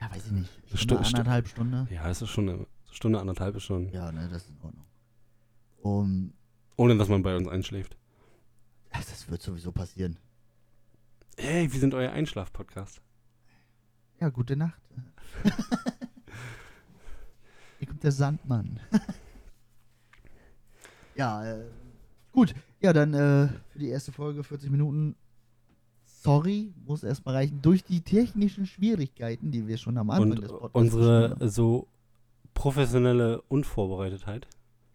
ja 0.00 0.10
weiß 0.10 0.26
ich 0.26 0.32
nicht, 0.32 0.50
Stunde, 0.74 1.04
Stu- 1.04 1.16
anderthalb 1.18 1.46
Stunde. 1.48 1.86
Ja, 1.92 2.08
es 2.08 2.22
ist 2.22 2.30
schon 2.30 2.48
eine 2.48 2.66
Stunde, 2.90 3.20
anderthalb 3.20 3.56
ist 3.56 3.64
schon. 3.64 3.88
Ja, 3.90 4.12
ne, 4.12 4.28
das 4.30 4.42
ist 4.42 4.50
in 4.50 4.60
Ordnung. 4.62 4.84
Um, 5.82 6.32
Ohne 6.76 6.96
dass 6.96 7.08
man 7.08 7.22
bei 7.22 7.36
uns 7.36 7.48
einschläft. 7.48 7.96
ach, 8.90 9.04
das 9.04 9.30
wird 9.30 9.42
sowieso 9.42 9.72
passieren. 9.72 10.18
Hey, 11.38 11.72
wir 11.72 11.80
sind 11.80 11.94
euer 11.94 12.12
Einschlaf-Podcast. 12.12 13.00
Ja, 14.20 14.28
gute 14.28 14.56
Nacht. 14.56 14.80
Hier 17.78 17.88
kommt 17.88 18.02
der 18.04 18.12
Sandmann. 18.12 18.78
ja, 21.14 21.44
äh, 21.44 21.64
gut. 22.32 22.54
Ja, 22.80 22.92
dann 22.92 23.14
äh, 23.14 23.48
für 23.70 23.78
die 23.78 23.88
erste 23.88 24.12
Folge 24.12 24.44
40 24.44 24.70
Minuten. 24.70 25.16
Sorry, 26.04 26.74
muss 26.84 27.02
erstmal 27.02 27.36
reichen. 27.36 27.62
Durch 27.62 27.82
die 27.82 28.02
technischen 28.02 28.66
Schwierigkeiten, 28.66 29.50
die 29.50 29.66
wir 29.66 29.78
schon 29.78 29.96
am 29.96 30.10
Anfang 30.10 30.32
Und 30.32 30.42
des 30.42 30.50
Podcasts 30.50 30.74
unsere 30.74 31.20
beschrieben 31.20 31.40
haben. 31.40 31.50
so 31.50 31.88
professionelle 32.60 33.40
Unvorbereitetheit. 33.48 34.46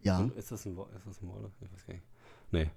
Ja, 0.02 0.18
Und 0.20 0.36
ist 0.36 0.52
das 0.52 0.64
ein 0.66 0.76
Wort? 0.76 0.94
Ist 0.94 1.04
das 1.06 1.20
ein 1.20 1.26
Wort? 1.28 1.50
Ich 1.60 1.72
weiß 1.72 1.84
gar 1.86 1.94
nicht. 1.94 2.06
Nee. 2.52 2.70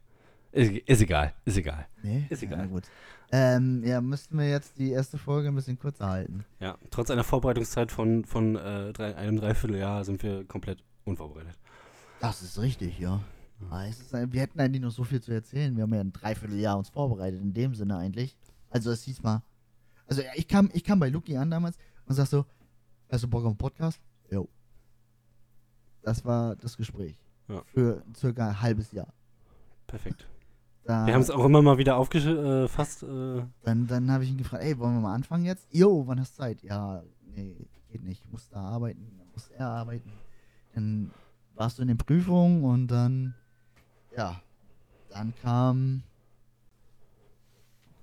Ist, 0.52 0.72
ist 0.72 1.02
egal, 1.02 1.36
ist 1.46 1.58
egal. 1.58 1.88
nee, 2.02 2.26
ist 2.28 2.42
egal. 2.42 2.62
Ja, 2.62 2.66
gut. 2.66 2.84
Ähm, 3.32 3.84
ja, 3.84 4.02
müssten 4.02 4.36
wir 4.40 4.50
jetzt 4.50 4.80
die 4.80 4.90
erste 4.90 5.20
Folge 5.20 5.50
ein 5.50 5.54
bisschen 5.56 5.78
kürzer 5.78 6.08
halten. 6.10 6.44
Ja, 6.60 6.76
trotz 6.90 7.12
einer 7.12 7.24
Vorbereitungszeit 7.24 7.92
von, 7.92 8.26
von 8.26 8.56
äh, 8.56 8.92
drei, 8.92 9.16
einem 9.16 9.38
Dreivierteljahr 9.38 10.04
sind 10.04 10.24
wir 10.24 10.44
komplett 10.46 10.84
unvorbereitet. 11.06 11.56
Das 12.20 12.42
ist 12.42 12.60
richtig, 12.60 12.98
ja. 12.98 13.22
Es 13.88 14.00
ist, 14.00 14.16
ein- 14.16 14.34
wir 14.34 14.42
hätten 14.42 14.60
eigentlich 14.60 14.82
noch 14.82 14.90
so 14.90 15.04
viel 15.04 15.22
zu 15.22 15.32
erzählen. 15.32 15.76
Wir 15.76 15.84
haben 15.84 15.94
ja 15.94 16.00
ein 16.02 16.14
Dreivierteljahr 16.14 16.80
uns 16.80 16.90
vorbereitet, 16.90 17.40
in 17.42 17.54
dem 17.54 17.76
Sinne 17.76 17.98
eigentlich. 17.98 18.36
Also 18.72 18.90
es 18.90 19.04
hieß 19.04 19.22
mal. 19.22 19.44
Also 20.08 20.24
ich 20.36 20.48
kam, 20.48 20.72
ich 20.74 20.84
kam 20.84 21.00
bei 21.00 21.10
Luki 21.10 21.38
an 21.38 21.52
damals 21.52 21.78
und 22.08 22.16
sag 22.16 22.26
so, 22.26 22.46
hast 23.12 23.24
du 23.24 23.28
Bock 23.28 23.42
auf 23.44 23.50
einen 23.50 23.58
Podcast? 23.58 24.02
Jo. 24.32 24.50
Das 26.02 26.26
war 26.26 26.56
das 26.56 26.78
Gespräch. 26.78 27.16
Ja. 27.48 27.62
Für 27.74 28.04
circa 28.16 28.50
ein 28.50 28.62
halbes 28.62 28.92
Jahr. 28.92 29.08
Perfekt. 29.88 30.28
Da, 30.84 31.06
Wir 31.06 31.14
haben 31.14 31.22
es 31.22 31.30
auch 31.30 31.44
immer 31.44 31.62
mal 31.62 31.78
wieder 31.78 31.98
aufgefasst. 31.98 33.04
Äh, 33.04 33.44
dann 33.64 33.88
dann 33.88 34.12
habe 34.12 34.24
ich 34.24 34.30
ihn 34.32 34.38
gefragt, 34.38 34.64
ey, 34.64 34.78
wollen 34.78 34.96
wir 34.96 35.02
mal 35.02 35.14
anfangen 35.14 35.46
jetzt? 35.46 35.68
Jo, 35.72 36.06
wann 36.08 36.20
hast 36.20 36.38
du 36.38 36.44
Zeit? 36.44 36.62
Ja, 36.64 37.04
nee, 37.36 37.56
geht 37.92 38.04
nicht. 38.04 38.24
Ich 38.26 38.32
muss 38.32 38.50
da 38.50 38.62
arbeiten. 38.62 39.12
Dann 39.18 39.28
muss 39.34 39.50
er 39.50 39.68
arbeiten. 39.68 40.12
Dann 40.74 41.12
warst 41.56 41.78
du 41.78 41.82
in 41.82 41.90
den 41.90 41.98
Prüfungen 41.98 42.64
und 42.64 42.88
dann, 42.88 43.34
ja, 44.16 44.40
dann 45.10 45.34
kam 45.42 46.04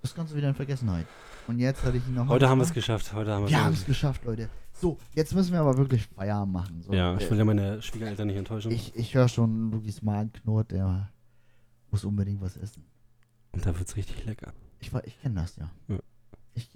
das 0.02 0.14
Ganze 0.14 0.36
wieder 0.36 0.48
in 0.48 0.54
Vergessenheit. 0.54 1.06
Und 1.46 1.58
jetzt 1.58 1.82
hatte 1.84 1.96
ich 1.96 2.06
ihn 2.06 2.14
noch. 2.14 2.28
heute 2.28 2.48
haben 2.48 2.58
wir 2.58 2.64
es 2.64 2.72
geschafft. 2.72 3.12
Heute 3.12 3.32
haben 3.32 3.48
Wir 3.48 3.64
haben 3.64 3.72
wir 3.72 3.78
es 3.78 3.86
geschafft, 3.86 4.24
Leute. 4.24 4.48
So, 4.78 4.98
jetzt 5.14 5.34
müssen 5.34 5.52
wir 5.52 5.60
aber 5.60 5.76
wirklich 5.78 6.06
Feierabend 6.06 6.52
machen. 6.52 6.82
So, 6.82 6.92
Ja, 6.92 7.16
ich 7.16 7.30
will 7.30 7.38
ja 7.38 7.44
meine 7.44 7.80
Schwiegereltern 7.80 8.26
nicht 8.26 8.36
enttäuschen. 8.36 8.70
ich, 8.70 8.94
ich 8.94 9.14
höre 9.14 9.28
schon, 9.28 9.70
Lukis 9.70 10.02
Magen 10.02 10.32
knurrt, 10.32 10.70
der 10.70 11.10
muss 11.90 12.04
unbedingt 12.04 12.40
was 12.42 12.56
essen. 12.56 12.84
Und 13.52 13.64
da 13.64 13.76
wird 13.78 13.88
es 13.88 13.96
richtig 13.96 14.24
lecker. 14.26 14.52
Ich, 14.80 14.92
war- 14.92 15.04
ich 15.06 15.18
kenne 15.20 15.36
das, 15.40 15.56
ja. 15.56 15.70
Ja. 15.88 15.98
Ich 16.54 16.68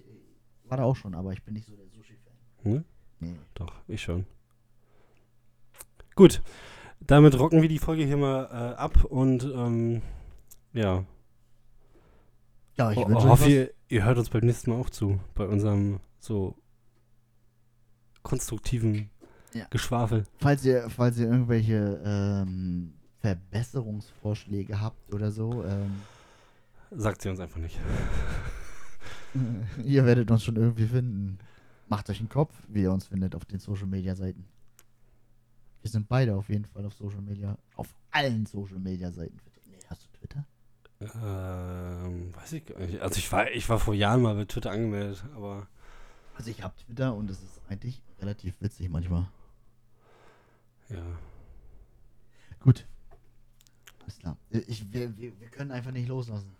war 0.64 0.78
da 0.78 0.84
auch 0.84 0.96
schon, 0.96 1.14
aber 1.14 1.32
ich 1.32 1.42
bin 1.42 1.54
nicht 1.54 1.66
so 1.66 1.76
der 1.76 1.86
Sushi-Fan. 1.88 2.72
Ne? 2.72 2.84
Nee. 3.18 3.34
Doch, 3.54 3.72
ich 3.86 4.00
schon. 4.00 4.24
Gut, 6.14 6.42
damit 7.00 7.38
rocken 7.38 7.60
wir 7.62 7.68
die 7.68 7.78
Folge 7.78 8.04
hier 8.04 8.16
mal 8.16 8.44
äh, 8.46 8.76
ab 8.76 9.04
und 9.04 9.44
ähm, 9.44 10.02
ja, 10.72 11.04
Ja, 12.76 12.90
ich 12.92 12.96
ho 12.98 13.08
wünsche 13.08 13.24
euch 13.24 13.28
hoffe, 13.30 13.42
was. 13.44 13.48
ihr, 13.50 13.70
ihr 13.88 14.04
hört 14.04 14.18
uns 14.18 14.30
beim 14.30 14.44
nächsten 14.44 14.70
Mal 14.70 14.80
auch 14.80 14.90
zu, 14.90 15.20
bei 15.34 15.46
unserem 15.46 16.00
so 16.18 16.56
konstruktiven 18.22 19.10
Ja. 19.52 19.66
Geschwafel. 19.70 20.24
Falls 20.38 20.64
ihr, 20.64 20.88
falls 20.90 21.18
ihr 21.18 21.26
irgendwelche 21.28 22.00
ähm, 22.04 22.94
Verbesserungsvorschläge 23.20 24.80
habt 24.80 25.12
oder 25.14 25.30
so, 25.30 25.64
ähm, 25.64 26.00
Sagt 26.92 27.22
sie 27.22 27.28
uns 27.28 27.38
einfach 27.38 27.58
nicht. 27.60 27.78
ihr 29.84 30.04
werdet 30.04 30.30
uns 30.30 30.42
schon 30.42 30.56
irgendwie 30.56 30.86
finden. 30.86 31.38
Macht 31.88 32.10
euch 32.10 32.18
einen 32.18 32.28
Kopf, 32.28 32.52
wie 32.68 32.82
ihr 32.82 32.92
uns 32.92 33.06
findet 33.06 33.34
auf 33.34 33.44
den 33.44 33.60
Social 33.60 33.86
Media 33.86 34.14
Seiten. 34.14 34.44
Wir 35.82 35.90
sind 35.90 36.08
beide 36.08 36.34
auf 36.36 36.48
jeden 36.48 36.64
Fall 36.66 36.84
auf 36.84 36.94
Social 36.94 37.22
Media, 37.22 37.56
auf 37.76 37.88
allen 38.10 38.44
Social 38.46 38.78
Media 38.78 39.10
Seiten. 39.12 39.36
Nee, 39.66 39.78
hast 39.88 40.04
du 40.04 40.18
Twitter? 40.18 40.44
Ähm, 41.00 42.34
weiß 42.34 42.52
ich 42.52 42.66
gar 42.66 42.78
nicht. 42.80 43.00
Also 43.00 43.16
ich 43.18 43.30
war, 43.32 43.50
ich 43.50 43.68
war 43.68 43.78
vor 43.78 43.94
Jahren 43.94 44.22
mal 44.22 44.34
bei 44.34 44.44
Twitter 44.44 44.70
angemeldet, 44.70 45.24
aber 45.34 45.68
Also 46.40 46.52
ich 46.52 46.62
habe 46.62 46.72
Twitter 46.86 47.14
und 47.14 47.28
es 47.28 47.36
ist 47.36 47.60
eigentlich 47.68 48.00
relativ 48.18 48.54
witzig 48.60 48.88
manchmal. 48.88 49.28
ja. 50.88 50.96
Gut. 52.60 52.86
Alles 54.00 54.18
klar. 54.18 54.38
Ich, 54.48 54.90
wir, 54.90 55.14
wir, 55.18 55.38
wir 55.38 55.48
können 55.48 55.70
einfach 55.70 55.92
nicht 55.92 56.08
loslassen. 56.08 56.50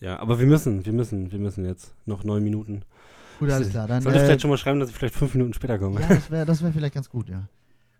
Ja, 0.00 0.18
aber 0.18 0.40
wir 0.40 0.46
müssen, 0.46 0.84
wir 0.84 0.92
müssen, 0.92 1.30
wir 1.30 1.38
müssen 1.38 1.64
jetzt 1.64 1.94
noch 2.04 2.24
neun 2.24 2.42
Minuten. 2.42 2.82
Gut, 3.38 3.50
alles 3.50 3.70
klar. 3.70 3.86
Dann, 3.86 4.02
Sollte 4.02 4.18
äh, 4.18 4.24
vielleicht 4.24 4.40
schon 4.40 4.50
mal 4.50 4.58
schreiben, 4.58 4.80
dass 4.80 4.90
ich 4.90 4.96
vielleicht 4.96 5.14
fünf 5.14 5.32
Minuten 5.34 5.54
später 5.54 5.78
komme. 5.78 6.00
Ja, 6.00 6.08
das 6.08 6.30
wäre 6.32 6.44
das 6.44 6.60
wär 6.60 6.72
vielleicht 6.72 6.94
ganz 6.94 7.08
gut, 7.08 7.28
ja. 7.28 7.48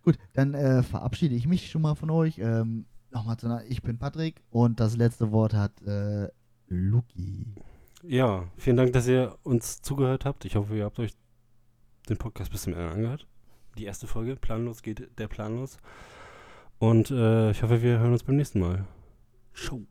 Gut, 0.02 0.18
dann 0.32 0.54
äh, 0.54 0.82
verabschiede 0.82 1.36
ich 1.36 1.46
mich 1.46 1.70
schon 1.70 1.82
mal 1.82 1.94
von 1.94 2.10
euch. 2.10 2.40
Ähm, 2.40 2.84
Nochmal 3.12 3.36
zu 3.36 3.46
einer, 3.46 3.64
ich 3.64 3.80
bin 3.82 3.96
Patrick 3.96 4.42
und 4.50 4.80
das 4.80 4.96
letzte 4.96 5.30
Wort 5.30 5.54
hat 5.54 5.80
äh, 5.82 6.30
Luki. 6.66 7.46
Ja, 8.02 8.42
vielen 8.56 8.76
Dank, 8.76 8.92
dass 8.92 9.06
ihr 9.06 9.38
uns 9.44 9.82
zugehört 9.82 10.24
habt. 10.24 10.44
Ich 10.44 10.56
hoffe, 10.56 10.76
ihr 10.76 10.84
habt 10.84 10.98
euch 10.98 11.12
den 12.08 12.18
Podcast 12.18 12.50
bis 12.50 12.62
zum 12.62 12.74
Ende 12.74 12.90
angehört. 12.90 13.26
Die 13.76 13.84
erste 13.84 14.06
Folge, 14.06 14.36
planlos 14.36 14.82
geht 14.82 15.08
der 15.18 15.28
Plan 15.28 15.56
los. 15.56 15.78
Und 16.78 17.10
äh, 17.10 17.50
ich 17.50 17.62
hoffe, 17.62 17.82
wir 17.82 17.98
hören 17.98 18.12
uns 18.12 18.24
beim 18.24 18.36
nächsten 18.36 18.60
Mal. 18.60 18.86
Show. 19.52 19.82